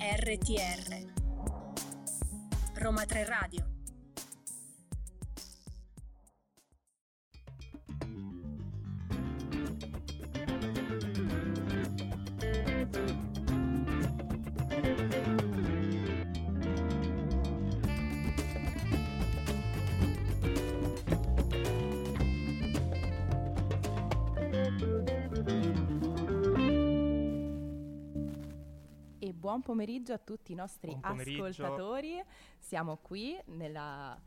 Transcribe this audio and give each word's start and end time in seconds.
RTR 0.00 1.06
Roma 2.76 3.04
3 3.04 3.24
Radio 3.26 3.69
buon 29.60 29.62
pomeriggio 29.62 30.12
a 30.14 30.18
tutti 30.18 30.52
i 30.52 30.54
nostri 30.54 30.96
ascoltatori. 31.00 32.22
Siamo 32.58 32.96
qui 32.96 33.38
nella 33.46 34.18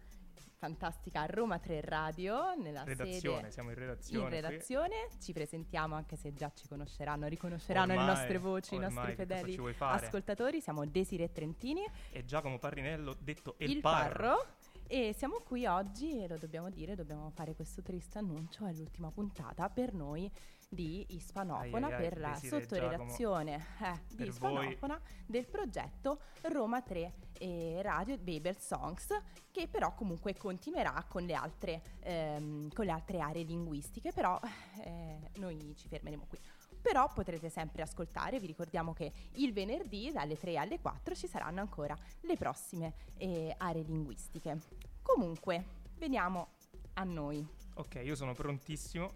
fantastica 0.58 1.26
Roma 1.26 1.60
3 1.60 1.82
Radio, 1.82 2.54
nella 2.56 2.84
redazione, 2.84 3.38
sede 3.40 3.52
siamo 3.52 3.70
in 3.70 3.76
redazione. 3.76 4.24
in 4.24 4.30
qui. 4.30 4.42
redazione. 4.42 4.96
Ci 5.20 5.34
presentiamo 5.34 5.96
anche 5.96 6.16
se 6.16 6.34
già 6.34 6.52
ci 6.54 6.68
conosceranno, 6.68 7.28
riconosceranno 7.28 7.94
Ormai, 7.94 8.06
le 8.06 8.14
nostre 8.14 8.38
voci, 8.38 8.76
i 8.76 8.78
ormai, 8.78 8.94
nostri 8.94 9.16
che 9.16 9.26
cosa 9.26 9.42
fedeli 9.42 9.76
ascoltatori. 9.80 10.62
Siamo 10.62 10.86
Desire 10.86 11.32
Trentini, 11.32 11.84
E 12.12 12.24
Giacomo 12.26 12.60
Parrinello, 12.60 13.16
detto 13.20 13.56
El 13.58 13.72
il 13.72 13.82
Parro. 13.82 14.14
Parro. 14.14 14.46
E 14.88 15.14
siamo 15.18 15.40
qui 15.40 15.66
oggi 15.66 16.22
e 16.22 16.28
lo 16.28 16.38
dobbiamo 16.38 16.70
dire, 16.70 16.94
dobbiamo 16.94 17.32
fare 17.32 17.56
questo 17.56 17.82
triste 17.82 18.20
annuncio, 18.20 18.66
è 18.66 18.74
l'ultima 18.74 19.10
puntata 19.10 19.68
per 19.70 19.94
noi 19.94 20.30
di 20.74 21.06
Ispanofona, 21.10 21.88
Ai, 21.88 21.94
ai, 21.94 22.04
ai, 22.04 22.10
per 22.10 22.20
la 22.20 22.36
sottoredazione 22.36 23.66
eh, 23.82 24.16
di 24.16 24.28
Ispanofona 24.28 25.00
del 25.26 25.48
progetto 25.48 26.20
Roma 26.44 26.82
3 26.82 27.14
e 27.38 27.82
Radio 27.82 28.18
Babel 28.18 28.58
Songs, 28.58 29.08
che 29.52 29.68
però 29.68 29.94
comunque 29.94 30.36
continuerà 30.36 31.06
con 31.08 31.24
le 31.24 31.34
altre, 31.34 31.82
ehm, 32.02 32.72
con 32.74 32.86
le 32.86 32.92
altre 32.92 33.20
aree 33.20 33.44
linguistiche, 33.44 34.12
però 34.12 34.40
eh, 34.84 35.32
noi 35.36 35.76
ci 35.78 35.88
fermeremo 35.88 36.26
qui. 36.28 36.40
Però 36.82 37.10
potrete 37.14 37.50
sempre 37.50 37.82
ascoltare, 37.82 38.40
vi 38.40 38.48
ricordiamo 38.48 38.94
che 38.94 39.12
il 39.36 39.54
venerdì 39.54 40.12
dalle 40.12 40.38
3 40.38 40.58
alle 40.58 40.80
4 40.80 41.16
ci 41.16 41.28
saranno 41.28 41.62
ancora 41.62 41.98
le 42.22 42.36
prossime 42.36 42.94
eh, 43.18 43.54
aree 43.58 43.84
linguistiche. 43.84 44.60
Comunque, 45.02 45.64
veniamo 45.98 46.50
a 46.96 47.04
noi. 47.04 47.46
Ok, 47.76 48.02
io 48.04 48.16
sono 48.16 48.34
prontissimo, 48.34 49.12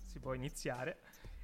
si 0.00 0.18
può 0.18 0.34
iniziare. 0.34 0.98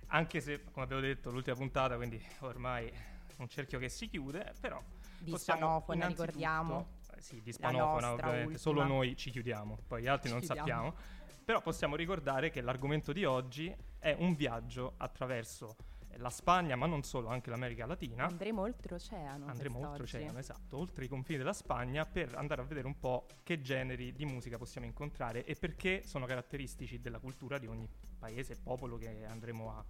Anche 0.09 0.41
se, 0.41 0.65
come 0.71 0.85
abbiamo 0.85 1.03
detto, 1.03 1.31
l'ultima 1.31 1.57
puntata, 1.57 1.97
quindi 1.97 2.21
ormai 2.41 2.91
un 3.37 3.49
cerchio 3.49 3.79
che 3.79 3.89
si 3.89 4.09
chiude, 4.09 4.55
però 4.61 4.83
Di 5.19 5.37
Spanofona, 5.37 6.07
ricordiamo. 6.07 6.87
eh, 7.15 7.21
sì, 7.21 7.41
di 7.43 7.53
Spanofona 7.53 8.13
ovviamente, 8.13 8.41
ultima. 8.43 8.59
solo 8.59 8.85
noi 8.85 9.17
ci 9.17 9.31
chiudiamo, 9.31 9.79
poi 9.87 10.03
gli 10.03 10.07
altri 10.07 10.29
Ci 10.29 10.35
non 10.35 10.43
chiudiamo. 10.43 10.91
sappiamo. 10.93 11.17
Però 11.45 11.61
possiamo 11.63 11.97
ricordare 11.97 12.51
che 12.51 12.61
l'argomento 12.61 13.13
di 13.13 13.25
oggi 13.25 13.75
è 13.99 14.15
un 14.19 14.35
viaggio 14.35 14.95
attraverso 14.99 15.77
la 16.17 16.31
Spagna, 16.31 16.75
ma 16.75 16.87
non 16.87 17.03
solo, 17.05 17.29
anche 17.29 17.49
l'America 17.49 17.87
Latina. 17.87 18.25
Andremo 18.25 18.63
oltreoceano. 18.63 19.47
Andremo 19.47 19.79
quest'oggi. 19.79 20.03
oltreoceano, 20.03 20.39
esatto, 20.39 20.77
oltre 20.77 21.05
i 21.05 21.09
confini 21.09 21.39
della 21.39 21.53
Spagna 21.53 22.05
per 22.07 22.35
andare 22.35 22.61
a 22.63 22.65
vedere 22.65 22.87
un 22.87 22.99
po' 22.99 23.27
che 23.45 23.61
generi 23.61 24.13
di 24.13 24.25
musica 24.25 24.59
possiamo 24.59 24.87
incontrare 24.87 25.45
e 25.45 25.55
perché 25.55 26.03
sono 26.05 26.27
caratteristici 26.27 27.01
della 27.01 27.19
cultura 27.21 27.59
di 27.59 27.67
ogni 27.67 27.89
paese 28.19 28.55
e 28.55 28.57
popolo 28.57 28.97
che 28.97 29.25
andremo 29.27 29.71
a 29.71 29.85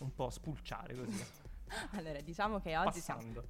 un 0.00 0.14
po' 0.14 0.30
spulciare 0.30 0.94
così, 0.94 1.24
Allora, 1.92 2.20
diciamo 2.20 2.60
che 2.60 2.76
oggi 2.76 3.00
siamo, 3.00 3.20
passando. 3.20 3.44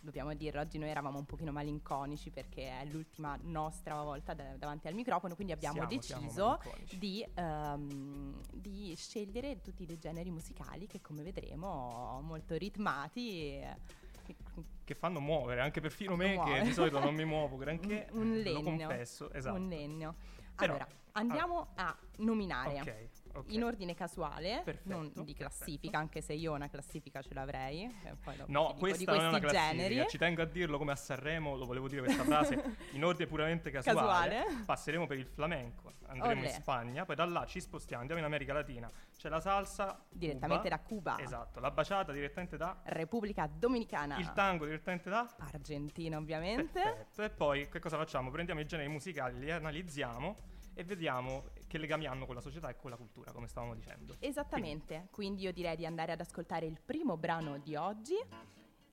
dobbiamo 0.00 0.34
dire, 0.34 0.58
oggi 0.58 0.78
noi 0.78 0.88
eravamo 0.88 1.18
un 1.18 1.24
pochino 1.26 1.52
malinconici 1.52 2.30
perché 2.30 2.80
è 2.80 2.84
l'ultima 2.86 3.38
nostra 3.42 4.02
volta 4.02 4.32
da- 4.34 4.56
davanti 4.56 4.88
al 4.88 4.94
microfono, 4.94 5.34
quindi 5.34 5.52
abbiamo 5.52 5.74
Siamo- 5.86 6.00
siamo 6.00 6.20
deciso 6.22 6.46
malinconici. 6.46 6.98
di, 6.98 7.26
ehm, 7.34 8.40
di 8.52 8.94
scegliere 8.96 9.60
tutti 9.60 9.84
dei 9.86 9.98
generi 9.98 10.30
musicali 10.30 10.86
che 10.86 11.00
come 11.00 11.22
vedremo 11.22 12.20
molto 12.22 12.56
ritmati. 12.56 13.30
e- 13.56 13.76
che- 14.24 14.36
Che 14.84 14.94
fanno 14.94 15.20
muovere, 15.20 15.60
anche 15.60 15.80
perfino 15.80 16.14
me 16.16 16.28
che 16.30 16.34
muovere. 16.34 16.62
di 16.64 16.72
solito 16.72 16.98
non 17.00 17.14
mi 17.14 17.24
muovo 17.24 17.56
granché, 17.58 18.08
un, 18.12 18.38
legno, 18.38 18.58
lo 18.58 18.62
confesso, 18.62 19.30
esatto. 19.32 19.56
un 19.56 19.68
legno. 19.68 20.14
Però- 20.54 20.72
Allora, 20.74 20.86
andiamo 21.12 21.68
a 21.74 21.96
nominare 22.18 22.80
Ok, 22.80 23.08
ok. 23.34 23.52
in 23.52 23.64
ordine 23.64 23.94
casuale, 23.94 24.62
Perfetto, 24.64 24.88
non 24.88 25.12
di 25.24 25.34
classifica, 25.34 25.80
perfetto. 25.80 25.96
anche 25.96 26.20
se 26.20 26.32
io 26.34 26.52
una 26.54 26.68
classifica 26.68 27.22
ce 27.22 27.34
l'avrei. 27.34 27.84
eh, 27.84 28.44
No, 28.46 28.74
questa 28.78 29.12
non 29.12 29.20
è 29.24 29.28
una 29.28 29.38
classifica, 29.38 29.70
generi. 29.72 30.06
ci 30.08 30.18
tengo 30.18 30.42
a 30.42 30.46
dirlo 30.46 30.78
come 30.78 30.92
a 30.92 30.96
Sanremo, 30.96 31.56
lo 31.56 31.66
volevo 31.66 31.88
dire 31.88 32.02
questa 32.02 32.24
frase, 32.24 32.76
in 32.92 33.04
ordine 33.04 33.26
puramente 33.28 33.70
casuale. 33.70 33.98
Casuale. 34.40 34.62
Passeremo 34.64 35.06
per 35.06 35.18
il 35.18 35.26
flamenco, 35.26 35.92
andremo 36.06 36.40
Olè. 36.40 36.48
in 36.48 36.54
Spagna, 36.54 37.04
poi 37.04 37.16
da 37.16 37.24
là 37.24 37.44
ci 37.46 37.60
spostiamo, 37.60 38.00
andiamo 38.00 38.20
in 38.20 38.26
America 38.26 38.52
Latina, 38.52 38.90
c'è 39.16 39.28
la 39.28 39.40
salsa 39.40 40.02
Direttamente 40.08 40.68
Cuba. 40.68 40.76
da 40.76 40.80
Cuba. 40.82 41.18
Esatto, 41.20 41.60
la 41.60 41.70
baciata 41.70 42.12
direttamente 42.12 42.56
da 42.56 42.80
Repubblica 42.84 43.46
Dominicana. 43.46 44.18
il 44.18 44.32
tango 44.32 44.64
direttamente 44.64 45.08
da 45.10 45.28
Argentina, 45.38 46.16
ovviamente. 46.18 46.80
Perfetto. 46.80 47.22
E 47.22 47.30
poi 47.30 47.68
che 47.68 47.78
cosa 47.78 47.96
facciamo? 47.96 48.30
Prendiamo 48.30 48.60
i 48.60 48.66
generi 48.66 48.88
musicali, 48.88 49.38
li 49.38 49.50
analizziamo 49.50 50.36
e 50.74 50.84
vediamo 50.84 51.44
che 51.70 51.78
legami 51.78 52.06
hanno 52.06 52.26
con 52.26 52.34
la 52.34 52.40
società 52.40 52.68
e 52.68 52.74
con 52.74 52.90
la 52.90 52.96
cultura, 52.96 53.30
come 53.30 53.46
stavamo 53.46 53.76
dicendo. 53.76 54.16
Esattamente. 54.18 55.06
Quindi 55.12 55.42
io 55.42 55.52
direi 55.52 55.76
di 55.76 55.86
andare 55.86 56.10
ad 56.10 56.20
ascoltare 56.20 56.66
il 56.66 56.80
primo 56.84 57.16
brano 57.16 57.58
di 57.58 57.76
oggi, 57.76 58.16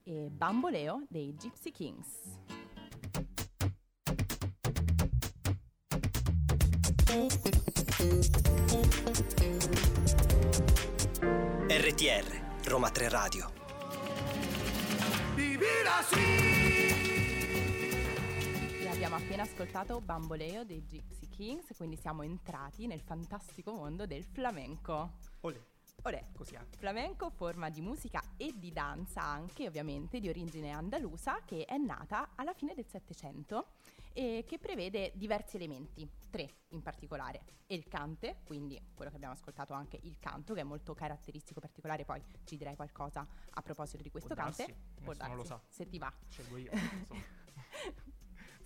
e 0.04 0.28
Bamboleo 0.30 1.04
dei 1.08 1.34
Gypsy 1.34 1.72
Kings. 1.72 2.38
RTR 11.66 12.68
Roma 12.68 12.90
3 12.90 13.08
Radio. 13.08 13.50
E 15.36 16.67
abbiamo 19.08 19.24
appena 19.24 19.42
ascoltato 19.44 20.02
Bamboleo 20.02 20.64
dei 20.64 20.84
Gypsy 20.84 21.28
Kings, 21.28 21.74
quindi 21.78 21.96
siamo 21.96 22.20
entrati 22.22 22.86
nel 22.86 23.00
fantastico 23.00 23.72
mondo 23.72 24.04
del 24.04 24.22
flamenco. 24.22 25.14
Olè, 25.40 25.58
Ora, 26.02 26.22
così 26.34 26.54
anche. 26.56 26.76
Flamenco, 26.76 27.30
forma 27.30 27.70
di 27.70 27.80
musica 27.80 28.22
e 28.36 28.52
di 28.54 28.70
danza 28.70 29.22
anche 29.22 29.66
ovviamente 29.66 30.20
di 30.20 30.28
origine 30.28 30.72
andalusa 30.72 31.42
che 31.46 31.64
è 31.64 31.78
nata 31.78 32.32
alla 32.34 32.52
fine 32.52 32.74
del 32.74 32.84
Settecento 32.86 33.68
e 34.12 34.44
che 34.46 34.58
prevede 34.58 35.12
diversi 35.14 35.56
elementi, 35.56 36.06
tre 36.28 36.64
in 36.68 36.82
particolare. 36.82 37.40
Il 37.68 37.88
cante, 37.88 38.42
quindi 38.44 38.78
quello 38.94 39.08
che 39.10 39.16
abbiamo 39.16 39.32
ascoltato 39.32 39.72
anche 39.72 39.98
il 40.02 40.18
canto 40.20 40.52
che 40.52 40.60
è 40.60 40.64
molto 40.64 40.92
caratteristico 40.92 41.60
particolare, 41.60 42.04
poi 42.04 42.22
ci 42.44 42.58
direi 42.58 42.76
qualcosa 42.76 43.26
a 43.52 43.62
proposito 43.62 44.02
di 44.02 44.10
questo 44.10 44.34
Può 44.34 44.44
darsi, 44.44 44.66
cante. 44.66 44.80
nessuno 45.00 45.34
lo 45.34 45.44
sa. 45.44 45.58
Se 45.66 45.88
ti 45.88 45.96
va. 45.96 46.12
Scelgo 46.28 46.56
io. 46.58 46.72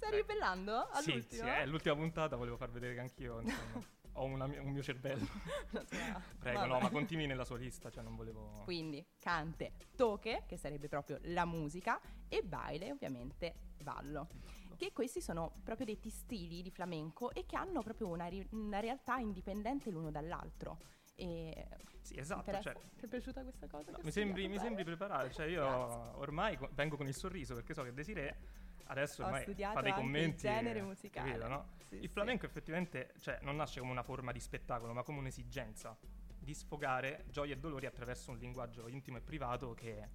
Stai 0.02 0.18
Ecco. 0.18 0.26
ribellando 0.26 0.88
sì, 0.94 1.02
sì, 1.02 1.10
all'ultimo? 1.12 1.54
è 1.54 1.66
l'ultima 1.66 1.94
puntata, 1.94 2.34
volevo 2.34 2.56
far 2.56 2.70
vedere 2.72 2.94
che 2.94 3.00
anch'io 3.00 3.40
insomma, 3.40 3.80
ho 4.14 4.24
una 4.24 4.44
un 4.46 4.70
mio 4.70 4.82
cervello. 4.82 5.24
Prego, 6.40 6.58
Vabbè. 6.58 6.66
no, 6.66 6.80
ma 6.80 6.90
continui 6.90 7.26
nella 7.26 7.44
sua 7.44 7.56
lista, 7.56 7.88
cioè 7.88 8.02
non 8.02 8.16
volevo... 8.16 8.62
Quindi 8.64 9.04
cante, 9.20 9.72
toque, 9.94 10.42
che 10.46 10.56
sarebbe 10.56 10.88
proprio 10.88 11.18
la 11.26 11.44
musica, 11.44 12.00
e 12.28 12.42
baile, 12.42 12.90
ovviamente 12.90 13.54
ballo. 13.80 14.26
Che 14.76 14.92
questi 14.92 15.20
sono 15.20 15.52
proprio 15.62 15.86
dei 15.86 15.98
stili 16.10 16.62
di 16.62 16.70
flamenco 16.72 17.32
e 17.32 17.46
che 17.46 17.56
hanno 17.56 17.80
proprio 17.82 18.08
una, 18.08 18.26
ri- 18.26 18.44
una 18.50 18.80
realtà 18.80 19.18
indipendente 19.18 19.90
l'uno 19.90 20.10
dall'altro. 20.10 20.78
E 21.14 21.68
Sì, 22.00 22.18
esatto, 22.18 22.60
cioè, 22.60 22.74
Ti 22.98 23.04
è 23.04 23.06
piaciuta 23.06 23.42
questa 23.42 23.68
cosa? 23.68 23.92
No, 23.92 23.98
mi, 24.02 24.10
sembri, 24.10 24.48
mi 24.48 24.58
sembri 24.58 24.82
bene? 24.82 24.96
preparato, 24.96 25.30
cioè 25.30 25.46
io 25.46 25.62
Grazie. 25.62 26.10
ormai 26.16 26.56
co- 26.56 26.70
vengo 26.72 26.96
con 26.96 27.06
il 27.06 27.14
sorriso 27.14 27.54
perché 27.54 27.72
so 27.72 27.84
che 27.84 27.92
Desiree 27.92 28.36
adesso 28.86 29.24
ormai 29.24 29.44
fa 29.44 29.52
dei 29.52 29.62
anche 29.62 29.88
il 29.88 29.94
commenti 29.94 30.36
genere 30.36 30.82
musicale. 30.82 31.30
capito, 31.30 31.48
no? 31.48 31.66
Sì, 31.88 31.94
il 31.96 32.00
sì. 32.02 32.08
flamenco 32.08 32.46
effettivamente 32.46 33.14
cioè, 33.18 33.38
non 33.42 33.56
nasce 33.56 33.80
come 33.80 33.92
una 33.92 34.02
forma 34.02 34.32
di 34.32 34.40
spettacolo 34.40 34.92
ma 34.92 35.02
come 35.02 35.18
un'esigenza 35.18 35.96
di 36.38 36.54
sfogare 36.54 37.24
gioie 37.28 37.54
e 37.54 37.58
dolori 37.58 37.86
attraverso 37.86 38.30
un 38.30 38.38
linguaggio 38.38 38.88
intimo 38.88 39.16
e 39.18 39.20
privato 39.20 39.74
che 39.74 40.08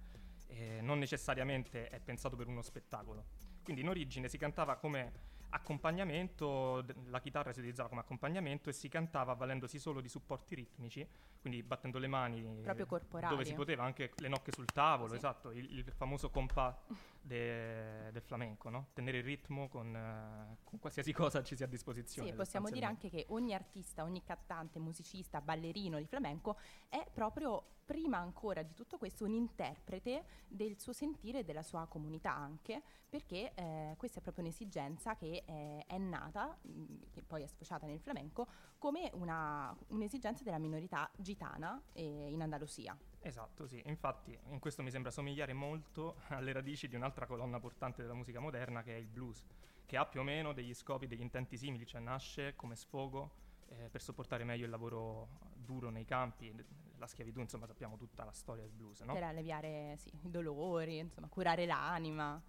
eh, 0.48 0.80
non 0.82 0.98
necessariamente 0.98 1.88
è 1.88 2.00
pensato 2.00 2.36
per 2.36 2.46
uno 2.48 2.62
spettacolo 2.62 3.24
quindi 3.62 3.82
in 3.82 3.88
origine 3.88 4.28
si 4.28 4.38
cantava 4.38 4.76
come 4.76 5.36
accompagnamento, 5.50 6.84
la 7.06 7.20
chitarra 7.20 7.52
si 7.52 7.58
utilizzava 7.60 7.88
come 7.88 8.00
accompagnamento 8.00 8.68
e 8.68 8.72
si 8.72 8.88
cantava 8.88 9.32
avvalendosi 9.32 9.78
solo 9.78 10.00
di 10.00 10.08
supporti 10.08 10.54
ritmici, 10.54 11.06
quindi 11.40 11.62
battendo 11.62 11.98
le 11.98 12.06
mani 12.06 12.60
Proprio 12.62 12.86
corporali. 12.86 13.32
dove 13.32 13.44
si 13.44 13.54
poteva, 13.54 13.84
anche 13.84 14.12
le 14.16 14.28
nocche 14.28 14.52
sul 14.52 14.66
tavolo, 14.66 15.10
Sì. 15.10 15.16
esatto, 15.16 15.50
il, 15.50 15.78
il 15.78 15.92
famoso 15.92 16.30
compà 16.30 16.78
de- 17.28 18.10
del 18.10 18.22
flamenco, 18.22 18.68
no? 18.70 18.88
tenere 18.92 19.18
il 19.18 19.24
ritmo 19.24 19.68
con, 19.68 19.94
eh, 19.94 20.56
con 20.64 20.80
qualsiasi 20.80 21.12
cosa 21.14 21.44
ci 21.44 21.54
sia 21.54 21.66
a 21.66 21.68
disposizione. 21.68 22.30
Sì, 22.30 22.34
possiamo 22.34 22.68
dire 22.70 22.86
anche 22.86 23.08
che 23.08 23.26
ogni 23.28 23.54
artista, 23.54 24.02
ogni 24.02 24.24
cantante, 24.24 24.80
musicista, 24.80 25.40
ballerino 25.40 25.98
di 25.98 26.06
flamenco 26.06 26.58
è 26.88 27.06
proprio 27.12 27.76
prima 27.88 28.18
ancora 28.18 28.62
di 28.62 28.74
tutto 28.74 28.98
questo 28.98 29.24
un 29.24 29.32
interprete 29.32 30.24
del 30.46 30.78
suo 30.78 30.92
sentire 30.92 31.38
e 31.38 31.44
della 31.44 31.62
sua 31.62 31.86
comunità 31.86 32.34
anche, 32.34 32.82
perché 33.08 33.54
eh, 33.54 33.94
questa 33.96 34.18
è 34.18 34.22
proprio 34.22 34.44
un'esigenza 34.44 35.16
che 35.16 35.42
eh, 35.46 35.84
è 35.86 35.96
nata, 35.96 36.54
mh, 36.60 37.10
che 37.10 37.22
poi 37.22 37.44
è 37.44 37.46
sfociata 37.46 37.86
nel 37.86 37.98
flamenco, 37.98 38.46
come 38.76 39.10
una, 39.14 39.74
un'esigenza 39.88 40.44
della 40.44 40.58
minorità 40.58 41.10
gitana 41.16 41.80
eh, 41.94 42.28
in 42.28 42.42
Andalusia. 42.42 42.94
Esatto, 43.20 43.66
sì. 43.66 43.82
Infatti 43.86 44.38
in 44.50 44.58
questo 44.58 44.82
mi 44.82 44.90
sembra 44.90 45.10
somigliare 45.10 45.52
molto 45.52 46.20
alle 46.28 46.52
radici 46.52 46.88
di 46.88 46.96
un'altra 46.96 47.26
colonna 47.26 47.58
portante 47.58 48.02
della 48.02 48.14
musica 48.14 48.40
moderna 48.40 48.82
che 48.82 48.94
è 48.94 48.98
il 48.98 49.06
blues, 49.06 49.44
che 49.84 49.96
ha 49.96 50.06
più 50.06 50.20
o 50.20 50.22
meno 50.22 50.52
degli 50.52 50.74
scopi, 50.74 51.06
degli 51.06 51.20
intenti 51.20 51.56
simili, 51.56 51.86
cioè 51.86 52.00
nasce 52.00 52.54
come 52.54 52.76
sfogo 52.76 53.46
eh, 53.68 53.88
per 53.90 54.00
sopportare 54.00 54.44
meglio 54.44 54.64
il 54.64 54.70
lavoro 54.70 55.28
duro 55.54 55.90
nei 55.90 56.04
campi, 56.04 56.54
la 56.96 57.06
schiavitù, 57.06 57.40
insomma 57.40 57.66
sappiamo 57.66 57.96
tutta 57.96 58.24
la 58.24 58.32
storia 58.32 58.62
del 58.62 58.72
blues, 58.72 59.00
no? 59.00 59.12
Per 59.12 59.22
alleviare 59.22 59.96
sì, 59.96 60.10
i 60.22 60.30
dolori, 60.30 60.98
insomma, 60.98 61.28
curare 61.28 61.66
l'anima. 61.66 62.40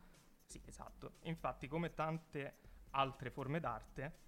Sì, 0.45 0.61
esatto. 0.65 1.13
Infatti, 1.23 1.67
come 1.67 1.93
tante 1.93 2.57
altre 2.91 3.29
forme 3.29 3.59
d'arte, 3.59 4.27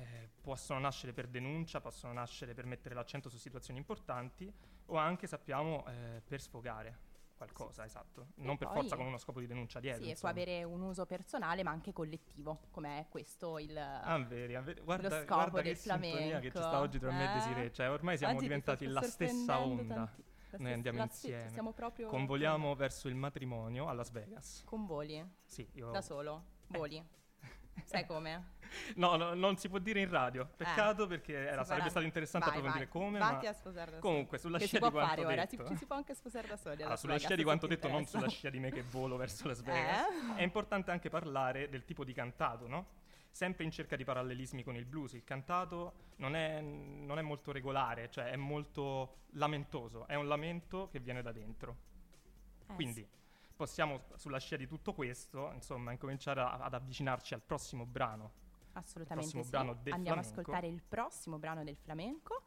eh, 0.00 0.30
possono 0.40 0.80
nascere 0.80 1.12
per 1.12 1.28
denuncia, 1.28 1.80
possono 1.80 2.12
nascere 2.12 2.54
per 2.54 2.64
mettere 2.64 2.94
l'accento 2.94 3.28
su 3.28 3.36
situazioni 3.36 3.78
importanti 3.78 4.52
o 4.86 4.96
anche, 4.96 5.26
sappiamo, 5.26 5.86
eh, 5.86 6.22
per 6.26 6.40
sfogare 6.40 7.08
qualcosa, 7.36 7.84
esatto. 7.84 8.28
Non 8.36 8.58
per 8.58 8.68
forza 8.68 8.96
con 8.96 9.06
uno 9.06 9.16
scopo 9.16 9.40
di 9.40 9.46
denuncia 9.46 9.80
dietro. 9.80 10.02
Sì, 10.02 10.10
e 10.10 10.14
può 10.18 10.28
insomma. 10.28 10.32
avere 10.32 10.64
un 10.64 10.82
uso 10.82 11.06
personale 11.06 11.62
ma 11.62 11.70
anche 11.70 11.92
collettivo, 11.92 12.60
come 12.70 13.00
è 13.00 13.06
questo 13.08 13.58
il... 13.58 13.76
Ah, 13.76 14.18
veri, 14.18 14.54
ah, 14.54 14.60
veri. 14.60 14.80
Guarda, 14.82 15.08
scopo 15.08 15.34
guarda 15.34 15.62
del 15.62 15.72
che 15.72 15.78
sintonia 15.78 16.38
che 16.38 16.46
ci 16.46 16.50
sta 16.50 16.60
flamenco, 16.60 16.84
oggi 16.84 16.98
tra 16.98 17.12
me 17.12 17.24
e 17.24 17.30
eh? 17.30 17.32
Desiree. 17.34 17.72
Cioè, 17.72 17.90
ormai 17.90 18.16
siamo 18.18 18.32
Oggi 18.34 18.42
ti 18.42 18.48
diventati 18.48 18.86
la 18.86 19.02
stessa 19.02 19.58
onda. 19.58 19.94
tanti- 19.94 20.22
la 20.22 20.58
Noi 20.58 20.66
stessa- 20.66 20.74
andiamo 20.74 21.06
stessa- 21.06 21.26
insieme. 21.28 21.50
Siamo 21.50 21.72
proprio... 21.72 22.08
Convoliamo 22.08 22.74
verso 22.74 23.08
il 23.08 23.14
matrimonio 23.14 23.88
a 23.88 23.92
Las 23.92 24.10
Vegas. 24.10 24.62
Con 24.66 24.84
voli, 24.84 25.24
Sì, 25.44 25.66
io... 25.72 25.90
da 25.90 26.02
solo, 26.02 26.44
voli. 26.68 27.02
Sai 27.84 28.06
come? 28.06 28.58
No, 28.96 29.16
no, 29.16 29.34
non 29.34 29.56
si 29.56 29.68
può 29.68 29.78
dire 29.78 30.00
in 30.00 30.08
radio. 30.08 30.48
Peccato 30.56 31.06
perché 31.06 31.34
era- 31.34 31.64
sarebbe 31.64 31.90
stato 31.90 32.06
interessante 32.06 32.46
vai, 32.50 32.58
approfondire 32.58 32.88
vai, 32.90 33.02
come, 33.02 33.18
Vatti 33.18 33.44
ma... 33.44 33.50
a 33.50 33.54
sposare 33.54 33.90
da 33.92 33.98
Comunque, 33.98 34.38
sulla 34.38 34.58
scia 34.58 34.78
di 34.78 34.90
quanto 34.90 34.98
fare 35.00 35.24
ora, 35.24 35.34
detto... 35.34 35.64
ci, 35.64 35.70
ci 35.70 35.76
si 35.76 35.86
può 35.86 35.96
anche 35.96 36.14
sposare 36.14 36.48
da 36.48 36.56
soli. 36.56 36.74
Allora, 36.76 36.90
Las 36.90 37.00
sulla 37.00 37.18
scia 37.18 37.34
di 37.34 37.42
quanto 37.42 37.66
detto, 37.66 37.88
non 37.88 38.06
sulla 38.06 38.28
scia 38.28 38.50
di 38.50 38.58
me 38.58 38.70
che 38.70 38.82
volo 38.82 39.16
verso 39.16 39.46
Las 39.48 39.62
Vegas. 39.62 40.06
Eh? 40.34 40.36
È 40.36 40.42
importante 40.42 40.90
anche 40.90 41.08
parlare 41.08 41.68
del 41.68 41.84
tipo 41.84 42.04
di 42.04 42.12
cantato, 42.12 42.68
no? 42.68 42.98
Sempre 43.30 43.64
in 43.64 43.70
cerca 43.70 43.96
di 43.96 44.04
parallelismi 44.04 44.62
con 44.62 44.76
il 44.76 44.84
blues. 44.84 45.12
Il 45.12 45.24
cantato 45.24 46.08
non 46.16 46.34
è, 46.34 46.60
non 46.60 47.18
è 47.18 47.22
molto 47.22 47.52
regolare, 47.52 48.10
cioè 48.10 48.30
è 48.30 48.36
molto 48.36 49.18
lamentoso. 49.34 50.06
È 50.06 50.14
un 50.14 50.26
lamento 50.26 50.88
che 50.90 50.98
viene 50.98 51.22
da 51.22 51.32
dentro. 51.32 51.76
Eh, 52.68 52.74
Quindi 52.74 53.00
sì. 53.00 53.19
Possiamo, 53.60 54.04
sulla 54.16 54.38
scia 54.38 54.56
di 54.56 54.66
tutto 54.66 54.94
questo, 54.94 55.52
insomma, 55.52 55.92
incominciare 55.92 56.40
a- 56.40 56.60
ad 56.60 56.72
avvicinarci 56.72 57.34
al 57.34 57.42
prossimo 57.42 57.84
brano. 57.84 58.32
Assolutamente 58.72 59.14
prossimo 59.16 59.42
sì. 59.42 59.50
brano 59.50 59.74
del 59.82 59.92
Andiamo 59.92 60.22
flamenco. 60.22 60.40
ad 60.40 60.46
ascoltare 60.46 60.66
il 60.72 60.82
prossimo 60.88 61.38
brano 61.38 61.62
del 61.62 61.76
flamenco, 61.76 62.42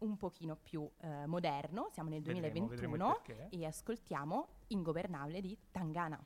un 0.00 0.18
pochino 0.18 0.56
più 0.56 0.86
eh, 0.98 1.24
moderno, 1.26 1.88
siamo 1.92 2.10
nel 2.10 2.20
Vedremo, 2.20 2.40
2021 2.68 3.20
vedremo 3.24 3.48
e 3.48 3.64
ascoltiamo 3.66 4.48
Ingovernabile 4.68 5.40
di 5.40 5.56
Tangana. 5.70 6.22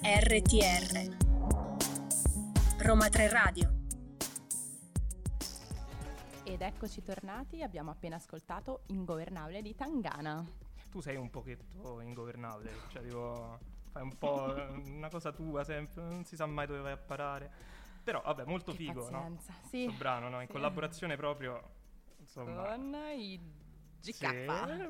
RTR 0.00 1.16
Roma 2.78 3.08
3 3.08 3.28
Radio 3.28 3.77
Ed 6.60 6.62
eccoci 6.64 7.04
tornati, 7.04 7.62
abbiamo 7.62 7.92
appena 7.92 8.16
ascoltato 8.16 8.80
Ingovernabile 8.86 9.62
di 9.62 9.76
Tangana. 9.76 10.44
Tu 10.90 11.00
sei 11.00 11.14
un 11.14 11.30
pochetto 11.30 12.00
ingovernabile, 12.00 12.72
cioè 12.88 13.00
tipo 13.04 13.60
fai 13.92 14.02
un 14.02 14.18
po' 14.18 14.54
una 14.86 15.08
cosa 15.08 15.30
tua 15.30 15.62
sempre, 15.62 16.02
non 16.02 16.24
si 16.24 16.34
sa 16.34 16.46
mai 16.46 16.66
dove 16.66 16.80
vai 16.80 16.90
a 16.92 16.96
parare. 16.96 17.48
Però 18.02 18.20
vabbè, 18.22 18.44
molto 18.46 18.72
Che 18.72 18.76
figo, 18.78 19.08
no? 19.08 19.18
pazienza. 19.20 19.52
Sì. 19.68 19.84
Questo 19.84 19.98
brano, 19.98 20.28
no? 20.30 20.40
In 20.40 20.46
Sì. 20.48 20.52
collaborazione 20.52 21.14
proprio, 21.16 21.62
insomma... 22.18 22.64
Con 22.64 22.92
i 23.14 23.40
Sì, 24.00 24.10
GK. 24.10 24.44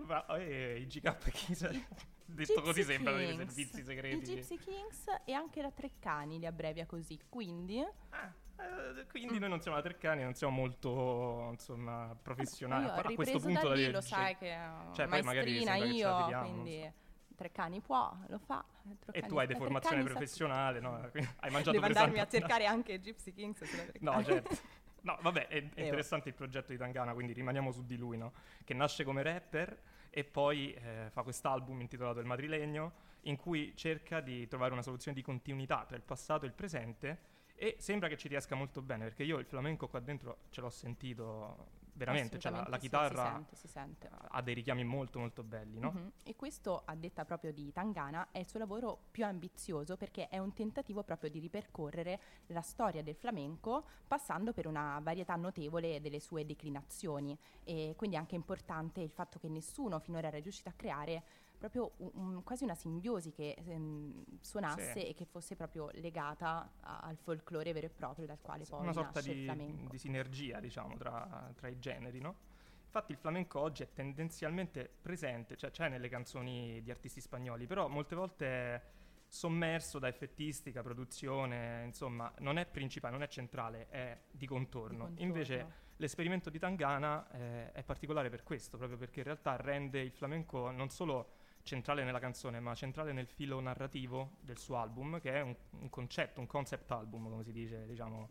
ma, 0.07 0.27
eh, 0.39 0.79
i 0.81 0.87
GK 0.87 1.31
chi 1.31 1.55
sa- 1.55 1.69
Detto 1.69 2.53
Gypsy 2.55 2.61
così 2.63 2.83
sembra 2.83 3.13
dei 3.15 3.37
servizi 3.37 3.81
I 3.81 3.85
segreti. 3.85 4.35
Gypsy 4.37 4.57
Kings 4.57 5.05
e 5.27 5.33
anche 5.35 5.61
la 5.61 5.71
Treccani 5.71 6.39
li 6.39 6.47
abbrevia 6.47 6.87
così, 6.87 7.19
quindi... 7.29 7.79
Ah, 8.11 8.33
eh, 8.59 9.07
quindi 9.07 9.39
noi 9.39 9.49
non 9.49 9.61
siamo 9.61 9.77
la 9.77 9.83
Treccani, 9.83 10.23
non 10.23 10.35
siamo 10.35 10.55
molto, 10.55 11.49
insomma, 11.53 12.17
professionali. 12.21 12.87
Io 12.87 12.93
a, 12.93 13.15
questo 13.15 13.39
punto 13.39 13.69
da 13.69 13.75
lì, 13.75 13.91
lo 13.91 14.01
sai 14.01 14.37
che 14.37 14.57
cioè, 14.93 15.07
poi 15.07 15.23
magari 15.23 15.63
io, 15.95 16.09
non 16.09 16.41
quindi 16.41 16.93
Treccani 17.37 17.81
può, 17.81 18.17
lo 18.27 18.39
fa. 18.39 18.65
E 18.83 18.97
Treccani- 18.99 19.29
tu 19.29 19.39
hai 19.39 19.47
deformazione 19.47 20.03
professionale, 20.03 20.81
no? 20.81 20.97
Hai 21.39 21.51
mangiato 21.51 21.71
Devo 21.71 21.87
andarmi 21.87 22.19
a 22.19 22.27
cercare 22.27 22.67
anche 22.67 23.01
Gypsy 23.01 23.33
Kings 23.33 23.63
sulla 23.63 23.83
Treccani. 23.87 24.17
No, 24.17 24.25
certo. 24.25 24.57
No, 25.03 25.17
vabbè, 25.23 25.47
è, 25.47 25.57
è 25.57 25.71
Eh, 25.79 25.85
interessante 25.85 26.29
il 26.29 26.35
progetto 26.35 26.73
di 26.73 26.79
Tangana, 26.79 27.13
quindi 27.15 27.33
rimaniamo 27.33 27.71
su 27.71 27.85
di 27.85 27.97
lui, 27.97 28.17
no? 28.17 28.33
Che 28.65 28.75
nasce 28.75 29.05
come 29.05 29.23
rapper 29.23 29.81
e 30.11 30.25
poi 30.25 30.75
eh, 30.75 31.11
fa 31.11 31.23
quest'album 31.23 31.81
intitolato 31.81 32.19
Il 32.19 32.27
Madrilegno, 32.27 33.07
in 33.23 33.37
cui 33.37 33.73
cerca 33.77 34.21
di 34.21 34.49
trovare 34.49 34.73
una 34.73 34.83
soluzione 34.83 35.17
di 35.17 35.23
continuità 35.23 35.85
tra 35.87 35.97
il 35.97 36.03
passato 36.03 36.45
e 36.45 36.49
il 36.49 36.55
presente 36.55 37.37
e 37.59 37.77
sembra 37.79 38.09
che 38.09 38.17
ci 38.17 38.29
riesca 38.29 38.55
molto 38.55 38.81
bene, 38.83 39.05
perché 39.05 39.25
io 39.25 39.39
il 39.39 39.45
flamenco 39.47 39.89
qua 39.89 40.01
dentro 40.01 40.39
ce 40.51 40.61
l'ho 40.61 40.71
sentito 40.71 41.77
veramente, 41.99 42.39
cioè 42.39 42.53
la, 42.53 42.59
la 42.69 42.77
Assolutamente 42.77 42.79
sì, 42.79 42.81
chitarra 42.81 43.25
si 43.25 43.31
sente, 43.35 43.57
si 43.57 43.69
sente. 43.69 44.09
ha 44.29 44.43
dei 44.43 44.55
richiami 44.55 44.85
molto 44.85 45.19
molto 45.19 45.43
belli, 45.43 45.81
no? 45.81 45.91
Mhm. 45.91 46.13
E 46.23 46.37
questo, 46.37 46.83
a 46.85 46.95
detta 46.95 47.25
proprio 47.25 47.53
di 47.53 47.73
Tangana, 47.73 48.29
è 48.31 48.39
il 48.39 48.49
suo 48.49 48.61
lavoro 48.61 49.07
più 49.11 49.25
ambizioso 49.25 49.97
perché 49.97 50.29
è 50.29 50.39
un 50.39 50.55
tentativo 50.55 51.03
proprio 51.03 51.29
di 51.29 51.41
ripercorrere 51.41 52.21
la 52.47 52.61
storia 52.61 53.03
del 53.03 53.17
flamenco 53.17 53.85
passando 54.07 54.53
per 54.53 54.69
una 54.69 55.01
varietà 55.03 55.35
notevole 55.35 56.01
delle 56.01 56.21
sue 56.21 56.47
declinazioni. 56.47 57.37
E 57.65 57.95
quindi 57.97 58.15
è 58.15 58.21
anche 58.21 58.37
importante 58.37 59.01
il 59.01 59.11
fatto 59.11 59.41
che 59.41 59.49
nessuno 59.49 59.99
finora 59.99 60.29
era 60.29 60.39
riuscito 60.39 60.69
a 60.69 60.75
creare 60.77 61.25
proprio 61.59 61.93
un- 61.97 62.43
quasi 62.45 62.65
una 62.65 62.75
simbiosi 62.75 63.33
che 63.33 63.57
ehm, 63.59 64.25
suonasse 64.41 65.01
Sì. 65.01 65.07
e 65.09 65.15
che 65.15 65.25
fosse 65.25 65.57
proprio 65.57 65.91
legata 65.95 66.71
a- 66.81 67.01
al 67.01 67.17
folklore 67.17 67.73
vero 67.73 67.87
e 67.87 67.91
proprio 67.91 68.27
dal 68.27 68.39
quale 68.41 68.65
poi 68.65 68.83
una 68.83 68.93
sorta 68.93 69.11
nasce 69.15 69.31
il 69.33 69.37
di, 69.39 69.45
flamenco. 69.45 69.91
di 69.91 69.99
sinergia, 69.99 70.61
diciamo, 70.61 70.97
tra, 70.97 71.53
tra 71.57 71.69
i 71.69 71.79
generi, 71.79 72.21
no? 72.21 72.37
Infatti 72.85 73.13
il 73.13 73.19
flamenco 73.19 73.61
oggi 73.61 73.83
è 73.83 73.93
tendenzialmente 73.93 74.89
presente, 75.03 75.57
cioè 75.57 75.71
c'è 75.71 75.89
nelle 75.89 76.09
canzoni 76.09 76.81
di 76.83 76.91
artisti 76.91 77.21
spagnoli, 77.21 77.67
però 77.67 77.87
molte 77.89 78.15
volte 78.15 78.47
è 78.47 78.83
sommerso 79.27 79.99
da 79.99 80.09
effettistica, 80.09 80.83
produzione, 80.83 81.85
insomma, 81.85 82.33
non 82.39 82.57
è 82.57 82.65
principale, 82.65 83.13
non 83.13 83.23
è 83.23 83.29
centrale, 83.29 83.89
è 83.91 84.19
di 84.31 84.47
contorno. 84.47 85.05
contorno. 85.05 85.23
Invece 85.23 85.87
l'esperimento 85.97 86.49
di 86.49 86.59
Tangana 86.59 87.29
eh, 87.33 87.73
è 87.73 87.83
particolare 87.83 88.31
per 88.31 88.43
questo, 88.43 88.79
proprio 88.79 88.97
perché 88.97 89.19
in 89.19 89.25
realtà 89.27 89.57
rende 89.57 90.01
il 90.01 90.13
flamenco 90.13 90.71
non 90.71 90.89
solo 90.89 91.33
centrale 91.69 92.03
nella 92.03 92.19
canzone, 92.19 92.61
ma 92.61 92.75
centrale 92.75 93.13
nel 93.13 93.27
filo 93.27 93.61
narrativo 93.61 94.37
del 94.41 94.59
suo 94.59 94.79
album, 94.79 95.21
che 95.21 95.35
è 95.35 95.41
un, 95.43 95.55
un 95.81 95.91
concetto, 95.91 96.41
un 96.41 96.47
concept 96.47 96.91
album, 96.91 97.29
come 97.29 97.45
si 97.45 97.53
dice, 97.53 97.87
diciamo, 97.87 98.29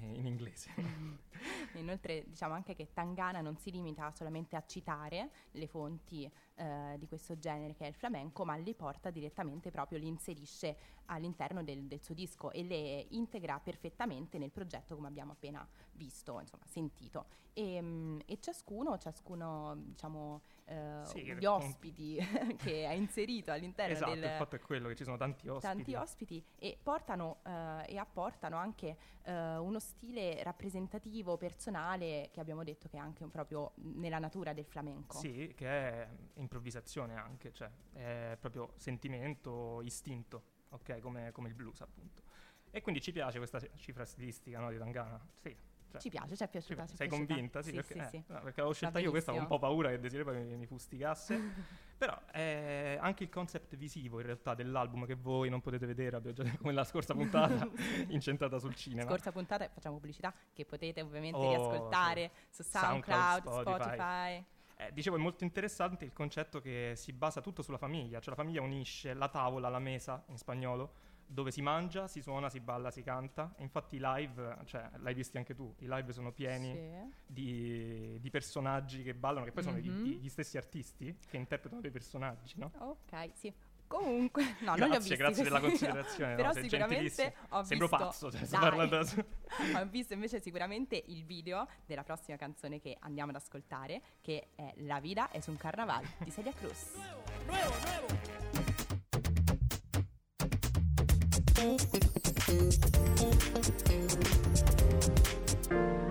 in, 0.00 0.16
in 0.16 0.26
inglese. 0.26 0.70
Inoltre 1.74 2.24
diciamo 2.26 2.52
anche 2.54 2.74
che 2.74 2.92
Tangana 2.92 3.40
non 3.40 3.56
si 3.56 3.70
limita 3.70 4.10
solamente 4.12 4.54
a 4.54 4.64
citare 4.66 5.30
le 5.52 5.66
fonti 5.66 6.30
eh, 6.56 6.96
di 6.98 7.06
questo 7.06 7.38
genere 7.38 7.74
che 7.74 7.86
è 7.86 7.88
il 7.88 7.94
flamenco, 7.94 8.44
ma 8.44 8.54
li 8.56 8.74
porta 8.74 9.10
direttamente 9.10 9.70
proprio, 9.70 9.98
li 9.98 10.06
inserisce 10.06 10.76
all'interno 11.06 11.62
del, 11.62 11.84
del 11.84 12.02
suo 12.02 12.14
disco 12.14 12.50
e 12.50 12.62
le 12.62 13.06
integra 13.10 13.58
perfettamente 13.60 14.38
nel 14.38 14.50
progetto 14.50 14.94
come 14.94 15.08
abbiamo 15.08 15.32
appena 15.32 15.66
visto, 15.92 16.38
insomma, 16.38 16.64
sentito. 16.66 17.26
E, 17.54 17.80
mm, 17.80 18.20
e 18.26 18.38
ciascuno, 18.40 18.98
ciascuno 18.98 19.74
diciamo, 19.76 20.42
eh, 20.66 21.00
Sì, 21.04 21.22
gli 21.22 21.44
ospiti 21.44 22.16
che 22.56 22.86
ha 22.86 22.92
inserito 22.92 23.52
all'interno 23.52 23.94
Esatto, 23.94 24.14
del, 24.14 24.22
il 24.22 24.30
fatto 24.30 24.56
è 24.56 24.60
quello 24.60 24.88
che 24.88 24.94
ci 24.94 25.04
sono 25.04 25.16
tanti 25.16 25.48
ospiti. 25.48 25.74
tanti 25.74 25.94
ospiti 25.94 26.44
e 26.56 26.78
portano 26.82 27.40
eh, 27.44 27.84
e 27.88 27.98
apportano 27.98 28.56
anche 28.56 28.96
eh, 29.22 29.56
uno 29.56 29.78
stile 29.78 30.42
rappresentativo, 30.42 31.36
personale, 31.36 32.30
che 32.32 32.40
abbiamo 32.40 32.64
detto 32.64 32.88
che 32.88 32.96
è 32.96 33.00
anche 33.00 33.26
proprio 33.26 33.72
nella 33.76 34.18
natura 34.18 34.52
del 34.52 34.64
flamenco. 34.64 35.18
Sì, 35.18 35.52
che 35.54 35.66
è 35.66 36.08
improvvisazione 36.34 37.14
anche, 37.16 37.52
cioè 37.52 37.70
è 37.92 38.36
proprio 38.40 38.72
sentimento, 38.76 39.80
istinto, 39.82 40.42
ok? 40.70 41.00
Come, 41.00 41.32
come 41.32 41.48
il 41.48 41.54
blues 41.54 41.80
appunto. 41.80 42.22
E 42.70 42.80
quindi 42.80 43.00
ci 43.00 43.12
piace 43.12 43.38
questa 43.38 43.60
cifra 43.76 44.04
stilistica 44.04 44.58
no, 44.58 44.70
di 44.70 44.78
Tangana? 44.78 45.20
Sì. 45.40 45.56
Cioè, 45.94 46.00
Ci 46.02 46.10
piace, 46.10 46.36
ci 46.36 46.42
è 46.42 46.48
piaciuta. 46.48 46.86
ci 46.86 46.96
Sei 46.96 47.08
piaciuta. 47.08 47.32
convinta? 47.34 47.62
Sì, 47.62 47.70
Sì, 47.70 47.74
perché, 47.76 47.92
sì, 47.94 47.98
eh, 47.98 48.08
sì. 48.08 48.16
no, 48.26 48.34
perché 48.40 48.60
l'avevo 48.60 48.72
scelta 48.72 48.98
io, 48.98 49.10
questa 49.10 49.30
avevo 49.30 49.46
un 49.46 49.50
po' 49.50 49.58
paura 49.58 49.88
che 49.90 49.98
Desiree 49.98 50.24
poi 50.24 50.44
mi, 50.44 50.56
mi 50.56 50.66
fustigasse. 50.66 51.38
Però 51.96 52.20
eh, 52.32 52.98
anche 53.00 53.22
il 53.22 53.28
concept 53.30 53.76
visivo 53.76 54.18
in 54.18 54.26
realtà 54.26 54.54
dell'album 54.54 55.06
che 55.06 55.14
voi 55.14 55.48
non 55.48 55.60
potete 55.60 55.86
vedere, 55.86 56.16
abbiamo 56.16 56.36
già 56.36 56.42
detto 56.42 56.58
come 56.58 56.72
la 56.72 56.84
scorsa 56.84 57.14
puntata, 57.14 57.68
incentrata 58.08 58.58
sul 58.58 58.74
cinema. 58.74 59.08
Scorsa 59.08 59.30
puntata 59.32 59.68
facciamo 59.68 59.94
pubblicità 59.96 60.34
che 60.52 60.64
potete 60.64 61.00
ovviamente 61.00 61.38
Oh, 61.38 61.48
riascoltare 61.48 62.30
su 62.50 62.62
SoundCloud, 62.62 63.42
SoundCloud, 63.44 63.60
Spotify. 63.62 63.96
Spotify. 63.96 64.44
Eh, 64.76 64.92
dicevo, 64.92 65.16
è 65.16 65.20
molto 65.20 65.44
interessante 65.44 66.04
il 66.04 66.12
concetto 66.12 66.60
che 66.60 66.94
si 66.96 67.12
basa 67.12 67.40
tutto 67.40 67.62
sulla 67.62 67.78
famiglia, 67.78 68.18
cioè 68.18 68.34
la 68.34 68.42
famiglia 68.42 68.60
unisce 68.60 69.14
la 69.14 69.28
tavola, 69.28 69.68
la 69.68 69.78
mesa 69.78 70.24
in 70.28 70.36
spagnolo, 70.36 70.94
dove 71.26 71.50
si 71.50 71.62
mangia, 71.62 72.06
si 72.08 72.20
suona, 72.22 72.48
si 72.50 72.60
balla, 72.60 72.90
si 72.90 73.02
canta. 73.02 73.52
Infatti 73.58 73.96
i 73.96 74.00
live, 74.00 74.58
cioè 74.66 74.88
l'hai 74.96 75.14
visti 75.14 75.36
anche 75.36 75.54
tu, 75.54 75.74
i 75.78 75.86
live 75.88 76.12
sono 76.12 76.32
pieni 76.32 76.72
Sì. 76.72 77.12
di, 77.26 78.18
di 78.20 78.30
personaggi 78.30 79.02
che 79.02 79.14
ballano, 79.14 79.44
che 79.44 79.52
poi 79.52 79.62
sono 79.62 79.76
Mhm. 79.76 79.82
gli, 79.82 80.18
gli 80.20 80.28
stessi 80.28 80.56
artisti 80.56 81.16
che 81.28 81.36
interpretano 81.36 81.80
dei 81.80 81.90
personaggi, 81.90 82.54
no? 82.56 82.70
Ok, 82.78 83.30
sì. 83.34 83.52
Comunque, 83.86 84.42
no, 84.60 84.74
non 84.74 84.76
li 84.76 84.82
ho 84.82 84.86
Grazie, 84.88 84.98
visti. 84.98 85.16
grazie 85.16 85.42
della 85.44 85.58
no. 85.58 85.66
considerazione, 85.68 86.30
no, 86.30 86.36
Però 86.36 86.52
sei 86.52 86.62
sicuramente 86.62 87.04
gentilissimo. 87.04 87.46
ho 87.50 87.62
Sembro 87.64 87.86
visto... 87.86 88.04
pazzo, 88.04 88.30
cioè, 88.32 88.44
sto 88.46 88.58
parlando 88.58 89.02
da- 89.04 89.24
ho 89.82 89.86
visto 89.86 90.14
invece 90.14 90.40
sicuramente 90.40 91.00
il 91.08 91.24
video 91.24 91.68
della 91.86 92.02
prossima 92.02 92.36
canzone 92.38 92.80
che 92.80 92.96
andiamo 93.00 93.30
ad 93.30 93.36
ascoltare, 93.36 94.00
che 94.22 94.48
è 94.56 94.72
La 94.78 95.00
vida 95.00 95.30
es 95.32 95.46
un 95.48 95.56
carnaval 95.58 96.02
di 96.18 96.30
Celia 96.32 96.52
Cruz. 96.54 96.92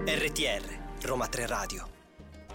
RTR, 0.05 0.65
Roma 1.03 1.27
3 1.27 1.45
Radio. 1.45 1.87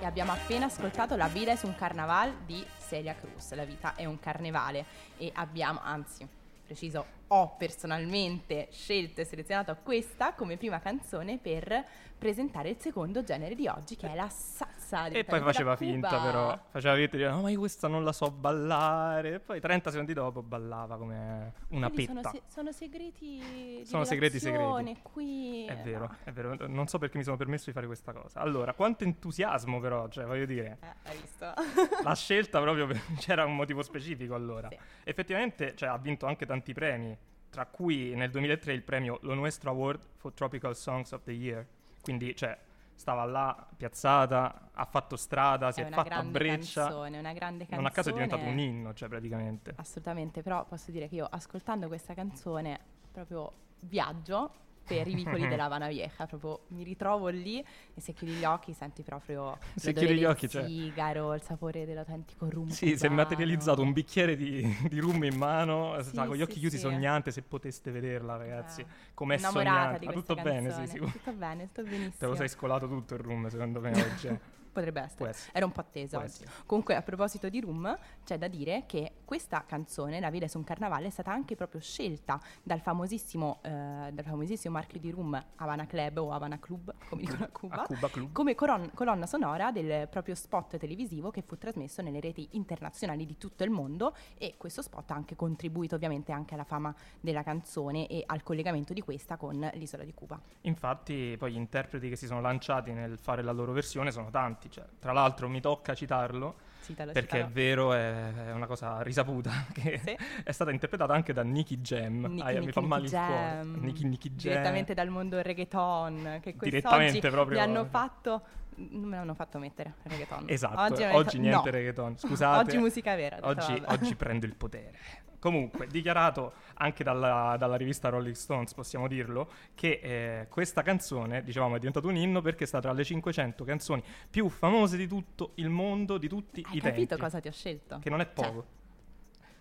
E 0.01 0.05
abbiamo 0.05 0.33
appena 0.33 0.67
ascoltato 0.67 1.15
La 1.15 1.29
vida 1.29 1.53
es 1.53 1.63
un 1.63 1.77
carnaval 1.77 2.39
di 2.45 2.67
Celia 2.89 3.15
Cruz. 3.15 3.55
La 3.55 3.65
vita 3.65 3.95
è 3.95 4.05
un 4.05 4.19
carnevale. 4.19 4.85
E 5.17 5.31
abbiamo, 5.33 5.79
anzi, 5.81 6.27
preciso, 6.65 7.07
ho 7.29 7.55
personalmente 7.57 8.67
scelto 8.73 9.21
e 9.21 9.25
selezionato 9.25 9.77
questa 9.85 10.33
come 10.33 10.57
prima 10.57 10.81
canzone 10.81 11.39
per 11.39 11.85
presentare 12.19 12.71
il 12.71 12.81
secondo 12.81 13.23
genere 13.23 13.55
di 13.55 13.69
oggi, 13.69 13.95
che 13.95 14.11
è 14.11 14.17
la 14.17 14.29
salsa. 14.29 14.78
E 15.19 15.25
poi 15.25 15.41
faceva 15.41 15.71
da 15.71 15.77
Cuba. 15.77 15.91
finta, 15.91 16.23
però. 16.23 16.59
Faceva 16.71 16.95
finta 16.95 17.11
di 17.13 17.23
dire, 17.23 17.31
no, 17.31 17.41
ma 17.43 17.51
io 17.51 17.59
questa 17.59 17.89
non 17.89 18.05
la 18.05 18.13
so 18.13 18.31
ballare. 18.31 19.35
E 19.35 19.41
poi 19.41 19.61
30 19.61 19.91
secondi 19.91 20.13
dopo 20.13 20.43
ballava 20.43 20.97
come 20.97 21.53
una 21.69 21.89
Quelli 21.91 22.07
petta. 22.07 22.21
Sono, 22.21 22.31
se- 22.35 22.43
sono 22.47 22.73
segreti. 22.73 23.83
Sono 23.85 24.05
segreti 24.05 24.39
segreti. 24.39 24.97
Qui 25.03 25.67
È 25.67 25.77
vero, 25.77 26.07
no. 26.07 26.17
è 26.25 26.33
vero. 26.33 26.57
Non 26.67 26.87
so 26.87 26.99
perché 26.99 27.17
mi 27.19 27.25
sono 27.25 27.37
permesso 27.37 27.67
di 27.67 27.73
fare 27.73 27.87
questa 27.87 28.13
cosa. 28.13 28.41
Allora, 28.41 28.73
quanto 28.75 29.05
entusiasmo, 29.05 29.81
però, 29.81 30.09
cioè, 30.09 30.25
voglio 30.25 30.47
dire. 30.47 30.79
Eh, 30.81 31.11
hai 31.11 31.17
visto? 31.21 31.53
La 32.03 32.15
scelta 32.15 32.61
proprio 32.61 32.87
per- 32.87 33.01
c'era 33.19 33.45
un 33.45 33.55
motivo 33.57 33.83
specifico 33.83 34.35
allora. 34.35 34.69
Sì. 34.71 34.79
Effettivamente 35.05 35.75
cioè, 35.77 35.89
ha 35.91 35.99
vinto 35.99 36.27
anche 36.27 36.47
tanti 36.47 36.73
premi, 36.73 37.17
tra 37.51 37.67
cui 37.67 38.15
nel 38.15 38.31
2003 38.31 38.73
il 38.73 38.83
premio 38.83 39.19
Lo 39.23 39.35
Nuestro 39.35 39.71
Award 39.71 40.01
for 40.17 40.33
Tropical 40.33 40.77
Songs 40.77 41.13
of 41.13 41.23
the 41.25 41.33
Year. 41.33 41.67
Quindi, 42.03 42.35
cioè, 42.35 42.57
stava 42.99 43.25
là 43.25 43.67
piazzata, 43.77 44.71
ha 44.73 44.85
fatto 44.85 45.15
strada, 45.17 45.71
si 45.71 45.81
è 45.81 45.89
fatta 45.89 46.21
breccia. 46.25 46.83
canzone, 46.83 47.19
una 47.19 47.33
grande 47.33 47.59
canzone. 47.59 47.81
Non 47.81 47.87
a 47.87 47.91
caso 47.91 48.11
è 48.11 48.13
diventato 48.13 48.45
un 48.45 48.59
inno, 48.59 48.93
cioè, 48.93 49.09
praticamente. 49.09 49.73
Assolutamente, 49.77 50.43
però 50.43 50.65
posso 50.65 50.91
dire 50.91 51.09
che 51.09 51.15
io 51.15 51.27
ascoltando 51.31 51.87
questa 51.87 52.13
canzone 52.13 52.79
proprio 53.13 53.53
viaggio 53.81 54.51
per 54.89 55.07
i 55.07 55.15
vicoli 55.15 55.47
della 55.47 55.65
Havana 55.65 55.89
Vieja, 55.89 56.27
proprio 56.27 56.65
mi 56.69 56.83
ritrovo 56.83 57.29
lì 57.29 57.61
e 57.61 58.01
se 58.01 58.13
chiudi 58.15 58.35
gli 58.35 58.45
occhi 58.45 58.73
senti 58.73 59.03
proprio 59.03 59.59
Se 59.77 59.93
l'odore 59.93 60.07
chiudi 60.07 60.15
gli 60.15 60.23
del 60.23 60.31
occhi, 60.31 60.49
cioè- 60.49 60.65
sigaro, 60.65 61.35
il 61.35 61.43
sapore 61.43 61.85
dell'autentico 61.85 62.49
rum 62.51 62.69
Sì, 62.69 62.97
si 62.97 63.07
è 63.07 63.09
materializzato 63.09 63.83
un 63.83 63.93
bicchiere 63.93 64.37
di, 64.37 64.63
di 64.89 64.99
rum 64.99 65.23
in 65.25 65.37
mano, 65.37 66.01
Sì, 66.03 66.09
sta 66.11 66.27
con 66.27 66.35
gli 66.35 66.39
sì, 66.39 66.43
occhi 66.45 66.59
chiusi 66.61 66.77
sì. 66.77 66.83
sognante, 66.83 67.31
se 67.31 67.43
poteste 67.43 67.91
vederla 67.91 68.37
ragazzi, 68.37 68.81
Eh, 68.81 68.87
com'è 69.15 69.37
innamorata 69.37 69.99
sognante. 69.99 70.07
Ma 70.07 70.13
tutto 70.13 70.35
bene, 70.35 70.61
sì, 70.61 70.65
canzone. 70.67 70.87
sicuro. 70.87 71.11
Tutto 71.11 71.33
bene, 71.33 71.67
sto 71.67 71.83
benissimo. 71.83 72.13
Te 72.19 72.27
lo 72.27 72.35
sei 72.35 72.49
scolato 72.49 72.89
tutto 72.89 73.15
il 73.15 73.21
rum, 73.21 73.49
secondo 73.49 73.81
me, 73.81 73.93
oggi. 74.03 74.39
Potrebbe 74.73 75.01
essere. 75.01 75.31
Essere. 75.31 75.51
Era 75.55 75.67
un 75.67 75.73
po' 75.73 75.81
attesa. 75.81 76.25
Comunque, 76.67 76.95
a 76.95 77.03
proposito 77.03 77.49
di 77.49 77.61
Rum, 77.61 77.97
c'è 78.25 78.39
da 78.39 78.49
dire 78.49 78.85
che 78.87 79.13
questa 79.25 79.65
canzone, 79.67 80.21
La 80.21 80.31
vida 80.31 80.47
è 80.47 80.51
un 80.55 80.65
carnavale, 80.65 81.07
è 81.07 81.11
stata 81.11 81.31
anche 81.31 81.55
proprio 81.55 81.81
scelta 81.81 82.41
dal 82.63 82.81
famosissimo, 82.81 83.61
eh, 83.63 84.11
dal 84.13 84.25
famosissimo 84.25 84.75
marchio 84.75 84.99
di 84.99 85.11
Rum 85.11 85.43
Havana 85.57 85.87
Club 85.87 86.19
o 86.19 86.33
Havana 86.33 86.59
Club, 86.59 86.95
come 87.09 87.23
dicono 87.23 87.45
a 87.45 87.49
Cuba. 87.49 87.83
A 87.83 87.87
Cuba. 87.87 88.11
Come 88.33 88.55
coron- 88.55 88.91
colonna 88.95 89.27
sonora 89.27 89.71
del 89.71 90.09
proprio 90.09 90.35
spot 90.35 90.77
televisivo 90.77 91.31
che 91.31 91.43
fu 91.43 91.57
trasmesso 91.57 92.03
nelle 92.03 92.21
reti 92.21 92.49
internazionali 92.53 93.27
di 93.27 93.37
tutto 93.37 93.65
il 93.65 93.71
mondo 93.71 94.15
e 94.37 94.55
questo 94.57 94.83
spot 94.83 95.11
ha 95.11 95.15
anche 95.15 95.37
contribuito 95.37 95.95
ovviamente 95.95 96.33
anche 96.33 96.55
alla 96.55 96.65
fama 96.65 96.95
della 97.21 97.43
canzone 97.43 98.07
e 98.07 98.23
al 98.27 98.43
collegamento 98.43 98.93
di 98.93 99.01
questa 99.01 99.37
con 99.37 99.69
l'isola 99.75 100.05
di 100.05 100.15
Cuba. 100.15 100.41
Infatti, 100.63 101.37
poi 101.39 101.53
gli 101.53 101.57
interpreti 101.57 102.09
che 102.09 102.17
si 102.17 102.27
sono 102.27 102.41
lanciati 102.41 102.93
nel 102.93 103.19
fare 103.19 103.43
la 103.43 103.53
loro 103.53 103.73
versione 103.73 104.11
sono 104.11 104.31
tanti. 104.31 104.58
Cioè, 104.69 104.85
tra 104.99 105.13
l'altro, 105.13 105.49
mi 105.49 105.61
tocca 105.61 105.95
citarlo 105.95 106.57
Citalo, 106.83 107.13
perché 107.13 107.37
è 107.37 107.41
citalo. 107.41 107.53
vero, 107.53 107.93
è, 107.93 108.47
è 108.49 108.53
una 108.53 108.67
cosa 108.67 109.01
risaputa. 109.03 109.51
Che 109.73 110.01
Sì. 110.05 110.17
è 110.43 110.51
stata 110.53 110.71
interpretata 110.71 111.13
anche 111.15 111.33
da 111.33 111.43
Nicky 111.43 111.77
Jam. 111.81 112.25
Nicky, 112.27 112.41
Aia, 112.43 112.59
mi 112.59 112.67
Nicky, 112.67 112.73
fa 112.73 112.81
male 112.81 113.05
il 113.05 113.11
cuore. 113.11 113.63
Nicky 113.81 114.05
Nicky 114.05 114.29
Jam. 114.31 114.53
direttamente 114.53 114.95
dal 114.95 115.09
mondo 115.11 115.41
reggaeton 115.41 116.41
che 116.43 116.57
quest'oggi 116.57 117.21
proprio- 117.21 117.59
mi 117.59 117.65
hanno 117.65 117.85
fatto 117.85 118.43
non 118.81 119.09
me 119.09 119.17
l'hanno 119.17 119.35
fatto 119.35 119.59
mettere 119.59 119.95
reggaeton 120.05 120.45
Esatto, 120.47 120.81
oggi, 120.81 121.03
oggi, 121.03 121.39
mi 121.41 121.49
hanno 121.53 121.63
niente 121.63 121.71
detto- 121.71 121.71
reggaeton. 121.71 122.11
no. 122.13 122.17
Scusate. 122.17 122.59
oggi 122.65 122.79
musica 122.79 123.15
vera 123.17 123.37
detto, 123.37 123.49
Oggi, 123.49 123.83
oggi 123.87 124.15
prendo 124.17 124.47
il 124.47 124.55
potere. 124.55 124.99
Comunque, 125.39 125.87
dichiarato 125.87 126.53
anche 126.75 127.05
dalla, 127.05 127.57
dalla 127.59 127.77
rivista 127.77 128.09
Rolling 128.09 128.35
Stones, 128.35 128.75
possiamo 128.75 129.07
dirlo, 129.07 129.49
che 129.75 130.01
eh, 130.03 130.49
questa 130.49 130.83
canzone, 130.83 131.43
dicevamo, 131.45 131.77
è 131.77 131.79
diventato 131.79 132.09
un 132.09 132.17
inno 132.17 132.41
perché 132.41 132.67
sta 132.67 132.81
tra 132.81 132.93
le 132.93 133.05
500 133.05 133.65
canzoni 133.65 134.03
più 134.29 134.49
famose 134.49 134.97
di 134.97 135.07
tutto 135.07 135.53
il 135.57 135.69
mondo, 135.69 136.19
di 136.19 136.29
tutti 136.29 136.65
hai 136.69 136.77
i 136.77 136.81
capito 136.81 137.09
tempi. 137.09 137.23
cosa 137.23 137.41
ti 137.41 137.49
ho 137.49 137.53
scelto 137.53 137.99
Che 138.01 138.11
non 138.11 138.21
è 138.21 138.25
Cioè, 138.25 138.33
poco. 138.35 138.67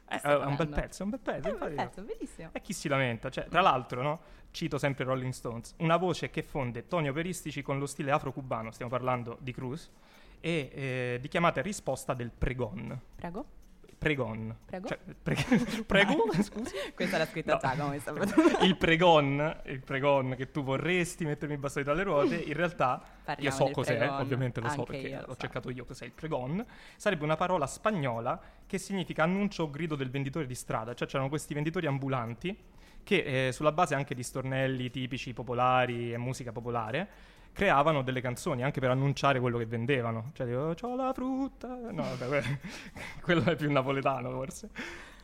che 0.07 0.15
Eh, 0.15 0.21
è 0.21 0.45
un 0.45 0.55
bel 0.55 0.69
pezzo, 0.69 1.01
è 1.01 1.05
un 1.05 1.09
bel 1.11 1.19
pezzo. 1.19 1.47
è 1.47 1.51
un 1.51 1.59
bel 1.59 1.73
pezzo 1.73 2.01
bellissimo 2.01 2.49
E 2.53 2.61
chi 2.61 2.73
si 2.73 2.87
lamenta? 2.87 3.29
Cioè, 3.29 3.47
tra 3.47 3.61
l'altro, 3.61 4.01
no? 4.01 4.19
Cito 4.51 4.77
sempre 4.77 5.03
Rolling 5.03 5.33
Stones, 5.33 5.75
una 5.79 5.97
voce 5.97 6.29
che 6.29 6.41
fonde 6.43 6.87
toni 6.87 7.09
operistici 7.09 7.61
con 7.61 7.77
lo 7.77 7.85
stile 7.85 8.11
afro-cubano, 8.11 8.71
stiamo 8.71 8.89
parlando 8.89 9.37
di 9.41 9.51
Cruz, 9.51 9.91
e 10.39 10.69
eh, 10.73 11.17
di 11.21 11.27
chiamata 11.27 11.59
e 11.59 11.63
risposta 11.63 12.13
del 12.13 12.31
pregon. 12.31 12.99
prego 13.15 13.45
Pregon. 13.97 14.55
Prego? 14.65 14.87
Cioè, 14.87 14.99
pre- 15.21 15.35
prego? 15.85 16.31
Scusi? 16.41 16.75
questa 16.93 17.17
l'ha 17.17 17.25
scritta 17.25 17.53
No. 17.53 17.59
Giacomo 17.59 17.89
mi 17.89 17.99
sta 17.99 18.13
il 18.63 18.77
pregon, 18.77 19.61
il 19.65 19.79
pregon 19.79 20.35
che 20.37 20.51
tu 20.51 20.63
vorresti 20.63 21.25
mettermi 21.25 21.55
i 21.55 21.57
bastoni 21.57 21.83
tra 21.83 21.93
le 21.93 22.03
ruote, 22.03 22.35
in 22.35 22.53
realtà 22.53 23.01
Parliamo 23.23 23.57
io 23.57 23.65
so 23.65 23.71
cos'è, 23.71 23.97
pregon, 23.97 24.19
ovviamente 24.19 24.61
lo 24.61 24.69
so 24.69 24.79
anche 24.81 24.91
perché 24.91 25.15
l'ho 25.15 25.33
so. 25.33 25.39
cercato 25.39 25.69
io 25.71 25.85
cos'è 25.85 26.05
il 26.05 26.11
pregon, 26.11 26.63
sarebbe 26.95 27.23
una 27.23 27.35
parola 27.35 27.65
spagnola 27.65 28.39
che 28.67 28.77
significa 28.77 29.23
annuncio 29.23 29.63
o 29.63 29.69
grido 29.71 29.95
del 29.95 30.11
venditore 30.11 30.45
di 30.45 30.55
strada, 30.55 30.93
cioè 30.93 31.07
c'erano 31.07 31.29
questi 31.29 31.53
venditori 31.55 31.87
ambulanti 31.87 32.55
che 33.03 33.47
eh, 33.47 33.51
sulla 33.51 33.71
base 33.71 33.95
anche 33.95 34.13
di 34.13 34.21
stornelli 34.21 34.89
tipici 34.89 35.33
popolari 35.33 36.13
e 36.13 36.17
musica 36.17 36.51
popolare 36.51 37.07
creavano 37.53 38.01
delle 38.01 38.21
canzoni 38.21 38.63
anche 38.63 38.79
per 38.79 38.89
annunciare 38.91 39.39
quello 39.39 39.57
che 39.57 39.65
vendevano, 39.65 40.31
cioè 40.33 40.45
dico, 40.47 40.73
c'ho 40.79 40.95
la 40.95 41.11
frutta, 41.13 41.67
no 41.67 42.03
vabbè, 42.03 42.27
que- 42.27 42.59
quello 43.21 43.43
è 43.43 43.55
più 43.55 43.71
napoletano 43.71 44.31
forse. 44.31 44.69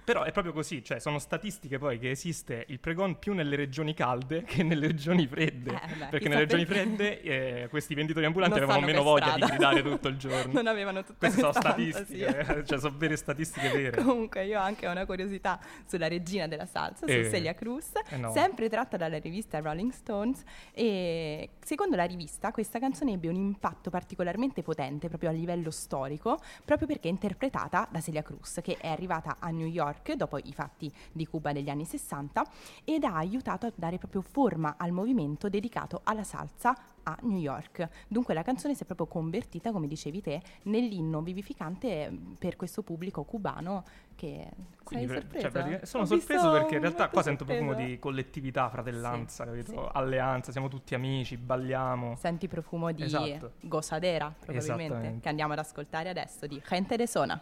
Però 0.03 0.23
è 0.23 0.31
proprio 0.31 0.53
così, 0.53 0.83
cioè 0.83 0.99
sono 0.99 1.17
statistiche 1.19 1.77
poi 1.77 1.97
che 1.99 2.09
esiste 2.11 2.65
il 2.69 2.79
pregon 2.79 3.19
più 3.19 3.33
nelle 3.33 3.55
regioni 3.55 3.93
calde 3.93 4.43
che 4.43 4.63
nelle 4.63 4.87
regioni 4.87 5.25
fredde. 5.27 5.71
Eh, 5.71 5.95
beh, 5.97 6.05
perché 6.09 6.27
nelle 6.29 6.41
regioni 6.41 6.65
fredde 6.65 7.21
eh, 7.21 7.67
questi 7.69 7.93
venditori 7.93 8.25
ambulanti 8.25 8.59
Non 8.59 8.63
avevano 8.69 8.85
meno 8.85 9.03
voglia 9.03 9.25
di 9.35 9.41
strada. 9.43 9.47
gridare 9.47 9.81
tutto 9.81 10.07
il 10.09 10.17
giorno. 10.17 10.51
non 10.53 10.67
avevano 10.67 11.03
tutta 11.03 11.17
Queste 11.19 11.39
sono 11.39 11.53
statistiche, 11.53 12.25
fantasia. 12.25 12.57
eh, 12.57 12.65
cioè 12.65 12.79
sono 12.79 12.95
vere 12.97 13.15
statistiche 13.15 13.69
vere. 13.69 14.01
Comunque 14.03 14.45
io 14.45 14.59
ho 14.59 14.63
anche 14.63 14.87
una 14.87 15.05
curiosità 15.05 15.59
sulla 15.85 16.07
regina 16.07 16.47
della 16.47 16.65
salsa, 16.65 17.05
Eh, 17.05 17.23
su 17.25 17.29
Celia 17.31 17.53
Cruz, 17.53 17.91
eh 18.09 18.17
no. 18.17 18.31
sempre 18.33 18.67
tratta 18.69 18.97
dalla 18.97 19.19
rivista 19.19 19.59
Rolling 19.59 19.91
Stones 19.91 20.43
e 20.73 21.49
secondo 21.63 21.95
la 21.95 22.03
rivista 22.05 22.51
questa 22.51 22.79
canzone 22.79 23.13
ebbe 23.13 23.27
un 23.29 23.35
impatto 23.35 23.89
particolarmente 23.89 24.61
potente 24.63 25.07
proprio 25.07 25.29
a 25.29 25.33
livello 25.33 25.71
storico, 25.71 26.39
proprio 26.65 26.87
perché 26.87 27.07
è 27.07 27.11
interpretata 27.11 27.87
da 27.89 28.01
Celia 28.01 28.21
Cruz 28.21 28.59
che 28.61 28.77
è 28.79 28.87
arrivata 28.89 29.37
a 29.39 29.49
New 29.49 29.67
York 29.67 29.92
dopo 30.15 30.37
i 30.37 30.53
fatti 30.53 30.91
di 31.11 31.25
Cuba 31.27 31.51
degli 31.53 31.69
anni 31.69 31.85
60 31.85 32.43
ed 32.83 33.03
ha 33.03 33.15
aiutato 33.15 33.65
a 33.65 33.71
dare 33.75 33.97
proprio 33.97 34.21
forma 34.21 34.75
al 34.77 34.91
movimento 34.91 35.49
dedicato 35.49 36.01
alla 36.03 36.23
salsa 36.23 36.75
a 37.03 37.17
New 37.23 37.37
York. 37.37 37.87
Dunque 38.07 38.33
la 38.33 38.43
canzone 38.43 38.75
si 38.75 38.83
è 38.83 38.85
proprio 38.85 39.07
convertita, 39.07 39.71
come 39.71 39.87
dicevi 39.87 40.21
te, 40.21 40.41
nell'inno 40.63 41.21
vivificante 41.21 41.87
eh, 42.05 42.17
per 42.37 42.55
questo 42.55 42.81
pubblico 42.81 43.23
cubano 43.23 43.83
che 44.15 44.47
Quindi, 44.83 45.07
sei 45.07 45.21
pre- 45.23 45.41
sorpresa? 45.41 45.69
cioè, 45.69 45.85
sono 45.85 46.03
Ho 46.03 46.05
sorpreso 46.05 46.51
perché 46.51 46.75
in 46.75 46.81
realtà 46.81 47.09
qua 47.09 47.21
sento 47.21 47.43
profumo 47.43 47.69
sorpresa. 47.71 47.89
di 47.91 47.99
collettività, 47.99 48.69
fratellanza, 48.69 49.43
Sì, 49.43 49.49
capito? 49.49 49.71
sì. 49.71 49.89
Alleanza, 49.91 50.51
siamo 50.53 50.69
tutti 50.69 50.95
amici, 50.95 51.35
balliamo. 51.35 52.15
Senti 52.15 52.47
profumo 52.47 52.91
di 52.93 53.03
Esatto. 53.03 53.53
Gozadera, 53.61 54.33
probabilmente, 54.39 55.19
che 55.21 55.27
andiamo 55.29 55.53
ad 55.53 55.59
ascoltare 55.59 56.07
adesso 56.09 56.47
di 56.47 56.61
Gente 56.65 56.95
de 56.95 57.07
Sona. 57.07 57.41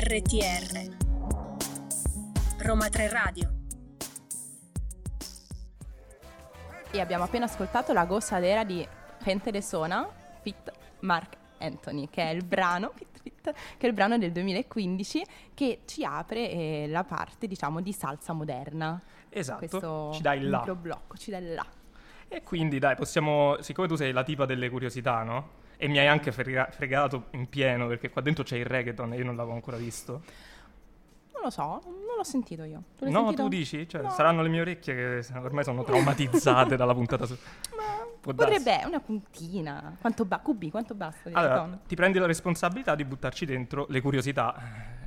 RTR 0.00 0.96
Roma 2.58 2.88
3 2.88 3.08
Radio 3.08 3.52
E 6.92 7.00
abbiamo 7.00 7.24
appena 7.24 7.46
ascoltato 7.46 7.92
la 7.92 8.04
Gozadera 8.04 8.62
di 8.62 8.86
Gente 9.24 9.50
de 9.50 9.60
Sona, 9.60 10.08
fit 10.40 10.70
Mark 11.00 11.36
Anthony, 11.58 12.08
che 12.08 12.22
è 12.22 12.28
il 12.32 12.44
brano, 12.44 12.92
fit, 12.94 13.20
fit, 13.20 13.52
che 13.76 13.86
è 13.86 13.88
il 13.88 13.92
brano 13.92 14.18
del 14.18 14.30
2015 14.30 15.24
che 15.52 15.80
ci 15.84 16.04
apre 16.04 16.48
eh, 16.48 16.86
la 16.86 17.02
parte, 17.02 17.48
diciamo, 17.48 17.80
di 17.80 17.92
salsa 17.92 18.32
moderna. 18.32 19.02
Esatto, 19.28 19.58
Questo 19.58 20.12
ci 20.12 20.22
dai 20.22 20.42
là. 20.42 20.58
microblocco, 20.58 21.16
ci 21.16 21.32
dai 21.32 21.54
là. 21.54 21.66
E 22.28 22.44
quindi 22.44 22.78
dai, 22.78 22.94
possiamo, 22.94 23.60
siccome 23.62 23.88
tu 23.88 23.96
sei 23.96 24.12
la 24.12 24.22
tipa 24.22 24.46
delle 24.46 24.70
curiosità, 24.70 25.24
no? 25.24 25.57
E 25.80 25.86
mi 25.88 25.98
hai 25.98 26.06
anche 26.08 26.32
frega- 26.32 26.68
fregato 26.72 27.26
in 27.30 27.48
pieno 27.48 27.86
perché 27.86 28.10
qua 28.10 28.20
dentro 28.20 28.42
c'è 28.44 28.56
il 28.56 28.64
reggaeton 28.66 29.12
e 29.12 29.16
io 29.16 29.24
non 29.24 29.36
l'avevo 29.36 29.54
ancora 29.54 29.76
visto. 29.76 30.22
Non 31.32 31.42
lo 31.44 31.50
so, 31.50 31.80
non 31.84 32.16
l'ho 32.16 32.24
sentito 32.24 32.64
io. 32.64 32.82
Tu 32.98 33.08
No, 33.08 33.20
sentito? 33.26 33.42
tu 33.42 33.48
dici? 33.48 33.88
Cioè, 33.88 34.02
No. 34.02 34.10
saranno 34.10 34.42
le 34.42 34.48
mie 34.48 34.60
orecchie 34.62 35.22
che 35.22 35.38
ormai 35.38 35.62
sono 35.62 35.84
traumatizzate 35.84 36.74
dalla 36.76 36.94
puntata 36.94 37.26
su... 37.26 37.36
Ma 37.76 38.04
Può 38.28 38.32
darsi. 38.44 38.58
potrebbe, 38.58 38.86
una 38.86 39.00
puntina. 39.00 39.96
Quanto 39.98 40.26
ba- 40.26 40.38
Cubi, 40.40 40.70
quanto 40.70 40.94
basta? 40.94 41.30
Allora, 41.32 41.78
ti 41.86 41.94
prendi 41.94 42.18
la 42.18 42.26
responsabilità 42.26 42.94
di 42.94 43.04
buttarci 43.04 43.46
dentro 43.46 43.86
le 43.88 44.02
curiosità 44.02 44.54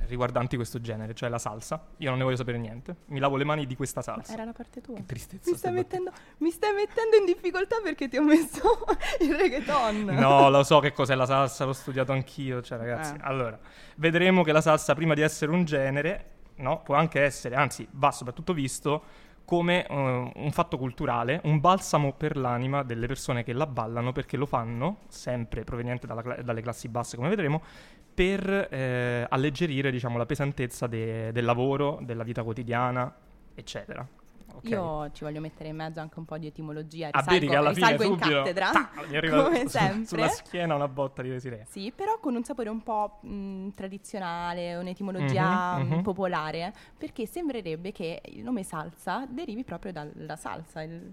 eh, 0.02 0.06
riguardanti 0.06 0.56
questo 0.56 0.80
genere, 0.80 1.14
cioè 1.14 1.28
la 1.28 1.38
salsa. 1.38 1.86
Io 1.98 2.08
non 2.08 2.18
ne 2.18 2.24
voglio 2.24 2.36
sapere 2.36 2.58
niente. 2.58 2.96
Mi 3.06 3.20
lavo 3.20 3.36
le 3.36 3.44
mani 3.44 3.66
di 3.66 3.76
questa 3.76 4.02
salsa. 4.02 4.32
Era 4.32 4.44
la 4.44 4.52
parte 4.52 4.80
tua. 4.80 4.96
Che 4.96 5.06
tristezza. 5.06 5.50
Mi 5.50 5.56
stai, 5.56 5.72
mettendo, 5.72 6.10
mi 6.38 6.50
stai 6.50 6.72
mettendo 6.74 7.16
in 7.16 7.24
difficoltà 7.24 7.76
perché 7.80 8.08
ti 8.08 8.16
ho 8.16 8.24
messo 8.24 8.84
il 9.20 9.36
reggaeton. 9.36 10.04
No, 10.04 10.50
lo 10.50 10.64
so 10.64 10.80
che 10.80 10.92
cos'è 10.92 11.14
la 11.14 11.26
salsa, 11.26 11.64
l'ho 11.64 11.72
studiato 11.72 12.10
anch'io, 12.10 12.60
cioè 12.60 12.76
ragazzi. 12.76 13.14
Eh. 13.14 13.18
Allora, 13.20 13.56
vedremo 13.98 14.42
che 14.42 14.50
la 14.50 14.60
salsa 14.60 14.94
prima 14.94 15.14
di 15.14 15.20
essere 15.20 15.52
un 15.52 15.64
genere, 15.64 16.30
no, 16.56 16.82
può 16.82 16.96
anche 16.96 17.20
essere, 17.20 17.54
anzi, 17.54 17.86
va 17.92 18.10
soprattutto 18.10 18.52
visto 18.52 19.30
come 19.44 19.86
eh, 19.86 20.32
un 20.34 20.50
fatto 20.52 20.78
culturale, 20.78 21.40
un 21.44 21.60
balsamo 21.60 22.12
per 22.12 22.36
l'anima 22.36 22.82
delle 22.82 23.06
persone 23.06 23.42
che 23.44 23.52
la 23.52 23.66
ballano 23.66 24.12
perché 24.12 24.36
lo 24.36 24.46
fanno, 24.46 25.00
sempre 25.08 25.64
proveniente 25.64 26.06
dalla 26.06 26.20
dalle 26.42 26.62
classi 26.62 26.88
basse, 26.88 27.16
come 27.16 27.28
vedremo, 27.28 27.62
per 28.14 28.68
eh, 28.70 29.26
alleggerire, 29.28 29.90
diciamo, 29.90 30.18
la 30.18 30.26
pesantezza 30.26 30.86
de- 30.86 31.32
del 31.32 31.44
lavoro, 31.44 31.98
della 32.02 32.22
vita 32.24 32.42
quotidiana, 32.42 33.14
eccetera. 33.54 34.06
Ok? 34.54 34.68
Io 34.68 35.10
ci 35.12 35.24
voglio 35.24 35.40
mettere 35.40 35.68
in 35.70 35.76
mezzo 35.76 36.00
anche 36.00 36.18
un 36.18 36.24
po' 36.24 36.38
di 36.38 36.46
etimologia. 36.46 37.08
Ah, 37.10 37.20
Risalgo, 37.20 37.46
che 37.50 37.56
alla 37.56 37.72
fine 37.72 37.98
subito 37.98 38.16
cattedra. 38.28 38.70
ta, 38.70 38.90
mi 39.08 39.16
arriva 39.16 39.42
come 39.44 39.68
sempre. 39.68 40.06
sulla 40.06 40.28
schiena 40.28 40.74
una 40.74 40.88
botta 40.88 41.22
di 41.22 41.30
Desiree. 41.30 41.66
Sì, 41.68 41.92
però 41.94 42.18
con 42.20 42.34
un 42.34 42.44
sapore 42.44 42.68
un 42.68 42.82
po' 42.82 43.18
mh, 43.22 43.68
tradizionale, 43.74 44.76
un'etimologia 44.76 45.76
Mhm, 45.78 45.86
mh, 45.88 45.94
mhm. 45.94 46.02
popolare, 46.02 46.72
perché 46.96 47.26
sembrerebbe 47.26 47.92
che 47.92 48.20
il 48.26 48.42
nome 48.42 48.62
salsa 48.62 49.26
derivi 49.28 49.64
proprio 49.64 49.92
dalla 49.92 50.36
salsa. 50.36 50.82
il- 50.82 51.12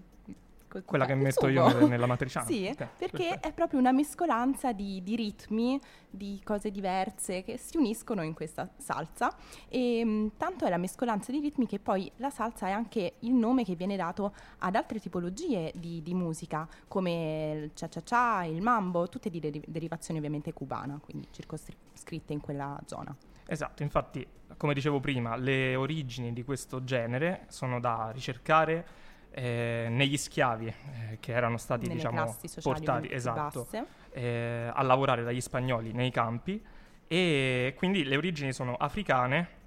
il- 0.78 0.84
co- 0.84 0.88
Quella 0.88 1.06
che 1.06 1.14
metto 1.14 1.46
sugo. 1.46 1.50
io 1.52 1.78
nel- 1.78 1.88
nella 1.88 2.06
matriciana. 2.06 2.46
Sì, 2.46 2.66
Ok, 2.70 2.76
perché 2.98 3.16
perfetto. 3.18 3.48
è 3.48 3.52
proprio 3.52 3.78
una 3.80 3.92
mescolanza 3.92 4.72
di, 4.72 5.02
di 5.02 5.16
ritmi, 5.16 5.80
di 6.08 6.40
cose 6.44 6.70
diverse 6.70 7.42
che 7.42 7.56
si 7.58 7.76
uniscono 7.76 8.22
in 8.22 8.34
questa 8.34 8.68
salsa. 8.76 9.34
E 9.68 10.04
mh, 10.04 10.32
tanto 10.36 10.64
è 10.64 10.68
la 10.70 10.76
mescolanza 10.76 11.32
di 11.32 11.40
ritmi 11.40 11.66
che 11.66 11.78
poi 11.78 12.10
la 12.16 12.30
salsa 12.30 12.66
è 12.68 12.70
anche 12.70 13.14
il 13.20 13.32
nome 13.32 13.64
che 13.64 13.74
viene 13.74 13.96
dato 13.96 14.32
ad 14.58 14.74
altre 14.74 14.98
tipologie 15.00 15.72
di, 15.74 16.02
di 16.02 16.14
musica, 16.14 16.68
come 16.88 17.52
il 17.64 17.70
cha-cha-cha, 17.74 18.44
il 18.44 18.62
mambo, 18.62 19.08
tutte 19.08 19.30
di 19.30 19.40
deri- 19.40 19.62
derivazione 19.66 20.18
ovviamente 20.18 20.52
cubana, 20.52 20.98
quindi 21.02 21.26
circoscritte 21.30 22.32
in 22.32 22.40
quella 22.40 22.78
zona. 22.86 23.14
Esatto, 23.46 23.82
infatti, 23.82 24.24
come 24.56 24.74
dicevo 24.74 25.00
prima, 25.00 25.34
le 25.36 25.74
origini 25.74 26.32
di 26.32 26.44
questo 26.44 26.84
genere 26.84 27.46
sono 27.48 27.80
da 27.80 28.10
ricercare 28.12 28.86
eh, 29.32 29.86
negli 29.90 30.16
schiavi 30.16 30.66
eh, 30.66 31.18
che 31.20 31.32
erano 31.32 31.56
stati, 31.56 31.86
nelle 31.86 31.96
diciamo, 31.96 32.36
portati 32.62 33.12
esatto, 33.12 33.68
eh, 34.12 34.70
a 34.72 34.82
lavorare 34.82 35.22
dagli 35.22 35.40
spagnoli 35.40 35.92
nei 35.92 36.10
campi. 36.10 36.62
E 37.06 37.74
quindi 37.76 38.04
le 38.04 38.16
origini 38.16 38.52
sono 38.52 38.74
africane, 38.76 39.58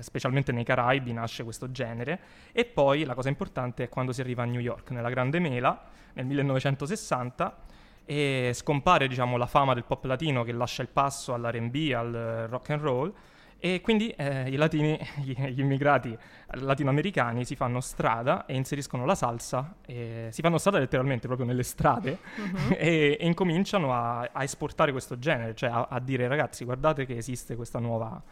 specialmente 0.00 0.50
nei 0.52 0.64
Caraibi 0.64 1.12
nasce 1.12 1.44
questo 1.44 1.70
genere. 1.70 2.18
E 2.52 2.64
poi 2.64 3.04
la 3.04 3.14
cosa 3.14 3.28
importante 3.28 3.84
è 3.84 3.88
quando 3.90 4.12
si 4.12 4.22
arriva 4.22 4.44
a 4.44 4.46
New 4.46 4.60
York, 4.60 4.90
nella 4.90 5.10
Grande 5.10 5.40
Mela, 5.40 5.78
nel 6.14 6.24
1960 6.24 7.56
e 8.06 8.52
scompare 8.54 9.06
diciamo, 9.06 9.36
la 9.36 9.44
fama 9.44 9.74
del 9.74 9.84
pop 9.84 10.02
latino 10.04 10.42
che 10.42 10.52
lascia 10.52 10.80
il 10.80 10.88
passo 10.88 11.34
all'R&B, 11.34 11.92
al 11.94 12.46
rock 12.48 12.70
and 12.70 12.80
roll 12.80 13.12
e 13.60 13.80
quindi 13.80 14.08
eh, 14.10 14.48
i 14.48 14.56
latini, 14.56 14.98
gli, 15.22 15.34
gli 15.34 15.60
immigrati 15.60 16.16
latinoamericani 16.52 17.44
si 17.44 17.56
fanno 17.56 17.80
strada 17.80 18.46
e 18.46 18.54
inseriscono 18.54 19.04
la 19.04 19.14
salsa, 19.14 19.74
si 19.84 20.40
fanno 20.42 20.58
strada 20.58 20.78
letteralmente 20.78 21.26
proprio 21.26 21.46
nelle 21.46 21.62
strade 21.62 22.18
Mhm. 22.36 22.74
e, 22.78 23.16
e 23.20 23.26
incominciano 23.26 23.92
a, 23.92 24.28
a 24.32 24.42
esportare 24.42 24.92
questo 24.92 25.18
genere, 25.18 25.54
cioè 25.54 25.70
a, 25.70 25.88
a 25.90 26.00
dire 26.00 26.26
ragazzi 26.28 26.64
guardate 26.64 27.04
che 27.04 27.16
esiste 27.16 27.56
questa 27.56 27.78
nuova 27.78 28.22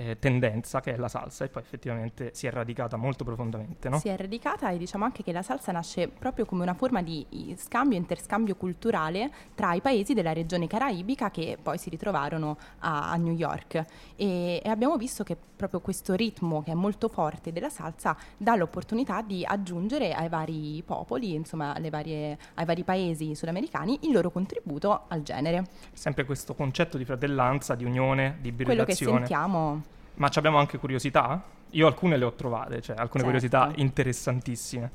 eh, 0.00 0.18
tendenza 0.18 0.80
che 0.80 0.94
è 0.94 0.96
la 0.96 1.08
salsa 1.08 1.44
e 1.44 1.48
poi 1.48 1.62
effettivamente 1.62 2.30
si 2.32 2.46
è 2.46 2.50
radicata 2.50 2.96
molto 2.96 3.22
profondamente, 3.22 3.88
no? 3.88 3.98
Si 3.98 4.08
è 4.08 4.16
radicata 4.16 4.70
e 4.70 4.78
diciamo 4.78 5.04
anche 5.04 5.22
che 5.22 5.32
la 5.32 5.42
salsa 5.42 5.72
nasce 5.72 6.08
proprio 6.08 6.46
come 6.46 6.62
una 6.62 6.74
forma 6.74 7.02
di 7.02 7.54
scambio, 7.58 7.98
interscambio 7.98 8.56
culturale 8.56 9.30
tra 9.54 9.74
i 9.74 9.80
paesi 9.80 10.14
della 10.14 10.32
regione 10.32 10.66
caraibica 10.66 11.30
che 11.30 11.58
poi 11.60 11.76
si 11.76 11.90
ritrovarono 11.90 12.56
a, 12.78 13.10
a 13.10 13.16
New 13.16 13.34
York. 13.34 13.84
E, 14.16 14.60
e 14.64 14.68
abbiamo 14.68 14.96
visto 14.96 15.22
che 15.22 15.36
proprio 15.60 15.80
questo 15.80 16.14
ritmo 16.14 16.62
che 16.62 16.70
è 16.70 16.74
molto 16.74 17.08
forte 17.08 17.52
della 17.52 17.68
salsa 17.68 18.16
dà 18.38 18.56
l'opportunità 18.56 19.20
di 19.20 19.44
aggiungere 19.44 20.14
ai 20.14 20.30
vari 20.30 20.82
popoli, 20.86 21.34
insomma 21.34 21.74
alle 21.74 21.90
varie- 21.90 22.38
ai 22.54 22.64
vari 22.64 22.82
paesi 22.82 23.34
sudamericani, 23.34 23.98
il 24.04 24.12
loro 24.12 24.30
contributo 24.30 25.04
al 25.08 25.22
genere. 25.22 25.66
Sempre 25.92 26.24
questo 26.24 26.54
concetto 26.54 26.96
di 26.96 27.04
fratellanza, 27.04 27.74
di 27.74 27.84
unione, 27.84 28.38
di 28.40 28.54
Quello 28.54 28.84
che 28.84 28.94
sentiamo 28.94 29.89
Ma 30.20 30.28
ci 30.28 30.38
abbiamo 30.38 30.58
anche 30.58 30.76
curiosità? 30.76 31.42
Io 31.70 31.86
alcune 31.86 32.18
le 32.18 32.26
ho 32.26 32.34
trovate, 32.34 32.82
cioè 32.82 32.94
alcune 32.96 33.24
Certo. 33.24 33.24
curiosità 33.24 33.72
interessantissime. 33.80 34.90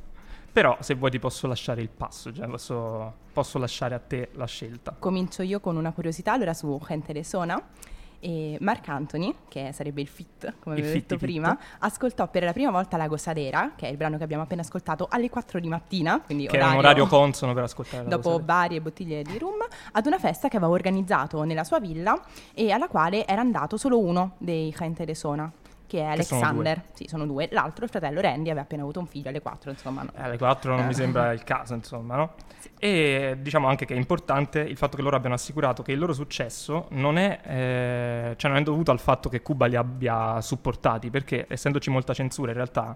Però 0.51 0.77
se 0.81 0.93
vuoi 0.93 1.09
ti 1.09 1.17
posso 1.17 1.47
lasciare 1.47 1.81
il 1.81 1.89
passo, 1.89 2.31
cioè 2.31 2.47
posso, 2.47 3.11
posso 3.33 3.57
lasciare 3.57 3.95
a 3.95 3.99
te 3.99 4.29
la 4.33 4.45
scelta. 4.45 4.95
Comincio 4.97 5.41
io 5.41 5.59
con 5.59 5.77
una 5.77 5.91
curiosità, 5.93 6.33
allora 6.33 6.53
su 6.53 6.79
Gente 6.87 7.11
de 7.11 7.23
Sona. 7.23 7.59
E 8.25 8.57
Mark 8.61 8.87
Anthony, 8.89 9.35
che 9.47 9.69
sarebbe 9.71 10.01
il 10.01 10.07
fit, 10.07 10.55
come 10.59 10.73
avevo 10.73 10.91
detto 10.91 11.15
fit. 11.15 11.19
prima, 11.19 11.55
ascoltò 11.77 12.27
per 12.27 12.43
la 12.43 12.53
prima 12.53 12.71
volta 12.71 12.97
la 12.97 13.05
Gossadera, 13.05 13.73
che 13.75 13.87
è 13.87 13.91
il 13.91 13.97
brano 13.97 14.17
che 14.17 14.23
abbiamo 14.23 14.41
appena 14.41 14.61
ascoltato, 14.63 15.05
alle 15.11 15.29
4 15.29 15.59
di 15.59 15.67
mattina, 15.67 16.19
quindi 16.25 16.47
Che 16.47 16.57
è 16.57 16.63
un 16.63 16.77
orario 16.77 17.05
consono 17.05 17.53
per 17.53 17.61
ascoltare 17.61 18.07
dopo 18.07 18.31
cosa. 18.31 18.43
varie 18.43 18.81
bottiglie 18.81 19.21
di 19.21 19.37
rum, 19.37 19.63
ad 19.91 20.05
una 20.07 20.17
festa 20.17 20.47
che 20.47 20.57
aveva 20.57 20.71
organizzato 20.71 21.43
nella 21.43 21.63
sua 21.63 21.79
villa 21.79 22.19
e 22.55 22.71
alla 22.71 22.87
quale 22.87 23.27
era 23.27 23.41
andato 23.41 23.77
solo 23.77 23.99
uno 23.99 24.31
dei 24.39 24.73
Gente 24.75 25.05
de 25.05 25.13
Sona, 25.13 25.51
che 25.95 26.11
è 26.11 26.15
Che 26.15 26.23
sono 26.23 26.41
Alexander. 26.41 26.81
sì, 26.93 27.05
sono 27.07 27.25
due. 27.25 27.47
L'altro, 27.51 27.85
il 27.85 27.89
fratello 27.91 28.21
Randy, 28.21 28.49
aveva 28.49 28.61
appena 28.61 28.81
avuto 28.83 28.99
un 28.99 29.07
figlio 29.07 29.29
alle 29.29 29.41
quattro, 29.41 29.69
insomma. 29.71 30.03
no. 30.03 30.09
Eh, 30.15 30.21
alle 30.23 30.37
4 30.37 30.71
non 30.75 30.83
Eh. 30.83 30.87
mi 30.87 30.93
sembra 30.93 31.31
il 31.31 31.43
caso, 31.43 31.73
insomma, 31.73 32.15
no? 32.15 32.33
E 32.79 33.37
diciamo 33.39 33.67
anche 33.67 33.85
che 33.85 33.93
è 33.93 33.97
importante 33.97 34.59
il 34.59 34.75
fatto 34.77 34.95
che 34.97 35.01
loro 35.01 35.15
abbiano 35.15 35.35
assicurato 35.35 35.81
che 35.83 35.91
il 35.93 35.99
loro 35.99 36.13
successo 36.13 36.87
non 36.91 37.17
è, 37.17 37.39
eh, 37.43 38.33
cioè 38.37 38.51
non 38.51 38.59
è 38.59 38.63
dovuto 38.63 38.91
al 38.91 38.99
fatto 38.99 39.29
che 39.29 39.41
Cuba 39.41 39.65
li 39.67 39.75
abbia 39.75 40.41
supportati, 40.41 41.09
perché 41.09 41.45
essendoci 41.49 41.89
molta 41.89 42.13
censura 42.13 42.49
in 42.51 42.57
realtà 42.57 42.95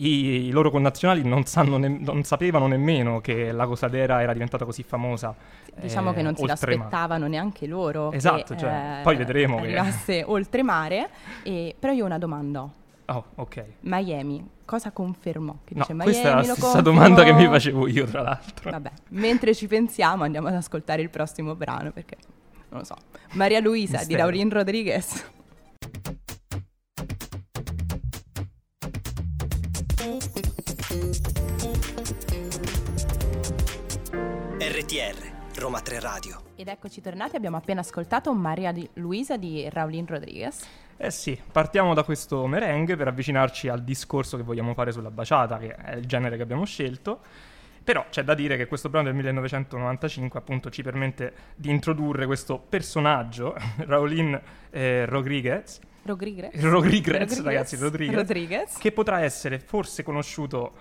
i, 0.00 0.46
i 0.46 0.50
loro 0.50 0.70
connazionali 0.70 1.22
non, 1.22 1.44
sanno 1.44 1.76
ne- 1.76 1.98
non 2.00 2.22
sapevano 2.24 2.66
nemmeno 2.66 3.20
che 3.20 3.52
la 3.52 3.66
Cosadera 3.66 4.20
era 4.22 4.32
diventata 4.32 4.64
così 4.64 4.82
famosa. 4.82 5.34
Diciamo 5.74 6.10
eh, 6.10 6.14
che 6.14 6.22
non 6.22 6.36
si 6.36 6.46
l'aspettavano 6.46 7.26
neanche 7.26 7.66
loro. 7.66 8.10
Esatto, 8.12 8.54
che, 8.54 8.60
cioè, 8.60 8.96
eh, 8.98 9.02
poi 9.02 9.16
vedremo 9.16 9.56
che- 9.56 9.62
Arrivasse 9.64 10.22
oltremare. 10.26 11.08
E, 11.42 11.74
però 11.78 11.92
io 11.92 12.02
ho 12.02 12.06
una 12.06 12.18
domanda. 12.18 12.62
ho. 12.62 12.72
Oh, 13.10 13.24
ok. 13.36 13.64
Miami, 13.80 14.46
cosa 14.66 14.90
confermò? 14.90 15.54
Che 15.64 15.72
No, 15.74 15.80
dice 15.80 15.94
Miami, 15.94 16.10
questa 16.10 16.28
è 16.30 16.34
la 16.34 16.42
stessa 16.42 16.60
confermo. 16.60 16.82
domanda 16.90 17.24
che 17.24 17.32
mi 17.32 17.46
facevo 17.46 17.88
io, 17.88 18.04
tra 18.04 18.20
l'altro. 18.22 18.70
Vabbè, 18.70 18.90
mentre 19.10 19.54
ci 19.54 19.66
pensiamo 19.66 20.24
andiamo 20.24 20.48
ad 20.48 20.54
ascoltare 20.54 21.00
il 21.00 21.08
prossimo 21.08 21.54
brano 21.54 21.90
perché 21.90 22.16
non 22.68 22.80
lo 22.80 22.84
so. 22.84 22.96
Maria 23.32 23.60
Luisa 23.60 23.92
di 23.92 23.98
Mistero. 24.00 24.18
Laurin 24.22 24.50
Rodriguez. 24.50 25.30
RTR, 34.58 35.58
Roma 35.58 35.80
3 35.80 35.98
Radio. 35.98 36.42
Ed 36.54 36.68
eccoci 36.68 37.00
tornati, 37.00 37.34
abbiamo 37.34 37.56
appena 37.56 37.80
ascoltato 37.80 38.32
Maria 38.32 38.72
Luisa 38.94 39.36
di 39.36 39.68
Raulin 39.68 40.06
Rodriguez. 40.06 40.64
Eh 40.96 41.10
sì, 41.10 41.36
partiamo 41.50 41.94
da 41.94 42.04
questo 42.04 42.46
merengue 42.46 42.94
per 42.94 43.08
avvicinarci 43.08 43.66
al 43.66 43.82
discorso 43.82 44.36
che 44.36 44.44
vogliamo 44.44 44.72
fare 44.72 44.92
sulla 44.92 45.10
baciata, 45.10 45.58
che 45.58 45.74
è 45.74 45.96
il 45.96 46.06
genere 46.06 46.36
che 46.36 46.42
abbiamo 46.42 46.64
scelto. 46.64 47.18
Però 47.82 48.06
c'è 48.08 48.22
da 48.22 48.34
dire 48.34 48.56
che 48.56 48.68
questo 48.68 48.88
brano 48.88 49.06
del 49.06 49.16
1995 49.16 50.38
appunto 50.38 50.70
ci 50.70 50.84
permette 50.84 51.32
di 51.56 51.70
introdurre 51.70 52.24
questo 52.26 52.56
personaggio, 52.58 53.56
Raulin 53.84 54.40
eh, 54.70 55.06
Rodriguez, 55.06 55.80
Rodriguez. 56.02 56.50
Rodriguez, 56.62 57.42
ragazzi, 57.42 57.76
Rodriguez, 57.76 58.16
Rodriguez. 58.16 58.78
che 58.78 58.92
potrà 58.92 59.20
essere 59.22 59.58
forse 59.58 60.02
conosciuto 60.02 60.72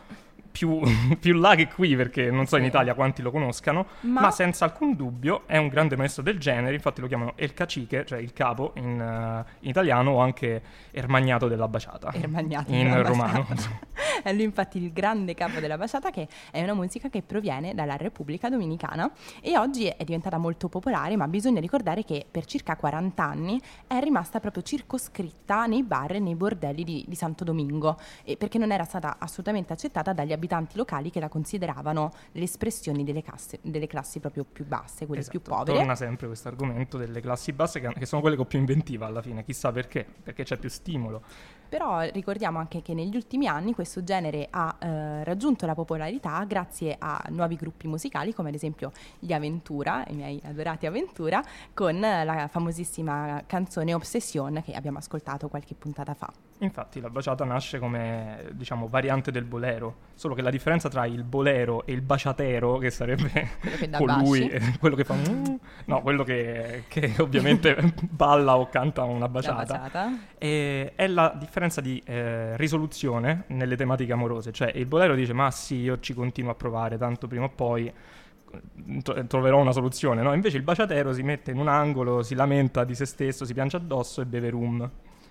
più, 0.58 0.80
più 1.20 1.36
là 1.36 1.54
che 1.54 1.68
qui, 1.68 1.96
perché 1.96 2.32
non 2.32 2.48
so 2.48 2.58
in. 2.58 2.66
Italia 2.68 2.96
quanti 2.96 3.22
lo 3.22 3.32
conoscano, 3.32 3.86
Ma- 4.02 4.22
ma... 4.22 4.32
senza 4.32 4.66
alcun 4.66 4.96
dubbio 4.96 5.44
è 5.46 5.56
un 5.56 5.70
grande 5.70 5.96
maestro 5.96 6.22
del 6.22 6.38
genere, 6.38 6.74
infatti 6.74 7.00
lo 7.00 7.08
chiamano 7.08 7.32
El 7.36 7.54
Cacique, 7.54 8.06
cioè 8.06 8.20
il 8.20 8.34
capo 8.34 8.74
in, 8.76 9.00
eh, 9.00 9.46
in 9.62 9.70
italiano 9.70 10.12
o 10.12 10.20
anche 10.20 10.62
Ermagnato 10.92 11.48
della 11.48 11.68
Baciata, 11.70 12.12
Ermagnato 12.14 12.74
in 12.74 12.90
della 12.90 13.04
romano. 13.04 13.46
baciata. 13.48 13.80
È 14.22 14.34
lui 14.34 14.44
infatti 14.44 14.84
il 14.84 14.92
grande 14.92 15.34
capo 15.34 15.60
della 15.62 15.78
baciata 15.78 16.10
che 16.10 16.28
è 16.52 16.62
una 16.62 16.74
musica 16.74 17.08
che 17.10 17.22
proviene 17.22 17.74
dalla 17.74 17.96
Repubblica 17.96 18.50
Dominicana 18.50 19.10
e 19.42 19.58
oggi 19.58 19.86
è 19.86 20.04
diventata 20.04 20.38
molto 20.38 20.68
popolare 20.68 21.16
ma 21.16 21.28
bisogna 21.30 21.62
ricordare 21.62 22.04
che 22.04 22.26
per 22.30 22.44
circa 22.46 22.76
40 22.76 23.24
anni 23.24 23.62
è 23.88 24.00
rimasta 24.02 24.40
proprio 24.42 24.64
circoscritta 24.64 25.68
nei 25.68 25.84
bar 25.84 26.14
e 26.14 26.20
nei 26.20 26.36
bordelli 26.36 26.84
di, 26.84 27.06
di 27.08 27.16
Santo 27.16 27.44
Domingo 27.46 27.98
e 28.24 28.36
perché 28.36 28.58
non 28.58 28.72
era 28.72 28.84
stata 28.84 29.16
assolutamente 29.20 29.72
accettata 29.72 30.12
dagli 30.12 30.34
abitanti 30.34 30.47
locali 30.74 31.10
che 31.10 31.20
la 31.20 31.30
consideravano 31.30 32.12
le 32.32 32.44
espressioni 32.44 33.04
delle, 33.04 33.22
casse- 33.22 33.60
delle 33.62 33.88
classi 33.88 34.20
proprio 34.20 34.46
più 34.46 34.66
basse, 34.66 35.06
quelle 35.06 35.22
Esatto, 35.22 35.40
più 35.40 35.48
povere. 35.48 35.78
Torna 35.78 35.96
sempre 35.96 36.28
questo 36.28 36.48
argomento 36.48 36.98
delle 36.98 37.22
classi 37.22 37.54
basse 37.54 37.80
che, 37.80 37.94
che 37.94 38.06
sono 38.06 38.22
quelle 38.22 38.36
con 38.36 38.48
più 38.48 38.60
inventiva 38.60 39.06
alla 39.06 39.22
fine, 39.22 39.44
chissà 39.44 39.72
perché, 39.72 40.06
perché 40.24 40.44
c'è 40.44 40.58
più 40.58 40.70
stimolo. 40.70 41.22
Però 41.70 42.00
ricordiamo 42.00 42.60
anche 42.60 42.82
che 42.82 42.94
negli 42.94 43.16
ultimi 43.16 43.46
anni 43.48 43.74
questo 43.74 44.04
genere 44.04 44.48
ha 44.50 44.78
eh, 44.80 45.24
raggiunto 45.26 45.66
la 45.66 45.74
popolarità 45.74 46.42
grazie 46.46 46.96
a 46.98 47.22
nuovi 47.30 47.56
gruppi 47.56 47.88
musicali 47.88 48.34
come 48.34 48.50
ad 48.50 48.56
esempio 48.56 48.94
gli 49.20 49.34
Aventura, 49.34 50.06
i 50.08 50.14
miei 50.14 50.42
adorati 50.46 50.86
Aventura, 50.86 51.44
con 51.74 52.00
la 52.00 52.48
famosissima 52.50 53.44
canzone 53.46 53.94
Obsession 53.94 54.62
che 54.64 54.74
abbiamo 54.74 55.00
ascoltato 55.00 55.50
qualche 55.50 55.76
puntata 55.76 56.14
fa. 56.14 56.32
Infatti 56.60 57.00
la 57.00 57.12
baciata 57.12 57.46
nasce 57.46 57.78
come, 57.78 58.46
diciamo, 58.54 58.88
variante 58.88 59.30
del 59.30 59.44
bolero, 59.44 59.98
solo 60.16 60.34
che 60.34 60.42
la 60.42 60.50
differenza 60.50 60.90
tra 60.90 61.06
il 61.06 61.24
bolero 61.24 61.86
e 61.86 61.92
il 61.92 62.02
baciatero, 62.02 62.80
che 62.80 62.90
sarebbe 62.90 63.30
Quello 63.62 63.76
che 63.78 63.90
dà 63.90 63.98
colui, 64.00 64.50
baci. 64.50 64.78
quello 64.80 64.96
che 64.96 65.04
fa... 65.04 65.14
"Mm", 65.14 65.56
no, 65.86 66.02
quello 66.02 66.24
che, 66.24 66.86
che 66.88 67.14
ovviamente 67.22 67.94
balla 68.10 68.58
o 68.58 68.70
canta 68.70 69.04
una 69.04 69.20
La 69.20 69.30
baciata, 69.30 69.78
baciata. 69.78 70.12
e 70.40 70.94
è 70.96 71.06
la 71.08 71.32
differenza 71.38 71.80
di 71.80 72.02
eh, 72.04 72.58
risoluzione 72.58 73.44
nelle 73.50 73.76
tematiche 73.76 74.14
amorose. 74.14 74.52
Cioè 74.52 74.72
il 74.74 74.88
bolero 74.88 75.14
dice 75.14 75.34
ma 75.34 75.52
sì, 75.52 75.76
io 75.76 76.00
ci 76.00 76.16
continuo 76.16 76.50
a 76.52 76.56
provare, 76.56 76.98
tanto 76.98 77.28
prima 77.28 77.46
o 77.46 77.50
poi 77.50 77.86
eh, 77.86 79.02
tro- 79.04 79.28
troverò 79.28 79.60
una 79.60 79.72
soluzione, 79.74 80.24
no? 80.24 80.34
Invece 80.34 80.58
il 80.58 80.64
baciatero 80.64 81.14
si 81.14 81.22
mette 81.22 81.52
in 81.52 81.60
un 81.60 81.68
angolo, 81.68 82.24
si 82.24 82.34
lamenta 82.34 82.84
di 82.84 82.96
se 82.96 83.06
stesso, 83.06 83.46
si 83.46 83.54
piange 83.54 83.78
addosso 83.78 84.22
e 84.22 84.26
beve 84.26 84.50
rum. 84.50 84.90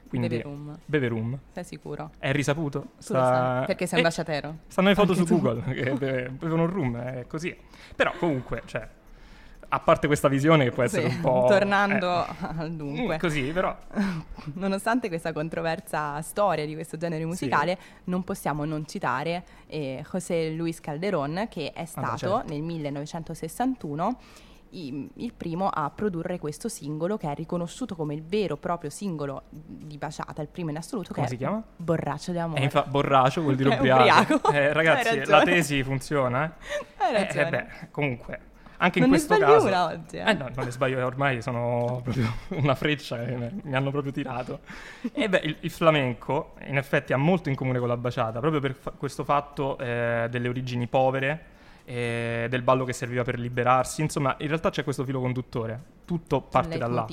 Quindi, 0.08 0.28
Beve 0.28 0.42
rum. 0.42 0.78
Beve 0.84 1.08
rum. 1.08 1.38
Sei 1.52 1.64
sicuro? 1.64 2.10
È 2.18 2.30
risaputo? 2.32 2.80
Tu 3.04 3.12
lo 3.12 3.18
sai, 3.24 3.66
perché 3.66 3.86
sei 3.86 3.98
un 4.00 4.04
Eh, 4.04 4.08
baciatero. 4.08 4.56
Stanno 4.68 4.88
le 4.88 4.94
foto 4.94 5.12
Anche 5.12 5.26
su 5.26 5.34
tu. 5.34 5.40
Google 5.40 5.74
che 5.74 5.92
be- 5.98 6.28
bevono 6.30 6.66
rum, 6.66 6.96
è 6.98 7.26
così. 7.26 7.56
Però 7.94 8.12
comunque, 8.18 8.62
cioè, 8.66 8.86
a 9.68 9.80
parte 9.80 10.06
questa 10.06 10.28
visione 10.28 10.62
che 10.64 10.70
può 10.70 10.84
essere 10.84 11.10
Sì, 11.10 11.16
un 11.16 11.20
po'... 11.22 11.46
tornando 11.48 12.24
eh, 12.24 12.28
al 12.56 12.72
dunque. 12.72 13.16
mm, 13.16 13.18
Così, 13.18 13.42
però... 13.50 13.76
Nonostante 14.54 15.08
questa 15.08 15.32
controversa 15.32 16.20
storia 16.22 16.64
di 16.64 16.74
questo 16.74 16.96
genere 16.96 17.24
musicale, 17.24 17.76
non 18.04 18.22
possiamo 18.22 18.64
non 18.64 18.86
citare 18.86 19.44
eh, 19.66 20.04
José 20.08 20.50
Luis 20.50 20.80
Calderón, 20.80 21.46
che 21.50 21.72
è 21.72 21.84
stato 21.84 22.16
certo. 22.16 22.44
nel 22.48 22.62
1961 22.62 24.08
i- 24.08 24.55
il 24.70 25.32
primo 25.36 25.68
a 25.68 25.90
produrre 25.90 26.38
questo 26.38 26.68
singolo 26.68 27.16
che 27.16 27.30
è 27.30 27.34
riconosciuto 27.34 27.94
come 27.94 28.14
il 28.14 28.22
vero 28.22 28.54
e 28.54 28.58
proprio 28.58 28.90
singolo 28.90 29.42
di 29.50 29.96
Baciata, 29.98 30.42
il 30.42 30.48
primo 30.48 30.70
in 30.70 30.76
assoluto, 30.76 31.12
Come 31.14 31.26
che 31.26 31.32
si 31.32 31.38
chiama? 31.38 31.62
Borraccio 31.76 32.32
di 32.32 32.38
amore. 32.38 32.60
E 32.60 32.64
infa- 32.64 32.84
borracio 32.84 33.42
vuol 33.42 33.54
dire 33.56 33.70
ubriaco. 33.76 34.34
ubriaco. 34.34 34.50
Eh, 34.52 34.72
ragazzi, 34.72 35.24
la 35.26 35.42
tesi 35.42 35.82
funziona, 35.82 36.44
eh? 36.44 36.84
Eh, 37.06 37.28
eh, 37.40 37.48
beh, 37.48 37.66
comunque, 37.92 38.40
anche 38.78 38.98
Non 38.98 39.08
in 39.08 39.14
ne 39.14 39.24
questo 39.24 39.38
caso... 39.38 39.66
una 39.68 39.84
oggi, 39.86 40.16
eh? 40.16 40.28
Eh 40.28 40.32
no, 40.34 40.50
non 40.54 40.64
ne 40.64 40.70
sbaglio, 40.72 41.06
ormai 41.06 41.40
sono 41.40 42.00
proprio 42.02 42.26
una 42.60 42.74
freccia 42.74 43.22
e 43.22 43.36
me- 43.36 43.52
mi 43.62 43.74
hanno 43.76 43.90
proprio 43.90 44.12
tirato. 44.12 44.60
E 45.12 45.28
beh, 45.28 45.40
il, 45.44 45.56
il 45.60 45.70
flamenco 45.70 46.54
in 46.66 46.76
effetti 46.76 47.12
ha 47.12 47.16
molto 47.16 47.48
in 47.48 47.54
comune 47.54 47.78
con 47.78 47.88
la 47.88 47.96
baciata, 47.96 48.40
proprio 48.40 48.60
per 48.60 48.74
fa- 48.74 48.90
questo 48.90 49.22
fatto 49.24 49.78
eh, 49.78 50.26
delle 50.28 50.48
origini 50.48 50.88
povere, 50.88 51.44
eh, 51.88 52.48
del 52.50 52.62
ballo 52.62 52.84
che 52.84 52.92
serviva 52.92 53.22
per 53.22 53.38
liberarsi, 53.38 54.02
insomma, 54.02 54.34
in 54.40 54.48
realtà 54.48 54.70
c'è 54.70 54.82
questo 54.82 55.04
filo 55.04 55.20
conduttore, 55.20 55.80
tutto 56.04 56.42
parte 56.42 56.76
da 56.78 56.88
là. 56.88 57.06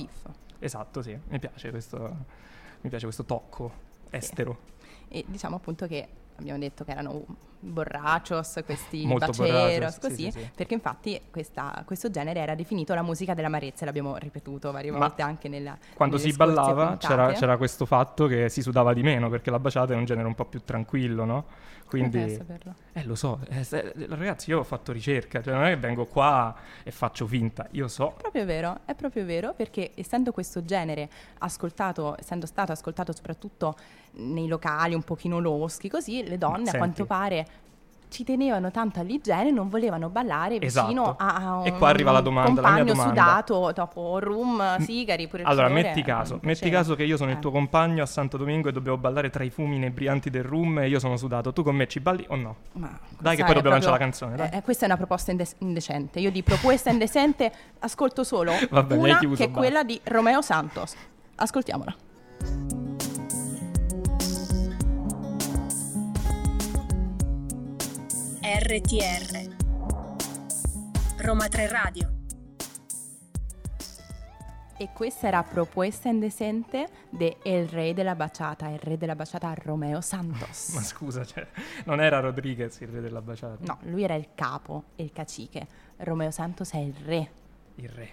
Esatto, 0.58 1.00
sì, 1.00 1.16
mi 1.28 1.38
piace 1.38 1.70
questo, 1.70 1.98
mi 2.80 2.88
piace 2.88 3.04
questo 3.04 3.24
tocco 3.24 3.72
estero. 4.10 4.72
E 5.08 5.24
diciamo 5.28 5.56
appunto 5.56 5.86
che 5.86 6.08
abbiamo 6.36 6.58
detto 6.58 6.82
che 6.84 6.90
erano 6.90 7.24
borrachos, 7.64 8.60
questi 8.64 9.06
Molto 9.06 9.26
baceros, 9.26 9.50
borrachos, 9.50 9.92
sì, 9.94 10.00
così, 10.00 10.30
sì, 10.30 10.40
sì. 10.40 10.50
perché 10.54 10.74
infatti 10.74 11.20
questa- 11.30 11.82
questo 11.86 12.10
genere 12.10 12.40
era 12.40 12.54
definito 12.54 12.94
la 12.94 13.02
musica 13.02 13.34
dell'amarezza, 13.34 13.84
l'abbiamo 13.84 14.16
ripetuto 14.16 14.70
varie 14.70 14.90
Ma 14.90 14.98
volte 14.98 15.22
anche 15.22 15.48
nella 15.48 15.76
Quando 15.94 16.18
si 16.18 16.32
ballava 16.32 16.96
c'era, 16.98 17.32
c'era 17.32 17.56
questo 17.56 17.86
fatto 17.86 18.26
che 18.26 18.48
si 18.48 18.62
sudava 18.62 18.92
di 18.92 19.02
meno 19.02 19.28
perché 19.30 19.50
la 19.50 19.58
baciata 19.58 19.94
è 19.94 19.96
un 19.96 20.04
genere 20.04 20.26
un 20.26 20.34
po' 20.34 20.44
più 20.44 20.60
tranquillo, 20.62 21.24
no? 21.24 21.46
A 21.86 21.96
Quindi, 21.96 22.18
eh, 22.94 23.04
lo 23.04 23.14
so, 23.14 23.38
eh, 23.50 23.62
se- 23.62 23.92
ragazzi, 24.08 24.50
io 24.50 24.60
ho 24.60 24.64
fatto 24.64 24.90
ricerca, 24.90 25.42
cioè 25.42 25.54
non 25.54 25.64
è 25.64 25.68
che 25.70 25.76
vengo 25.76 26.06
qua 26.06 26.52
e 26.82 26.90
faccio 26.90 27.26
finta, 27.26 27.68
io 27.72 27.86
so. 27.88 28.14
È 28.16 28.20
proprio 28.22 28.44
vero, 28.46 28.80
è 28.84 28.94
proprio 28.94 29.24
vero 29.24 29.52
perché 29.54 29.92
essendo 29.94 30.32
questo 30.32 30.64
genere 30.64 31.08
ascoltato, 31.38 32.16
essendo 32.18 32.46
stato 32.46 32.72
ascoltato 32.72 33.14
soprattutto 33.14 33.76
nei 34.16 34.48
locali 34.48 34.94
un 34.94 35.02
pochino 35.02 35.38
loschi 35.38 35.88
così, 35.88 36.26
le 36.26 36.38
donne 36.38 36.62
a 36.62 36.64
Senti. 36.64 36.78
quanto 36.78 37.04
pare 37.04 37.46
ci 38.14 38.22
tenevano 38.22 38.70
tanto 38.70 39.00
all'igiene, 39.00 39.50
non 39.50 39.68
volevano 39.68 40.08
ballare 40.08 40.58
vicino 40.60 41.02
Esatto. 41.02 41.16
a, 41.18 41.34
a 41.34 41.56
un 41.58 41.66
E 41.66 41.72
qua 41.72 41.88
arriva 41.88 42.12
la 42.12 42.20
domanda, 42.20 42.60
la 42.60 42.68
compagno 42.68 42.92
domanda. 42.92 43.08
sudato 43.22 43.72
dopo 43.74 44.18
rum, 44.20 44.78
sigari, 44.78 45.26
pure 45.26 45.42
il 45.42 45.48
Allora, 45.48 45.66
fiore, 45.66 45.82
metti 45.82 46.02
caso, 46.02 46.32
non 46.34 46.40
metti 46.44 46.70
caso 46.70 46.94
che 46.94 47.02
io 47.02 47.16
sono 47.16 47.30
il 47.30 47.36
Eh. 47.38 47.40
tuo 47.40 47.50
compagno 47.50 48.04
a 48.04 48.06
Santo 48.06 48.36
Domingo 48.36 48.68
e 48.68 48.72
dobbiamo 48.72 48.96
ballare 48.98 49.30
tra 49.30 49.42
i 49.42 49.50
fumi 49.50 49.74
inebrianti 49.76 50.30
del 50.30 50.44
rum 50.44 50.78
e 50.78 50.88
io 50.88 51.00
sono 51.00 51.16
sudato. 51.16 51.52
Tu 51.52 51.64
con 51.64 51.74
me 51.74 51.88
ci 51.88 51.98
balli 51.98 52.24
o 52.28 52.36
no? 52.36 52.56
Ma 52.74 52.96
Dai, 53.18 53.34
che 53.34 53.42
poi 53.44 53.54
dobbiamo 53.54 53.70
lanciare 53.76 53.92
la 53.92 53.98
canzone, 53.98 54.36
dai. 54.36 54.50
eh, 54.52 54.62
questa 54.62 54.84
è 54.84 54.86
una 54.86 54.96
proposta 54.96 55.32
indes- 55.32 55.56
indecente. 55.58 56.20
Io 56.20 56.30
di 56.30 56.42
proposta 56.44 56.90
indecente 56.90 57.50
ascolto 57.80 58.22
solo 58.22 58.52
Vabbè, 58.70 58.94
una 58.96 59.18
chiuso, 59.18 59.36
che 59.36 59.44
è 59.44 59.46
basta. 59.48 59.60
quella 59.60 59.82
di 59.82 60.00
Romeo 60.04 60.40
Santos. 60.40 60.94
Ascoltiamola. 61.34 61.94
RTR 68.46 69.56
Roma 71.16 71.48
3 71.48 71.66
Radio 71.66 72.12
E 74.76 74.90
questa 74.92 75.28
era 75.28 75.42
Propuesta 75.42 76.10
Indecente 76.10 76.88
de 77.08 77.38
El 77.42 77.68
Re 77.68 77.94
della 77.94 78.14
Baciata, 78.14 78.68
il 78.68 78.78
re 78.80 78.98
della 78.98 79.16
baciata 79.16 79.54
Romeo 79.54 80.02
Santos. 80.02 80.74
Ma 80.76 80.82
scusa, 80.82 81.24
cioè, 81.24 81.46
non 81.86 82.02
era 82.02 82.20
Rodriguez 82.20 82.78
il 82.80 82.88
re 82.88 83.00
della 83.00 83.22
baciata? 83.22 83.64
No, 83.64 83.78
lui 83.84 84.02
era 84.02 84.14
il 84.14 84.28
capo, 84.34 84.84
il 84.96 85.10
caciche. 85.10 85.66
Romeo 85.96 86.30
Santos 86.30 86.72
è 86.72 86.78
il 86.80 86.94
re. 87.02 87.30
Il 87.76 87.88
re. 87.88 88.10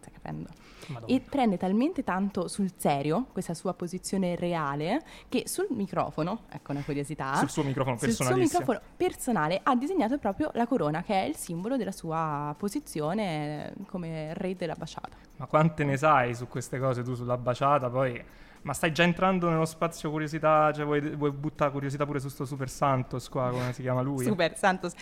Stai 0.00 0.12
capendo? 0.12 0.48
Madonna. 0.88 1.12
E 1.12 1.20
prende 1.20 1.56
talmente 1.56 2.04
tanto 2.04 2.48
sul 2.48 2.72
serio 2.76 3.26
questa 3.32 3.54
sua 3.54 3.74
posizione 3.74 4.36
reale 4.36 5.02
che 5.28 5.44
sul 5.46 5.66
microfono, 5.70 6.42
ecco 6.50 6.72
una 6.72 6.82
curiosità, 6.82 7.34
Sul 7.36 7.50
suo 7.50 7.62
microfono 7.62 7.96
sul 7.98 8.10
suo 8.10 8.36
microfono 8.36 8.80
personale 8.96 9.60
ha 9.62 9.74
disegnato 9.76 10.18
proprio 10.18 10.50
la 10.54 10.66
corona 10.66 11.02
che 11.02 11.14
è 11.14 11.24
il 11.24 11.36
simbolo 11.36 11.76
della 11.76 11.92
sua 11.92 12.54
posizione 12.58 13.74
come 13.86 14.34
re 14.34 14.56
della 14.56 14.74
baciata. 14.74 15.16
Ma 15.36 15.46
quante 15.46 15.84
ne 15.84 15.96
sai 15.96 16.34
su 16.34 16.48
queste 16.48 16.78
cose 16.78 17.02
tu 17.02 17.14
sulla 17.14 17.36
baciata? 17.36 17.88
Poi. 17.90 18.22
Ma 18.62 18.72
stai 18.72 18.92
già 18.92 19.02
entrando 19.02 19.50
nello 19.50 19.66
spazio 19.66 20.10
curiosità? 20.10 20.72
Cioè, 20.72 20.86
vuoi, 20.86 21.00
vuoi 21.16 21.32
buttare 21.32 21.70
curiosità 21.70 22.06
pure 22.06 22.18
su 22.18 22.28
sto 22.28 22.46
Super 22.46 22.70
Santos 22.70 23.28
qua? 23.28 23.50
Come 23.50 23.74
si 23.74 23.82
chiama 23.82 24.00
lui? 24.00 24.24
Super 24.24 24.56
Santos. 24.56 24.94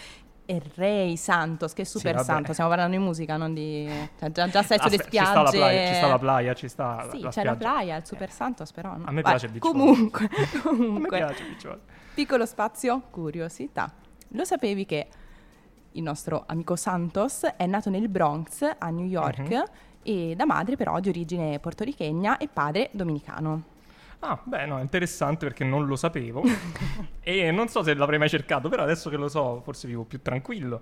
E 0.53 0.61
Rey 0.75 1.17
Santos, 1.17 1.73
che 1.73 1.85
Super 1.87 2.15
vabbè. 2.15 2.25
Santos, 2.27 2.53
stiamo 2.53 2.69
parlando 2.69 2.97
di 2.97 3.03
musica, 3.03 3.37
non 3.39 3.55
di... 3.55 3.89
Cioè, 4.19 4.31
già, 4.31 4.49
già 4.51 4.63
sei 4.63 4.79
sulle 4.79 4.97
Aspetta, 4.97 5.25
Ci 5.25 5.25
sta 5.25 5.41
la 5.43 5.47
spiagge... 5.49 5.57
playa, 5.59 5.87
ci 5.87 5.95
sta 5.95 6.07
la 6.09 6.19
playa, 6.19 6.55
ci 6.55 6.69
sta 6.69 6.97
Sì, 7.01 7.07
la 7.07 7.11
c'è 7.11 7.23
la 7.23 7.31
spiaggia. 7.31 7.55
playa, 7.57 7.97
il 7.97 8.07
Super 8.07 8.31
Santos, 8.31 8.73
però... 8.73 8.97
no. 8.97 9.05
A 9.07 9.11
me 9.13 9.23
piace 9.23 9.47
il 9.47 9.53
beach 9.53 9.63
Comunque, 9.65 10.25
A 10.29 10.29
me 10.31 10.61
comunque. 10.63 11.17
piace 11.19 11.45
Picciolo. 11.45 11.79
Piccolo 12.15 12.45
spazio, 12.45 13.03
curiosità. 13.11 13.91
Lo 14.35 14.45
sapevi 14.45 14.85
che 14.85 15.09
il 15.93 16.03
nostro 16.03 16.45
amico 16.47 16.77
Santos 16.77 17.45
è 17.57 17.65
nato 17.67 17.89
nel 17.89 18.09
Bronx, 18.11 18.63
a 18.79 18.91
New 18.91 19.07
York, 19.07 19.49
Mhm. 19.49 19.65
e 20.03 20.35
da 20.37 20.45
madre 20.45 20.77
però 20.77 21.01
di 21.01 21.09
origine 21.09 21.59
portorichegna 21.61 22.37
e 22.37 22.49
padre 22.53 22.91
dominicano. 22.93 23.63
Ah, 24.25 24.41
beh, 24.43 24.67
no, 24.67 24.79
è 24.79 24.83
interessante 24.83 25.47
perché 25.47 25.65
non 25.65 25.85
lo 25.87 25.97
sapevo. 25.97 26.43
e 27.21 27.51
non 27.51 27.67
so 27.67 27.83
se 27.83 27.93
l'avrei 27.95 28.21
mai 28.21 28.29
cercato, 28.29 28.69
però 28.69 28.85
adesso 28.85 29.11
che 29.11 29.17
lo 29.17 29.29
so, 29.29 29.61
forse 29.65 29.89
vivo 29.89 30.05
più 30.05 30.23
tranquillo. 30.23 30.81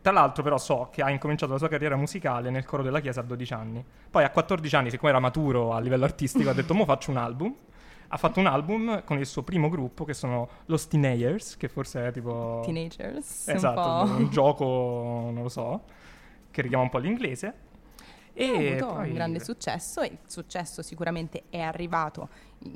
Tra 0.00 0.10
l'altro, 0.12 0.42
però, 0.42 0.56
so 0.56 0.88
che 0.90 1.02
ha 1.02 1.10
incominciato 1.10 1.52
la 1.52 1.58
sua 1.58 1.68
carriera 1.68 1.96
musicale 1.96 2.48
nel 2.48 2.64
coro 2.64 2.82
della 2.82 3.00
chiesa 3.00 3.20
a 3.20 3.24
12 3.24 3.52
anni. 3.52 3.84
Poi 4.10 4.24
a 4.24 4.30
14 4.30 4.76
anni, 4.76 4.90
siccome 4.90 5.10
era 5.10 5.20
maturo 5.20 5.74
a 5.74 5.80
livello 5.80 6.04
artistico, 6.04 6.48
ha 6.48 6.54
detto: 6.54 6.72
Mo 6.72 6.86
faccio 6.86 7.10
un 7.10 7.18
album. 7.18 7.54
Ha 8.10 8.16
fatto 8.16 8.40
un 8.40 8.46
album 8.46 9.04
con 9.04 9.18
il 9.18 9.26
suo 9.26 9.42
primo 9.42 9.68
gruppo, 9.68 10.04
che 10.04 10.14
sono 10.14 10.48
Los 10.66 10.88
Teenagers, 10.88 11.58
che 11.58 11.68
forse 11.68 12.06
è 12.06 12.10
tipo. 12.12 12.62
Teenagers, 12.64 13.48
Esatto, 13.48 14.10
un 14.12 14.22
un 14.22 14.30
gioco, 14.30 14.64
non 15.30 15.42
lo 15.42 15.50
so, 15.50 15.82
che 16.50 16.62
richiama 16.62 16.84
un 16.84 16.88
po' 16.88 16.98
l'inglese. 16.98 17.66
Ha 18.38 18.44
E 18.60 18.76
avuto 18.76 18.94
poi- 18.94 19.08
un 19.08 19.14
grande 19.14 19.40
successo 19.40 20.00
e 20.00 20.06
il 20.06 20.18
successo 20.26 20.82
sicuramente 20.82 21.44
è 21.50 21.60
arrivato 21.60 22.28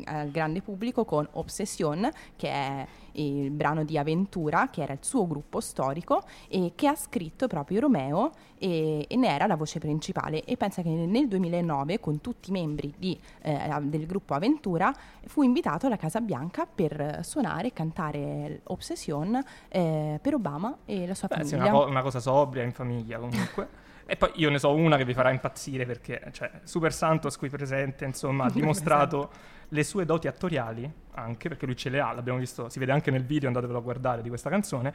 al 0.04 0.30
grande 0.30 0.62
pubblico 0.62 1.04
con 1.04 1.26
Obsession 1.32 2.08
che 2.36 2.48
è 2.48 2.86
il 3.14 3.50
brano 3.50 3.82
di 3.82 3.98
Aventura 3.98 4.70
che 4.70 4.80
era 4.80 4.92
il 4.92 5.00
suo 5.02 5.26
gruppo 5.26 5.58
storico 5.60 6.22
e 6.48 6.72
che 6.76 6.86
ha 6.86 6.94
scritto 6.94 7.48
proprio 7.48 7.80
Romeo 7.80 8.30
e, 8.58 9.04
e 9.08 9.16
ne 9.16 9.28
era 9.28 9.46
la 9.48 9.56
voce 9.56 9.80
principale 9.80 10.44
e 10.44 10.56
pensa 10.56 10.82
che 10.82 10.88
nel 10.88 11.26
2009 11.26 11.98
con 11.98 12.20
tutti 12.20 12.50
i 12.50 12.52
membri 12.52 12.94
di, 12.96 13.18
eh, 13.42 13.58
del 13.82 14.06
gruppo 14.06 14.34
Aventura 14.34 14.94
fu 15.26 15.42
invitato 15.42 15.86
alla 15.86 15.96
Casa 15.96 16.20
Bianca 16.20 16.64
per 16.72 17.18
suonare 17.24 17.66
e 17.68 17.72
cantare 17.72 18.60
Obsession 18.64 19.42
eh, 19.68 20.18
per 20.22 20.34
Obama 20.34 20.78
e 20.84 21.08
la 21.08 21.14
sua 21.14 21.26
Beh, 21.26 21.42
sì, 21.42 21.56
famiglia. 21.56 21.70
una, 21.70 21.80
co- 21.84 21.90
una 21.90 22.02
cosa 22.02 22.20
sobria 22.20 22.62
in 22.62 22.72
famiglia 22.72 23.18
comunque. 23.18 23.80
e 24.12 24.16
poi 24.16 24.30
io 24.34 24.50
ne 24.50 24.58
so 24.58 24.74
una 24.74 24.98
che 24.98 25.06
vi 25.06 25.14
farà 25.14 25.30
impazzire 25.30 25.86
perché, 25.86 26.20
cioè, 26.32 26.50
Super 26.64 26.92
Santos 26.92 27.38
qui 27.38 27.48
presente, 27.48 28.04
insomma, 28.04 28.44
ha 28.44 28.50
dimostrato 28.52 29.30
le 29.68 29.82
sue 29.84 30.04
doti 30.04 30.26
attoriali, 30.28 30.90
anche 31.14 31.48
perché 31.48 31.64
lui 31.64 31.76
ce 31.76 31.88
le 31.88 31.98
ha, 31.98 32.12
l'abbiamo 32.12 32.38
visto, 32.38 32.68
si 32.68 32.78
vede 32.78 32.92
anche 32.92 33.10
nel 33.10 33.24
video, 33.24 33.48
andatevelo 33.48 33.78
a 33.78 33.80
guardare 33.80 34.20
di 34.20 34.28
questa 34.28 34.50
canzone, 34.50 34.92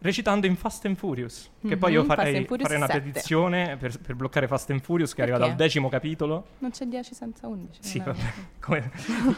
recitando 0.00 0.46
in 0.46 0.56
Fast 0.56 0.84
and 0.84 0.96
Furious. 0.96 1.50
Che 1.66 1.76
poi 1.78 1.92
io 1.92 2.02
Mhm, 2.02 2.06
farei, 2.06 2.44
farei 2.46 2.76
una 2.76 2.86
7. 2.86 3.00
petizione 3.00 3.78
per, 3.78 3.98
per 3.98 4.14
bloccare 4.14 4.46
Fast 4.46 4.68
and 4.72 4.82
Furious 4.82 5.14
che 5.14 5.22
arriva 5.22 5.38
Perché? 5.38 5.54
dal 5.54 5.64
decimo 5.66 5.88
capitolo. 5.88 6.46
Non 6.58 6.70
c'è 6.70 6.84
10 6.84 7.14
senza 7.14 7.46
11. 7.46 7.78
Sì, 7.82 7.98
vabbè, 7.98 8.18
come 8.60 8.90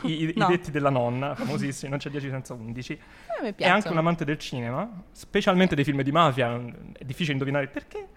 i, 0.03 0.33
No. 0.35 0.47
i 0.47 0.49
detti 0.49 0.73
della 0.73 0.91
nonna, 0.91 1.37
famosissimi, 1.37 1.91
non 1.91 2.01
c'è 2.01 2.11
10 2.11 2.29
senza 2.29 2.55
11. 2.55 2.99
A 3.39 3.43
me 3.43 3.55
È 3.55 3.69
anche 3.69 3.89
un 3.89 3.99
amante 3.99 4.25
del 4.25 4.39
cinema, 4.39 5.05
specialmente 5.13 5.77
dei 5.77 5.85
film 5.85 6.03
di 6.03 6.11
mafia, 6.11 6.61
è 6.99 7.05
difficile 7.05 7.35
indovinare 7.35 7.69
perché. 7.69 8.09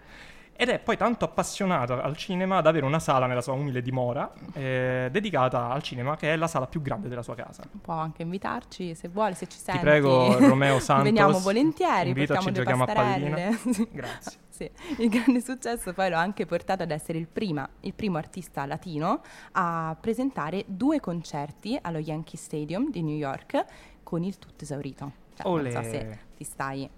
Ed 0.56 0.68
è 0.70 0.78
poi 0.78 0.96
tanto 0.96 1.24
appassionato 1.24 2.00
al 2.00 2.16
cinema 2.16 2.60
da 2.60 2.70
avere 2.70 2.86
una 2.86 2.98
sala 2.98 3.26
nella 3.26 3.42
sua 3.42 3.52
umile 3.52 3.82
dimora 3.82 4.32
eh, 4.54 5.08
dedicata 5.12 5.68
al 5.68 5.82
cinema, 5.82 6.16
che 6.16 6.32
è 6.32 6.36
la 6.36 6.46
sala 6.46 6.66
più 6.66 6.80
grande 6.80 7.08
della 7.08 7.22
sua 7.22 7.34
casa. 7.34 7.62
Può 7.80 7.94
anche 7.94 8.22
invitarci 8.22 8.94
se 8.94 9.08
vuole, 9.08 9.34
se 9.34 9.46
ci 9.46 9.58
senti. 9.58 9.80
Ti 9.80 9.84
prego, 9.84 10.38
Romeo 10.38 10.78
Santos. 10.80 11.04
Veniamo 11.04 11.38
volentieri, 11.38 12.08
invitaci, 12.08 12.52
giochiamo 12.52 12.84
a 12.84 12.86
pallina. 12.86 13.36
Grazie. 13.92 14.38
Sì, 14.48 14.70
il 14.98 15.10
grande 15.10 15.42
successo 15.42 15.92
poi 15.92 16.08
lo 16.08 16.16
ha 16.16 16.20
anche 16.20 16.46
portato 16.46 16.82
ad 16.82 16.90
essere 16.90 17.18
il, 17.18 17.26
prima- 17.26 17.68
il 17.80 17.92
primo 17.92 18.16
artista 18.16 18.64
latino 18.64 19.20
a 19.52 19.94
presentare 20.00 20.64
due 20.66 20.98
concerti 20.98 21.78
allo 21.82 21.98
Yankee 21.98 22.38
Stadium 22.38 22.90
di 22.90 23.02
New 23.02 23.16
York 23.16 23.62
con 24.02 24.22
il 24.22 24.38
tutto 24.38 24.64
esaurito. 24.64 25.12
Cioè, 25.34 25.46
non 25.46 25.70
so 25.70 25.78
Olè. 25.78 25.90
se 25.90 26.18
ti 26.34 26.44
stai 26.44 26.88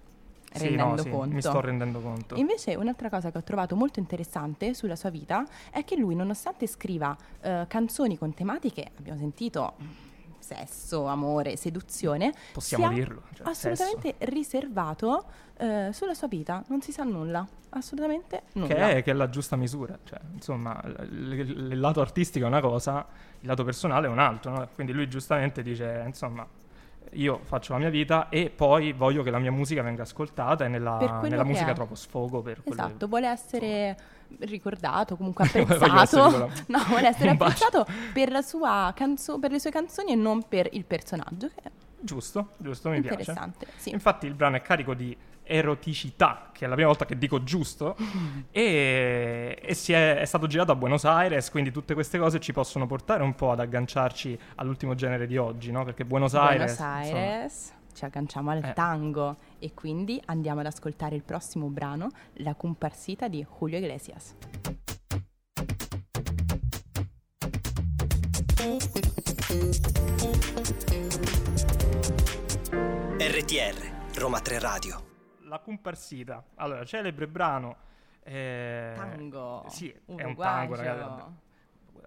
Sì, 0.53 0.75
no, 0.75 0.97
sì, 0.97 1.09
mi 1.09 1.41
sto 1.41 1.59
rendendo 1.61 1.99
conto. 1.99 2.35
Invece 2.35 2.75
un'altra 2.75 3.09
cosa 3.09 3.31
che 3.31 3.37
ho 3.37 3.43
trovato 3.43 3.75
molto 3.75 3.99
interessante 3.99 4.73
sulla 4.73 4.95
sua 4.95 5.09
vita 5.09 5.45
è 5.71 5.83
che 5.83 5.95
lui, 5.95 6.15
nonostante 6.15 6.65
scriva 6.67 7.15
eh, 7.41 7.65
canzoni 7.67 8.17
con 8.17 8.33
tematiche, 8.33 8.91
abbiamo 8.97 9.19
sentito 9.19 9.73
mm, 9.81 9.87
sesso, 10.39 11.05
amore, 11.05 11.55
seduzione, 11.55 12.33
Possiamo 12.53 12.89
dirlo. 12.89 13.21
cioè, 13.33 13.47
assolutamente 13.47 14.15
riservato 14.19 15.25
eh, 15.57 15.89
sulla 15.93 16.13
sua 16.13 16.27
vita, 16.27 16.63
non 16.67 16.81
si 16.81 16.91
sa 16.91 17.03
nulla, 17.03 17.45
assolutamente 17.69 18.43
sesso. 18.45 18.59
nulla. 18.59 18.73
Che 18.73 18.95
è, 18.97 19.03
che 19.03 19.11
è 19.11 19.13
la 19.13 19.29
giusta 19.29 19.55
misura. 19.55 19.97
Cioè, 20.03 20.19
insomma, 20.33 20.81
l- 20.83 21.35
l- 21.35 21.71
il 21.73 21.79
lato 21.79 22.01
artistico 22.01 22.45
è 22.45 22.47
una 22.47 22.61
cosa, 22.61 23.05
il 23.41 23.47
lato 23.47 23.63
personale 23.63 24.07
è 24.07 24.09
un 24.09 24.19
altro. 24.19 24.51
no? 24.51 24.67
Quindi 24.73 24.93
lui 24.93 25.07
giustamente 25.07 25.61
dice, 25.61 26.01
insomma, 26.05 26.47
io 27.13 27.39
faccio 27.43 27.73
la 27.73 27.79
mia 27.79 27.89
vita 27.89 28.29
e 28.29 28.49
poi 28.49 28.91
voglio 28.93 29.23
che 29.23 29.31
la 29.31 29.39
mia 29.39 29.51
musica 29.51 29.81
venga 29.81 30.03
ascoltata 30.03 30.65
e 30.65 30.67
nella, 30.67 31.19
nella 31.23 31.43
musica 31.43 31.73
trovo 31.73 31.95
sfogo 31.95 32.41
per 32.41 32.61
quello 32.63 32.79
Esatto, 32.81 32.97
che- 32.97 33.05
vuole 33.07 33.27
essere 33.27 33.97
ricordato, 34.41 35.15
comunque 35.17 35.45
essere 35.49 35.63
apprezzato. 35.63 36.51
no, 36.67 36.79
vuole 36.87 37.07
essere 37.07 37.29
apprezzato 37.29 37.85
per, 38.13 38.31
la 38.31 38.41
sua 38.41 38.91
canzo- 38.95 39.39
per 39.39 39.51
le 39.51 39.59
sue 39.59 39.71
canzoni 39.71 40.11
e 40.11 40.15
non 40.15 40.43
per 40.47 40.67
il 40.71 40.85
personaggio, 40.85 41.49
che 41.53 41.71
Giusto, 42.01 42.51
giusto, 42.57 42.89
mi 42.89 43.01
piace. 43.01 43.19
interessante. 43.19 43.67
Sì. 43.75 43.89
Infatti 43.89 44.25
il 44.25 44.33
brano 44.33 44.55
è 44.55 44.61
carico 44.61 44.93
di 44.93 45.15
eroticità, 45.49 46.51
che 46.53 46.65
è 46.65 46.67
la 46.67 46.75
prima 46.75 46.89
volta 46.89 47.05
che 47.05 47.17
dico 47.17 47.43
giusto, 47.43 47.95
e, 48.51 49.59
e 49.61 49.73
si 49.73 49.91
è, 49.93 50.17
è 50.17 50.25
stato 50.25 50.45
girato 50.47 50.71
a 50.71 50.75
Buenos 50.75 51.05
Aires, 51.05 51.49
quindi 51.49 51.71
tutte 51.71 51.93
queste 51.95 52.19
cose 52.19 52.39
ci 52.39 52.53
possono 52.53 52.85
portare 52.85 53.23
un 53.23 53.33
po' 53.33 53.51
ad 53.51 53.59
agganciarci 53.59 54.37
all'ultimo 54.55 54.93
genere 54.95 55.25
di 55.27 55.37
oggi, 55.37 55.71
no? 55.71 55.83
Perché 55.83 56.05
Buenos 56.05 56.35
Aires... 56.35 56.77
Buenos 56.77 56.79
Aires, 56.79 57.73
ci 57.93 58.05
agganciamo 58.05 58.51
al 58.51 58.63
Eh. 58.63 58.73
tango 58.73 59.35
e 59.57 59.73
quindi 59.73 60.21
andiamo 60.25 60.59
ad 60.59 60.67
ascoltare 60.67 61.15
il 61.15 61.23
prossimo 61.23 61.67
brano, 61.67 62.09
La 62.35 62.53
comparsita 62.55 63.27
di 63.27 63.45
Julio 63.57 63.77
Iglesias. 63.79 64.35
RTR, 73.19 74.17
Roma 74.19 74.39
3 74.39 74.59
Radio. 74.59 75.08
La 75.49 75.59
comparsita. 75.59 76.43
Allora, 76.55 76.85
celebre 76.85 77.27
brano... 77.27 77.75
eh, 78.23 78.93
Tango. 78.95 79.63
Sì, 79.67 79.93
Ugo 80.05 80.19
è 80.19 80.23
un 80.23 80.35
tango, 80.35 80.75
ragazzi. 80.75 81.21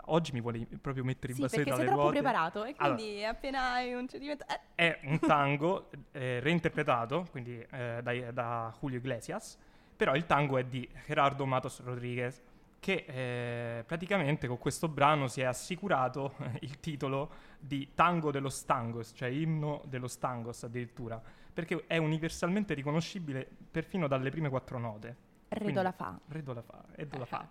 Oggi 0.06 0.32
mi 0.32 0.40
vuole 0.40 0.66
proprio 0.80 1.04
mettere 1.04 1.32
in 1.32 1.34
Sì, 1.34 1.42
base 1.42 1.56
perché 1.56 1.70
dalle 1.70 1.82
sei 1.82 1.90
troppo 1.90 2.02
ruote. 2.04 2.20
preparato 2.22 2.64
e 2.64 2.74
Allora, 2.78 2.94
quindi 2.96 3.24
appena 3.24 3.72
hai 3.72 3.92
un 3.94 4.08
cedimento... 4.08 4.46
eh, 4.48 4.60
è 4.74 5.00
un 5.04 5.18
tango 5.18 5.90
eh, 6.12 6.40
reinterpretato, 6.40 7.26
quindi 7.30 7.60
eh, 7.70 8.00
dai- 8.02 8.32
da 8.32 8.72
Julio 8.80 8.98
Iglesias, 8.98 9.58
però 9.96 10.14
il 10.14 10.24
tango 10.24 10.56
è 10.56 10.64
di 10.64 10.88
Gerardo 11.04 11.44
Matos 11.44 11.82
Rodriguez, 11.82 12.40
che 12.80 13.04
eh, 13.06 13.84
praticamente 13.84 14.46
con 14.48 14.58
questo 14.58 14.88
brano 14.88 15.28
si 15.28 15.40
è 15.40 15.44
assicurato 15.44 16.34
il 16.60 16.80
titolo 16.80 17.30
di 17.58 17.90
Tango 17.94 18.30
de 18.30 18.38
los 18.38 18.64
Tangos, 18.64 19.12
cioè 19.14 19.28
inno 19.28 19.82
dello 19.86 20.08
Tangos 20.18 20.62
addirittura, 20.64 21.20
perché 21.52 21.84
è 21.86 21.96
universalmente 21.96 22.74
riconoscibile 22.74 23.48
perfino 23.70 24.06
dalle 24.06 24.30
prime 24.30 24.48
quattro 24.48 24.78
note. 24.78 25.16
Redo 25.48 25.82
la 25.82 25.92
fa. 25.92 26.18
Redo 26.28 26.52
la 26.54 26.62
fa, 26.62 26.84
Redo 26.92 27.18
la 27.18 27.24
fa. 27.26 27.48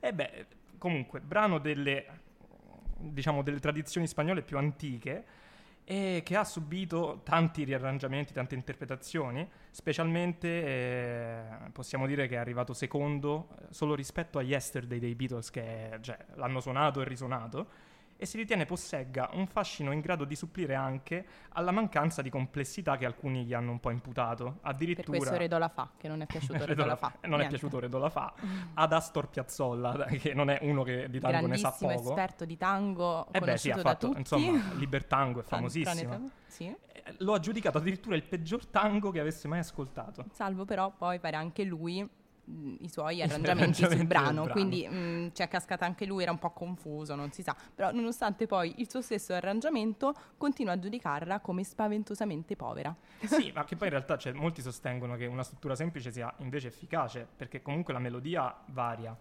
E 0.00 0.12
beh, 0.12 0.46
comunque, 0.78 1.20
brano 1.20 1.58
delle, 1.58 2.06
diciamo, 2.96 3.42
delle 3.42 3.60
tradizioni 3.60 4.06
spagnole 4.06 4.42
più 4.42 4.56
antiche 4.56 5.24
e 5.84 6.22
che 6.22 6.36
ha 6.36 6.44
subito 6.44 7.22
tanti 7.24 7.64
riarrangiamenti, 7.64 8.34
tante 8.34 8.54
interpretazioni, 8.54 9.48
specialmente 9.70 10.48
eh, 10.48 11.42
possiamo 11.72 12.06
dire 12.06 12.28
che 12.28 12.34
è 12.34 12.38
arrivato 12.38 12.74
secondo 12.74 13.48
eh, 13.58 13.64
solo 13.70 13.94
rispetto 13.94 14.38
a 14.38 14.42
Yesterday 14.42 14.98
dei 14.98 15.14
Beatles 15.14 15.50
che 15.50 15.98
cioè, 16.02 16.18
l'hanno 16.34 16.60
suonato 16.60 17.00
e 17.00 17.04
risuonato 17.04 17.66
e 18.20 18.26
si 18.26 18.36
ritiene 18.36 18.64
possegga 18.64 19.30
un 19.34 19.46
fascino 19.46 19.92
in 19.92 20.00
grado 20.00 20.24
di 20.24 20.34
supplire 20.34 20.74
anche 20.74 21.24
alla 21.50 21.70
mancanza 21.70 22.20
di 22.20 22.30
complessità 22.30 22.96
che 22.96 23.06
alcuni 23.06 23.44
gli 23.44 23.54
hanno 23.54 23.70
un 23.70 23.78
po' 23.78 23.90
imputato. 23.90 24.58
Addirittura... 24.62 25.06
Per 25.10 25.18
questo 25.18 25.36
Redola 25.36 25.68
fa, 25.68 25.92
che 25.96 26.08
non 26.08 26.20
è 26.20 26.26
piaciuto 26.26 26.64
Redola 26.66 26.96
fa. 26.96 27.12
Non 27.22 27.38
Niente. 27.38 27.46
è 27.46 27.48
piaciuto 27.50 27.78
Redola 27.78 28.10
fa. 28.10 28.34
Ad 28.74 28.92
Astor 28.92 29.28
Piazzolla, 29.28 30.06
che 30.20 30.34
non 30.34 30.50
è 30.50 30.58
uno 30.62 30.82
che 30.82 31.08
di 31.08 31.20
tango 31.20 31.46
ne 31.46 31.56
sa 31.56 31.70
poco. 31.70 31.92
esperto 31.92 32.44
di 32.44 32.56
tango, 32.56 33.32
eh 33.32 33.38
beh, 33.38 33.56
sì, 33.56 33.70
ha 33.70 33.76
fatto, 33.76 34.08
tutti. 34.08 34.18
insomma, 34.18 34.72
Libertango 34.74 35.38
è 35.40 35.44
famosissimo. 35.44 36.30
Sì. 36.46 36.64
Eh, 36.64 37.14
lo 37.18 37.34
ha 37.34 37.38
giudicato 37.38 37.78
addirittura 37.78 38.16
il 38.16 38.24
peggior 38.24 38.66
tango 38.66 39.12
che 39.12 39.20
avesse 39.20 39.46
mai 39.46 39.60
ascoltato. 39.60 40.24
Salvo 40.32 40.64
però 40.64 40.90
poi 40.90 41.20
fare 41.20 41.36
anche 41.36 41.62
lui 41.62 42.06
i 42.80 42.88
suoi 42.88 43.22
arrangiamenti, 43.22 43.84
sul 43.84 44.06
brano, 44.06 44.44
brano. 44.44 44.52
quindi 44.52 44.86
mh, 44.86 44.96
mm, 44.96 45.26
c'è 45.28 45.48
cascata 45.48 45.84
anche 45.84 46.06
lui, 46.06 46.22
era 46.22 46.32
un 46.32 46.38
po' 46.38 46.50
confuso, 46.50 47.14
non 47.14 47.30
si 47.32 47.42
sa, 47.42 47.54
però 47.74 47.92
nonostante 47.92 48.46
poi 48.46 48.74
il 48.78 48.88
suo 48.88 49.00
stesso 49.00 49.32
arrangiamento 49.34 50.14
continua 50.36 50.72
a 50.72 50.78
giudicarla 50.78 51.40
come 51.40 51.64
spaventosamente 51.64 52.56
povera. 52.56 52.94
Sì, 53.20 53.52
ma 53.54 53.64
che 53.64 53.76
poi 53.76 53.88
in 53.88 53.94
realtà 53.94 54.16
cioè, 54.16 54.32
molti 54.32 54.62
sostengono 54.62 55.16
che 55.16 55.26
una 55.26 55.42
struttura 55.42 55.74
semplice 55.74 56.10
sia 56.10 56.32
invece 56.38 56.68
efficace, 56.68 57.26
perché 57.36 57.62
comunque 57.62 57.92
la 57.92 58.00
melodia 58.00 58.54
varia. 58.66 59.16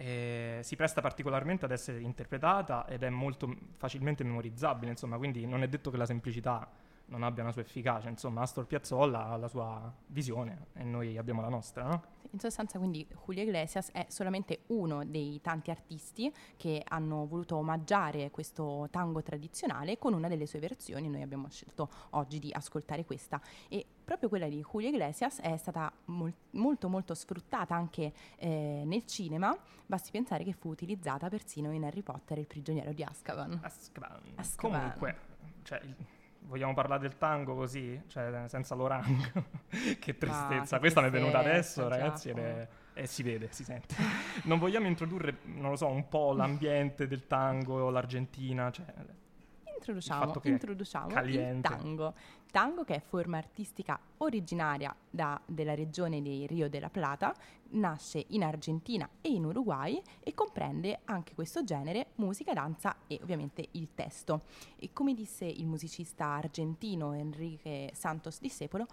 Eh, 0.00 0.60
si 0.62 0.76
presta 0.76 1.00
particolarmente 1.00 1.64
ad 1.64 1.72
essere 1.72 1.98
interpretata 1.98 2.86
ed 2.86 3.02
è 3.02 3.08
molto 3.08 3.52
facilmente 3.78 4.22
memorizzabile, 4.22 4.92
insomma, 4.92 5.16
quindi 5.16 5.44
non 5.44 5.64
è 5.64 5.68
detto 5.68 5.90
che 5.90 5.96
la 5.96 6.06
semplicità 6.06 6.68
non 7.08 7.22
abbia 7.22 7.42
una 7.42 7.52
sua 7.52 7.62
efficacia. 7.62 8.08
Insomma, 8.08 8.42
Astor 8.42 8.66
Piazzolla 8.66 9.26
ha 9.26 9.36
la 9.36 9.48
sua 9.48 9.92
visione 10.06 10.66
e 10.74 10.84
noi 10.84 11.16
abbiamo 11.18 11.40
la 11.40 11.48
nostra, 11.48 11.86
no? 11.86 12.02
In 12.32 12.38
sostanza, 12.40 12.78
quindi, 12.78 13.06
Julio 13.24 13.42
Iglesias 13.42 13.90
è 13.90 14.04
solamente 14.08 14.64
uno 14.66 15.04
dei 15.06 15.40
tanti 15.40 15.70
artisti 15.70 16.30
che 16.56 16.82
hanno 16.86 17.26
voluto 17.26 17.56
omaggiare 17.56 18.30
questo 18.30 18.86
tango 18.90 19.22
tradizionale 19.22 19.96
con 19.96 20.12
una 20.12 20.28
delle 20.28 20.44
sue 20.44 20.58
versioni. 20.58 21.08
Noi 21.08 21.22
abbiamo 21.22 21.48
scelto 21.48 21.88
oggi 22.10 22.38
di 22.38 22.52
ascoltare 22.52 23.06
questa. 23.06 23.40
E 23.68 23.86
proprio 24.04 24.28
quella 24.28 24.46
di 24.46 24.60
Julio 24.60 24.88
Iglesias 24.88 25.40
è 25.40 25.56
stata 25.56 25.90
mol- 26.06 26.34
molto, 26.50 26.90
molto 26.90 27.14
sfruttata 27.14 27.74
anche 27.74 28.12
eh, 28.36 28.82
nel 28.84 29.06
cinema. 29.06 29.56
Basti 29.86 30.10
pensare 30.10 30.44
che 30.44 30.52
fu 30.52 30.68
utilizzata 30.68 31.30
persino 31.30 31.72
in 31.72 31.84
Harry 31.84 32.02
Potter, 32.02 32.36
il 32.36 32.46
prigioniero 32.46 32.92
di 32.92 33.02
Azkaban. 33.02 33.60
Azkaban. 33.62 34.20
Azkaban. 34.34 34.80
Comunque, 34.80 35.16
cioè, 35.62 35.80
vogliamo 36.48 36.74
parlare 36.74 37.02
del 37.02 37.16
tango 37.18 37.54
così, 37.54 38.02
cioè 38.08 38.44
senza 38.48 38.74
l'orango. 38.74 39.44
che 40.00 40.16
tristezza. 40.16 40.76
Ah, 40.76 40.78
Questa 40.78 41.00
mi 41.00 41.08
è 41.08 41.10
venuta 41.10 41.38
adesso, 41.38 41.86
ragazzi, 41.86 42.30
ed 42.30 42.38
è, 42.38 42.68
e 42.94 43.06
si 43.06 43.22
vede, 43.22 43.48
si 43.52 43.62
sente. 43.62 43.94
non 44.44 44.58
vogliamo 44.58 44.86
introdurre, 44.86 45.38
non 45.44 45.70
lo 45.70 45.76
so, 45.76 45.88
un 45.88 46.08
po' 46.08 46.32
l'ambiente 46.32 47.06
del 47.06 47.26
tango, 47.26 47.90
l'Argentina, 47.90 48.70
cioè 48.70 48.86
introduciamo, 49.78 50.40
introduciamo 50.42 51.20
il 51.22 51.60
tango. 51.60 52.14
Tango 52.50 52.84
che 52.84 52.94
è 52.94 53.00
forma 53.00 53.36
artistica 53.36 53.98
originaria 54.18 54.94
da, 55.10 55.40
della 55.44 55.74
regione 55.74 56.22
di 56.22 56.46
Rio 56.46 56.68
della 56.68 56.88
Plata, 56.88 57.34
nasce 57.70 58.24
in 58.28 58.42
Argentina 58.42 59.08
e 59.20 59.30
in 59.30 59.44
Uruguay 59.44 60.00
e 60.20 60.32
comprende 60.32 61.00
anche 61.04 61.34
questo 61.34 61.62
genere 61.62 62.08
musica, 62.16 62.54
danza 62.54 62.96
e 63.06 63.18
ovviamente 63.22 63.68
il 63.72 63.88
testo. 63.94 64.44
E 64.76 64.90
come 64.92 65.14
disse 65.14 65.44
il 65.44 65.66
musicista 65.66 66.26
argentino 66.26 67.12
Enrique 67.12 67.90
Santos 67.92 68.40
Discepolo, 68.40 68.86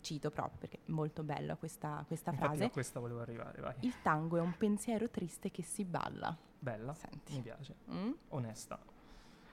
cito 0.00 0.30
proprio 0.30 0.58
perché 0.58 0.76
è 0.76 0.90
molto 0.90 1.22
bella 1.22 1.56
questa, 1.56 2.04
questa 2.06 2.32
frase. 2.32 2.64
A 2.64 2.70
questa 2.70 3.00
volevo 3.00 3.20
arrivare, 3.20 3.60
vai. 3.60 3.74
Il 3.80 3.94
tango 4.02 4.36
è 4.36 4.40
un 4.40 4.54
pensiero 4.56 5.08
triste 5.08 5.50
che 5.50 5.62
si 5.62 5.84
balla. 5.84 6.36
Bella, 6.58 6.94
Senti. 6.94 7.34
mi 7.34 7.42
piace, 7.42 7.76
mm? 7.90 8.12
onesta. 8.28 8.78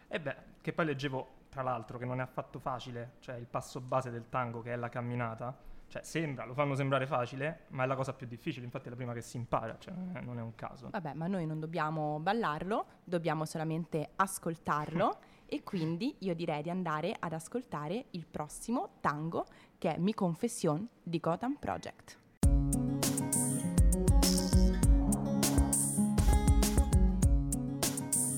E 0.07 0.19
beh, 0.19 0.35
che 0.61 0.73
poi 0.73 0.85
leggevo, 0.85 1.27
tra 1.49 1.61
l'altro, 1.61 1.97
che 1.97 2.05
non 2.05 2.19
è 2.19 2.23
affatto 2.23 2.59
facile, 2.59 3.13
cioè 3.19 3.35
il 3.35 3.47
passo 3.47 3.81
base 3.81 4.11
del 4.11 4.29
tango 4.29 4.61
che 4.61 4.73
è 4.73 4.75
la 4.75 4.89
camminata, 4.89 5.57
cioè 5.87 6.03
sembra, 6.03 6.45
lo 6.45 6.53
fanno 6.53 6.75
sembrare 6.75 7.05
facile, 7.05 7.65
ma 7.69 7.83
è 7.83 7.87
la 7.87 7.95
cosa 7.95 8.13
più 8.13 8.27
difficile, 8.27 8.65
infatti 8.65 8.87
è 8.87 8.89
la 8.89 8.95
prima 8.95 9.13
che 9.13 9.21
si 9.21 9.37
impara, 9.37 9.77
cioè 9.79 9.93
non 9.93 10.15
è, 10.15 10.21
non 10.21 10.39
è 10.39 10.41
un 10.41 10.55
caso. 10.55 10.89
Vabbè, 10.89 11.13
ma 11.13 11.27
noi 11.27 11.45
non 11.45 11.59
dobbiamo 11.59 12.19
ballarlo, 12.19 12.85
dobbiamo 13.03 13.45
solamente 13.45 14.11
ascoltarlo 14.15 15.19
e 15.45 15.63
quindi 15.63 16.15
io 16.19 16.35
direi 16.35 16.61
di 16.61 16.69
andare 16.69 17.15
ad 17.17 17.33
ascoltare 17.33 18.05
il 18.11 18.25
prossimo 18.25 18.97
tango 18.99 19.45
che 19.77 19.95
è 19.95 19.97
Mi 19.97 20.13
Confession 20.13 20.87
di 21.01 21.19
Gotham 21.19 21.55
Project. 21.55 22.19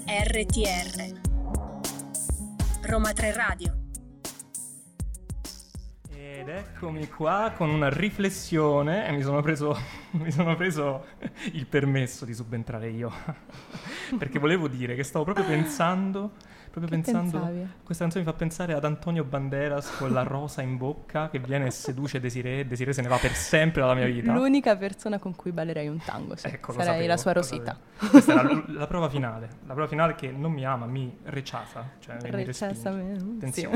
RTR 0.09 1.26
Roma 2.87 3.11
3 3.11 3.33
Radio. 3.33 3.77
Ed 6.09 6.47
eccomi 6.47 7.09
qua 7.09 7.51
con 7.53 7.69
una 7.69 7.89
riflessione 7.89 9.05
e 9.05 9.11
mi 9.11 9.21
sono 9.23 9.41
preso, 9.41 9.77
mi 10.11 10.31
sono 10.31 10.55
preso 10.55 11.07
il 11.51 11.65
permesso 11.65 12.23
di 12.23 12.33
subentrare 12.33 12.87
io. 12.87 13.11
Perché 14.17 14.39
volevo 14.39 14.69
dire 14.69 14.95
che 14.95 15.03
stavo 15.03 15.25
proprio 15.25 15.43
pensando 15.43 16.35
proprio 16.79 16.87
che 16.87 17.03
pensando. 17.03 17.39
Pensavi? 17.39 17.67
Questa 17.83 18.03
canzone 18.03 18.25
mi 18.25 18.31
fa 18.31 18.37
pensare 18.37 18.73
ad 18.73 18.85
Antonio 18.85 19.23
Banderas 19.23 19.95
con 19.97 20.11
la 20.11 20.23
rosa 20.23 20.61
in 20.61 20.77
bocca 20.77 21.29
che 21.29 21.39
viene 21.39 21.67
e 21.67 21.71
seduce 21.71 22.19
Desiree. 22.19 22.67
Desiree 22.67 22.93
se 22.93 23.01
ne 23.01 23.07
va 23.07 23.17
per 23.17 23.33
sempre 23.33 23.81
dalla 23.81 23.93
mia 23.93 24.05
vita. 24.05 24.33
L'unica 24.33 24.75
persona 24.75 25.19
con 25.19 25.35
cui 25.35 25.51
ballerei 25.51 25.87
un 25.87 25.99
tango. 26.03 26.35
Sì. 26.35 26.47
Ecco, 26.47 26.71
Sarei 26.71 26.87
sapevo, 26.87 27.07
la 27.07 27.17
sua 27.17 27.33
rosita. 27.33 27.77
Questa 28.09 28.31
è 28.31 28.43
la, 28.43 28.63
la, 28.67 28.87
prova 28.87 29.09
finale. 29.09 29.49
La 29.65 29.73
prova 29.73 29.87
finale 29.87 30.15
che 30.15 30.31
non 30.31 30.51
mi 30.51 30.65
ama, 30.65 30.85
mi 30.85 31.17
rechaza. 31.23 31.89
Cioè 31.99 32.17
rechaza 32.21 32.91
mi 32.91 33.17
me. 33.41 33.51
Sì. 33.51 33.67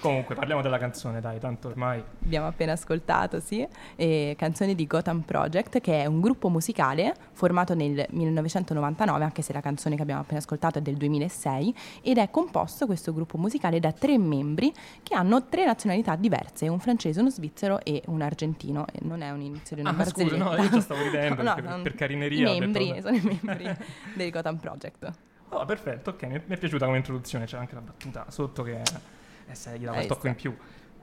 Comunque, 0.00 0.34
parliamo 0.34 0.62
della 0.62 0.78
canzone, 0.78 1.20
dai, 1.20 1.40
tanto 1.40 1.68
ormai. 1.68 2.02
Abbiamo 2.24 2.46
appena 2.46 2.72
ascoltato, 2.72 3.40
sì. 3.40 3.66
Eh, 3.96 4.34
canzone 4.38 4.74
di 4.74 4.86
Gotham 4.86 5.20
Project, 5.20 5.80
che 5.80 6.02
è 6.02 6.06
un 6.06 6.20
gruppo 6.20 6.48
musicale 6.48 7.14
formato 7.32 7.74
nel 7.74 8.06
1999, 8.10 9.24
anche 9.24 9.42
se 9.42 9.52
la 9.52 9.60
canzone 9.60 9.96
che 9.96 10.02
abbiamo 10.02 10.20
appena 10.20 10.38
ascoltato 10.38 10.78
è 10.78 10.82
del 10.82 10.96
2006, 10.96 11.74
ed 12.02 12.18
è 12.18 12.30
composto 12.36 12.84
questo 12.84 13.14
gruppo 13.14 13.38
musicale 13.38 13.80
da 13.80 13.92
tre 13.92 14.18
membri 14.18 14.70
che 15.02 15.14
hanno 15.14 15.46
tre 15.46 15.64
nazionalità 15.64 16.16
diverse, 16.16 16.68
un 16.68 16.78
francese, 16.78 17.20
uno 17.20 17.30
svizzero 17.30 17.82
e 17.82 18.02
un 18.08 18.20
argentino. 18.20 18.84
E 18.92 18.98
non 19.00 19.22
è 19.22 19.30
un 19.30 19.40
inizio 19.40 19.74
di 19.74 19.80
una 19.80 19.96
ah. 19.96 20.04
Scusa, 20.04 20.36
no, 20.36 20.54
io 20.54 20.70
ci 20.70 20.82
stavo 20.82 21.00
ridendo 21.08 21.40
no, 21.42 21.54
per, 21.54 21.80
per 21.82 21.94
carineria. 21.94 22.50
I 22.50 22.60
membri, 22.60 23.00
sono 23.00 23.16
i 23.16 23.22
membri 23.22 23.74
del 24.14 24.30
Gotham 24.30 24.58
Project. 24.58 25.12
Oh, 25.48 25.64
perfetto, 25.64 26.10
ok, 26.10 26.22
mi, 26.24 26.42
mi, 26.44 26.54
è 26.56 26.58
piaciuta 26.58 26.84
come 26.84 26.98
introduzione, 26.98 27.46
c'è 27.46 27.56
anche 27.56 27.74
la 27.74 27.80
battuta 27.80 28.26
sotto 28.28 28.62
che 28.62 28.82
eh, 28.82 29.54
se 29.54 29.78
gli 29.78 29.84
dava 29.84 30.02
il 30.02 30.06
tocco 30.06 30.26
in 30.26 30.34
più. 30.34 30.54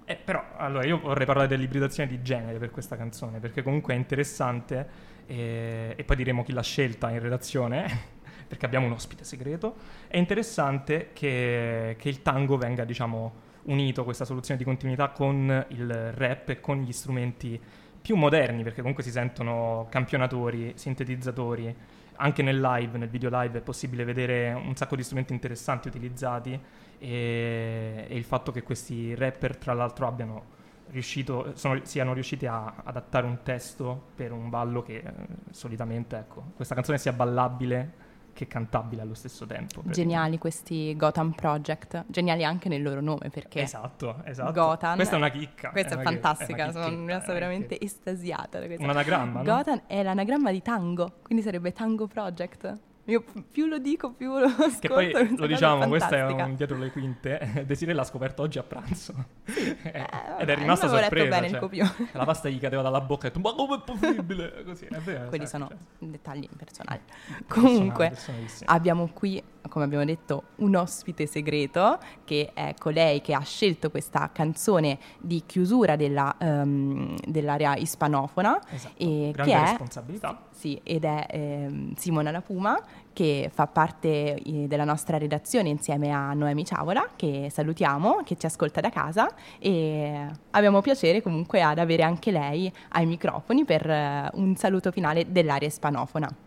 Eh, 0.06 0.16
però, 0.16 0.44
allora, 0.58 0.86
io 0.86 1.00
vorrei 1.00 1.26
parlare 1.26 1.48
dell'ibridazione 1.48 2.08
di 2.08 2.22
genere 2.22 2.60
per 2.60 2.70
questa 2.70 2.96
canzone, 2.96 3.40
perché 3.40 3.64
comunque 3.64 3.96
è 3.96 3.98
interessante 3.98 4.88
e, 5.26 5.96
e 5.98 6.04
poi 6.04 6.16
diremo 6.16 6.44
chi 6.44 6.52
l'ha 6.52 6.62
scelta 6.62 7.10
in 7.10 7.20
redazione 7.20 8.13
perché 8.54 8.68
abbiamo 8.68 8.86
un 8.86 8.92
ospite 8.92 9.24
segreto, 9.24 9.74
è 10.08 10.18
interessante 10.18 11.10
che, 11.12 11.96
che 11.98 12.08
il 12.08 12.22
tango 12.22 12.56
venga, 12.56 12.84
diciamo, 12.84 13.34
unito, 13.64 14.04
questa 14.04 14.26
soluzione 14.26 14.60
di 14.60 14.64
continuità, 14.64 15.10
con 15.10 15.66
il 15.70 16.12
rap 16.12 16.50
e 16.50 16.60
con 16.60 16.82
gli 16.82 16.92
strumenti 16.92 17.60
più 18.00 18.16
moderni, 18.16 18.62
perché 18.62 18.82
comunque 18.82 19.02
si 19.02 19.10
sentono 19.10 19.88
campionatori, 19.90 20.74
sintetizzatori. 20.76 21.76
Anche 22.18 22.44
nel 22.44 22.62
live, 22.62 22.96
nel 23.00 23.10
video 23.10 23.32
live, 23.32 23.58
è 23.58 23.62
possibile 23.62 24.04
vedere 24.04 24.54
un 24.54 24.76
sacco 24.76 24.96
di 24.96 25.02
strumenti 25.02 25.34
interessanti 25.34 25.88
utilizzati 25.88 26.52
e, 27.00 28.06
e 28.08 28.16
il 28.16 28.24
fatto 28.24 28.52
che 28.52 28.62
questi 28.62 29.16
rapper, 29.16 29.58
tra 29.58 29.74
l'altro, 29.74 30.06
abbiano 30.06 30.44
riuscito, 30.92 31.54
sono, 31.56 31.80
siano 31.86 32.14
riusciti 32.14 32.46
a 32.46 32.84
adattare 32.84 33.26
un 33.26 33.40
testo 33.42 34.10
per 34.14 34.32
un 34.32 34.52
ballo 34.52 34.84
che 34.84 34.98
eh, 34.98 35.12
solitamente, 35.50 36.18
ecco, 36.18 36.52
questa 36.56 36.76
canzone 36.76 37.00
sia 37.00 37.14
ballabile 37.14 38.03
che 38.34 38.48
cantabile 38.48 39.02
allo 39.02 39.14
stesso 39.14 39.46
tempo. 39.46 39.82
Geniali 39.86 40.38
questi 40.38 40.96
Gotham 40.98 41.32
Project, 41.32 42.06
geniali 42.08 42.44
anche 42.44 42.68
nel 42.70 42.82
loro 42.82 43.02
nome 43.02 43.30
perché... 43.30 43.62
Esatto, 43.62 44.22
esatto. 44.26 44.52
Gotham... 44.52 44.96
Questa 44.96 45.16
è 45.16 45.18
una 45.18 45.30
chicca. 45.30 45.70
Questa 45.70 45.96
è, 45.96 46.00
è 46.00 46.04
fantastica, 46.04 46.72
sono 46.72 46.90
rimasta 46.90 47.32
veramente 47.32 47.80
estasiata 47.80 48.60
da 48.60 48.66
questa. 48.66 48.84
Un 48.84 48.90
anagramma, 48.90 49.44
Gotham 49.44 49.76
no? 49.76 49.84
è 49.88 50.04
l'anagramma 50.04 50.52
di 50.52 50.62
tango, 50.62 51.20
quindi 51.24 51.44
sarebbe 51.44 51.72
Tango 51.72 52.08
Project. 52.08 52.80
Io 53.06 53.24
più 53.52 53.66
lo 53.66 53.80
dico, 53.80 54.12
più 54.12 54.38
lo 54.38 54.46
ascolto. 54.46 54.80
Che 54.80 54.88
poi 54.88 55.36
lo 55.36 55.46
diciamo, 55.46 55.88
questo 55.88 56.16
è 56.16 56.24
un 56.24 56.56
dietro 56.56 56.78
le 56.78 56.90
quinte. 56.90 57.64
Desiree 57.66 57.94
l'ha 57.94 58.04
scoperto 58.06 58.44
oggi 58.44 58.60
a 58.60 58.64
pranzo. 58.64 59.14
Sì. 59.46 59.76
eh, 59.84 60.08
ed 60.40 60.50
è 60.50 60.56
rimasta 60.56 60.88
sorpresa. 60.88 61.30
bene 61.30 61.48
cioè, 61.48 61.56
il 61.56 61.62
copione. 61.62 62.10
La 62.14 62.24
pasta 62.24 62.48
gli 62.48 62.60
cadeva 62.60 62.82
dalla 62.82 63.02
bocca 63.02 63.26
e 63.26 63.28
ha 63.28 63.34
detto, 63.34 63.48
ma 63.48 63.56
come 63.56 63.76
è 63.76 63.82
possibile? 63.84 64.64
Così, 64.64 64.86
è 64.86 65.00
vero. 65.00 65.28
Quelli 65.28 65.48
sono 65.48 65.68
cioè. 65.68 65.78
dettagli 66.10 66.48
personali. 66.56 67.02
Comunque, 67.48 68.18
abbiamo 68.66 69.10
qui 69.14 69.44
come 69.74 69.86
abbiamo 69.86 70.06
detto, 70.06 70.44
un 70.58 70.76
ospite 70.76 71.26
segreto, 71.26 71.98
che 72.26 72.52
è 72.54 72.76
colei 72.78 73.22
che 73.22 73.34
ha 73.34 73.40
scelto 73.40 73.90
questa 73.90 74.30
canzone 74.32 75.00
di 75.20 75.42
chiusura 75.48 75.96
della, 75.96 76.36
um, 76.42 77.16
dell'area 77.26 77.76
ispanofona. 77.76 78.62
Esatto. 78.70 78.94
E 79.04 79.32
Grande 79.34 79.52
che 79.52 79.58
è, 79.58 79.62
responsabilità. 79.62 80.44
sì, 80.52 80.80
ed 80.84 81.06
è 81.06 81.26
ehm, 81.28 81.96
Simona 81.96 82.30
La 82.30 82.42
Puma, 82.42 82.80
che 83.14 83.50
fa 83.52 83.66
parte 83.66 84.36
eh, 84.36 84.68
della 84.68 84.84
nostra 84.84 85.18
redazione 85.18 85.70
insieme 85.70 86.12
a 86.12 86.34
Noemi 86.34 86.66
Ciavola, 86.66 87.10
che 87.16 87.50
salutiamo, 87.50 88.22
che 88.24 88.38
ci 88.38 88.46
ascolta 88.46 88.80
da 88.80 88.92
casa 88.92 89.28
e 89.58 90.28
abbiamo 90.52 90.82
piacere 90.82 91.24
comunque 91.24 91.64
ad 91.64 91.80
avere 91.80 92.04
anche 92.04 92.30
lei 92.30 92.72
ai 92.90 93.08
microfoni 93.08 93.66
per 93.66 93.90
eh, 93.90 94.30
un 94.34 94.56
saluto 94.56 94.92
finale 94.92 95.32
dell'area 95.32 95.68
ispanofona. 95.68 96.43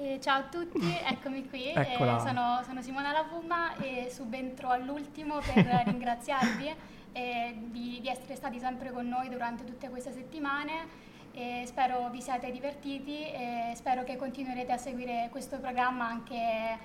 Eh, 0.00 0.20
ciao 0.20 0.42
a 0.42 0.44
tutti, 0.44 0.96
eccomi 1.04 1.48
qui. 1.48 1.72
Eh, 1.78 1.96
sono, 1.96 2.60
sono 2.64 2.82
Simona 2.82 3.10
Lavuma 3.10 3.76
e 3.78 4.08
subentro 4.10 4.68
all'ultimo 4.68 5.40
per 5.40 5.64
ringraziarvi 5.86 6.72
eh, 7.12 7.56
di, 7.58 7.98
di 8.00 8.08
essere 8.08 8.36
stati 8.36 8.60
sempre 8.60 8.92
con 8.92 9.08
noi 9.08 9.28
durante 9.28 9.64
tutte 9.64 9.88
queste 9.88 10.12
settimane. 10.12 11.06
E 11.32 11.64
spero 11.66 12.08
vi 12.10 12.20
siate 12.20 12.52
divertiti 12.52 13.24
e 13.24 13.72
spero 13.74 14.04
che 14.04 14.16
continuerete 14.16 14.70
a 14.70 14.76
seguire 14.76 15.28
questo 15.32 15.58
programma 15.58 16.06
anche, 16.06 16.78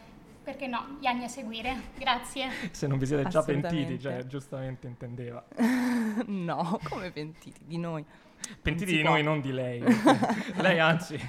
perché 0.43 0.65
no, 0.65 0.97
gli 0.99 1.05
anni 1.05 1.25
a 1.25 1.27
seguire. 1.27 1.75
Grazie. 1.95 2.49
Se 2.71 2.87
non 2.87 2.97
vi 2.97 3.05
siete 3.05 3.29
già 3.29 3.43
pentiti, 3.43 3.99
cioè, 3.99 4.25
giustamente 4.25 4.87
intendeva. 4.87 5.43
no, 6.25 6.79
come 6.89 7.11
pentiti 7.11 7.61
di 7.63 7.77
noi. 7.77 8.03
Pentiti 8.59 8.95
di 8.95 9.01
può. 9.01 9.11
noi, 9.11 9.23
non 9.23 9.39
di 9.39 9.51
lei. 9.51 9.83
lei 10.57 10.79
anzi, 10.79 11.19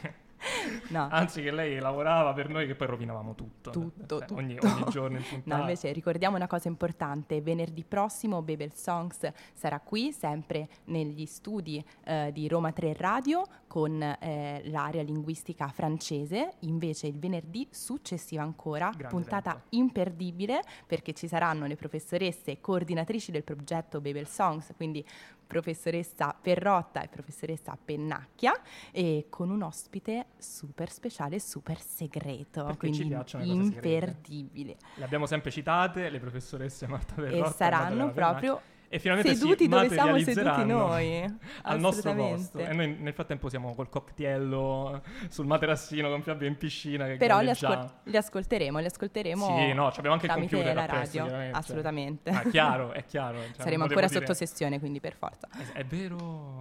No. 0.89 1.09
anzi 1.11 1.43
che 1.43 1.51
lei 1.51 1.79
lavorava 1.79 2.33
per 2.33 2.49
noi 2.49 2.67
che 2.67 2.75
poi 2.75 2.87
rovinavamo 2.87 3.35
tutto. 3.35 3.71
Tutto, 3.71 4.19
Cioè, 4.19 4.37
Ogni, 4.39 4.55
tutto. 4.57 4.73
ogni 4.73 4.85
giorno 4.91 5.17
in 5.17 5.25
puntata. 5.29 5.55
No, 5.57 5.61
invece 5.63 5.93
ricordiamo 5.93 6.37
una 6.37 6.47
cosa 6.47 6.69
importante, 6.69 7.41
venerdì 7.41 7.85
prossimo 7.85 8.43
Babel 8.43 8.73
Songs 8.75 9.31
sarà 9.55 9.81
qui, 9.81 10.13
sempre 10.13 10.69
negli 10.85 11.27
studi 11.27 11.85
eh, 12.05 12.31
di 12.33 12.47
Roma 12.49 12.73
3 12.73 12.93
Radio 12.95 13.43
con 13.67 14.01
eh, 14.03 14.63
l'area 14.67 15.03
linguistica 15.03 15.69
francese, 15.69 16.55
invece 16.61 17.07
il 17.09 17.19
venerdì 17.19 17.67
successivo 17.71 18.43
ancora, 18.43 18.91
Grande 18.91 19.09
puntata 19.09 19.51
evento. 19.51 19.67
imperdibile 19.71 20.61
perché 20.87 21.13
ci 21.13 21.27
saranno 21.27 21.67
le 21.67 21.75
professoresse 21.77 22.61
coordinatrici 22.61 23.31
del 23.33 23.43
progetto 23.45 24.01
Babel 24.01 24.29
Songs, 24.29 24.73
quindi 24.77 25.05
professoressa 25.47 26.35
Perrotta 26.41 27.03
e 27.03 27.09
professoressa 27.09 27.77
Pennacchia 27.83 28.53
e 28.91 29.27
con 29.29 29.51
un 29.51 29.63
ospite 29.63 30.27
super 30.39 30.91
speciale, 30.91 31.39
super 31.39 31.79
segreto, 31.79 32.65
Perché 32.65 32.89
quindi 32.89 33.17
imperdibile. 33.43 34.77
Le 34.95 35.05
abbiamo 35.05 35.27
sempre 35.27 35.51
citate, 35.51 36.11
le 36.11 36.19
professoresse 36.19 36.87
Marta 36.87 37.15
Perrotta 37.15 37.49
E 37.49 37.53
saranno 37.53 38.07
Maddalena 38.07 38.13
proprio 38.13 38.61
e 38.89 38.99
finalmente 38.99 39.35
seduti 39.35 39.65
si 39.65 39.69
dove 39.69 39.89
siamo 39.89 40.19
seduti 40.19 40.65
noi. 40.65 41.25
al 41.63 41.81
nostro 41.81 42.15
posto. 42.15 42.59
E 42.59 42.73
noi 42.73 42.97
nel 42.99 43.13
frattempo 43.13 43.49
siamo 43.49 43.75
col 43.75 43.89
cocktaillo 43.89 45.03
sul 45.29 45.47
materassino 45.47 46.09
con 46.09 46.23
Fabio 46.23 46.47
in 46.47 46.57
piscina. 46.57 47.07
Però 47.17 47.41
li, 47.41 47.51
ascol- 47.51 47.91
li 48.05 48.17
ascolteremo, 48.17 48.79
li 48.79 48.87
ascolteremo 48.87 49.47
Sì, 49.47 49.73
no, 49.73 49.87
abbiamo 49.89 50.13
anche 50.13 50.27
il 50.27 50.33
computer 50.33 50.75
la 50.75 50.87
radio, 50.87 51.25
chiaramente. 51.25 51.59
assolutamente. 51.59 52.31
Ah, 52.31 52.43
chiaro, 52.49 52.93
è 52.93 53.05
chiaro. 53.05 53.39
cioè, 53.39 53.63
Saremo 53.63 53.85
ancora 53.85 54.07
dire- 54.07 54.21
sotto 54.21 54.35
sessione, 54.35 54.79
quindi 54.79 55.01
per 55.01 55.15
forza. 55.15 55.49
È, 55.51 55.79
è 55.79 55.85
vero, 55.85 56.17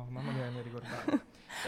mamma 0.10 0.32
mia, 0.32 0.50
mi 0.50 0.62
ricordavo. 0.62 1.22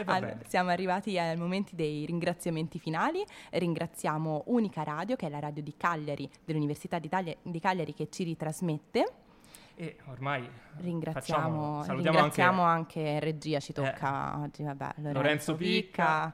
Al- 0.06 0.22
bene. 0.22 0.40
siamo 0.48 0.72
arrivati 0.72 1.18
ai 1.20 1.38
momenti 1.38 1.76
dei 1.76 2.06
ringraziamenti 2.06 2.80
finali. 2.80 3.24
Ringraziamo 3.52 4.44
Unica 4.48 4.84
Radio, 4.84 5.16
che 5.16 5.28
è 5.28 5.30
la 5.30 5.40
radio 5.40 5.62
di 5.62 5.76
Cagliari, 5.78 6.30
dell'Università 6.44 6.98
di 7.00 7.08
Cagliari, 7.08 7.94
che 7.94 8.08
ci 8.10 8.24
ritrasmette. 8.24 9.06
E 9.78 9.98
ormai 10.06 10.50
Ringraziamo, 10.78 11.44
facciamo, 11.44 11.84
salutiamo 11.84 12.18
ringraziamo 12.18 12.62
anche 12.62 13.00
anche, 13.02 13.20
regia, 13.20 13.60
ci 13.60 13.74
tocca 13.74 14.40
oggi, 14.40 14.64
vabbè, 14.64 14.94
Lorenzo, 14.98 15.20
Lorenzo 15.22 15.56
Picca, 15.56 16.32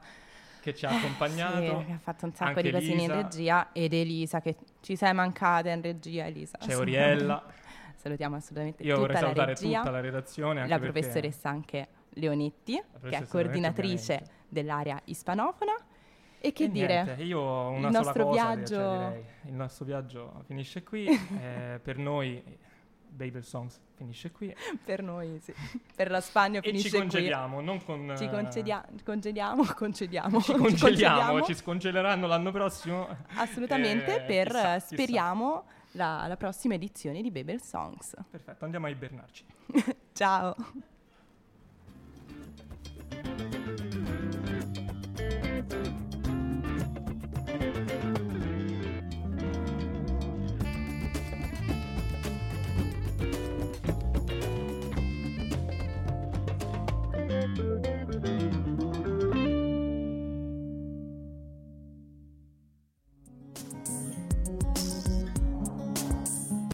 che 0.60 0.74
ci 0.74 0.86
ha 0.86 0.90
accompagnato. 0.90 1.80
sì, 1.80 1.84
che 1.86 1.92
ha 1.92 1.98
fatto 1.98 2.26
un 2.26 2.34
sacco 2.34 2.60
di 2.60 2.70
casini 2.70 3.04
in 3.04 3.12
regia, 3.12 3.72
ed 3.72 3.92
Elisa, 3.92 4.40
che 4.40 4.56
ci 4.80 4.94
sei 4.94 5.12
mancata 5.12 5.70
in 5.70 5.82
regia, 5.82 6.26
Elisa. 6.26 6.58
C'è 6.58 6.76
Oriella. 6.76 7.42
Salutiamo 7.96 8.36
assolutamente 8.36 8.82
Io 8.82 8.96
vorrei 8.98 9.14
tutta 9.16 9.26
la 9.26 9.32
salutare 9.34 9.54
regia, 9.54 9.78
tutta 9.78 9.90
la 9.90 10.00
redazione. 10.00 10.66
La 10.66 10.78
professoressa 10.78 11.48
anche 11.48 11.88
Leonetti, 12.10 12.82
che 13.02 13.16
è 13.16 13.26
coordinatrice 13.26 14.12
Leonetti, 14.12 14.30
dell'area 14.48 15.00
ispanofona. 15.04 15.74
E 16.40 16.52
che 16.52 16.64
E 16.64 16.70
dire, 16.70 17.04
niente, 17.04 17.22
io 17.22 17.38
ho 17.38 17.68
una 17.70 17.88
il 17.88 17.94
sola 17.94 18.04
nostro 18.04 18.24
cosa, 18.24 18.54
viaggio- 18.54 18.74
cioè, 18.74 19.06
direi. 19.06 19.24
Il 19.44 19.52
nostro 19.52 19.84
viaggio 19.84 20.42
finisce 20.46 20.82
qui. 20.82 21.06
eh, 21.40 21.78
per 21.80 21.98
noi, 21.98 22.42
Babel 23.14 23.44
Songs 23.44 23.78
finisce 23.94 24.30
qui. 24.30 24.54
per 24.84 25.02
noi, 25.02 25.38
sì. 25.40 25.52
per 25.94 26.10
la 26.10 26.20
Spagna 26.20 26.58
e 26.58 26.62
finisce 26.62 26.88
ci 26.88 26.96
congediamo, 26.96 27.60
non 27.60 27.84
con. 27.84 28.06
qui. 28.06 28.16
Ci 28.16 28.24
eh, 28.24 28.30
concedia- 28.30 28.86
congediamo, 29.04 29.64
concediamo. 29.64 30.40
Ci 30.40 30.52
congeliamo, 30.52 30.76
congediamo. 30.78 31.42
ci 31.42 31.54
scongeleranno 31.54 32.26
l'anno 32.26 32.50
prossimo. 32.50 33.08
Assolutamente, 33.36 34.16
Eh, 34.16 34.20
per 34.22 34.46
chissà, 34.48 34.74
chissà. 34.74 34.86
speriamo 34.94 35.64
la, 35.92 36.26
la 36.26 36.36
prossima 36.36 36.74
edizione 36.74 37.20
di 37.22 37.30
Babel 37.30 37.62
Songs. 37.62 38.14
Perfetto, 38.30 38.64
andiamo 38.64 38.86
a 38.86 38.90
ibernarci. 38.90 39.44
Ciao! 40.12 40.56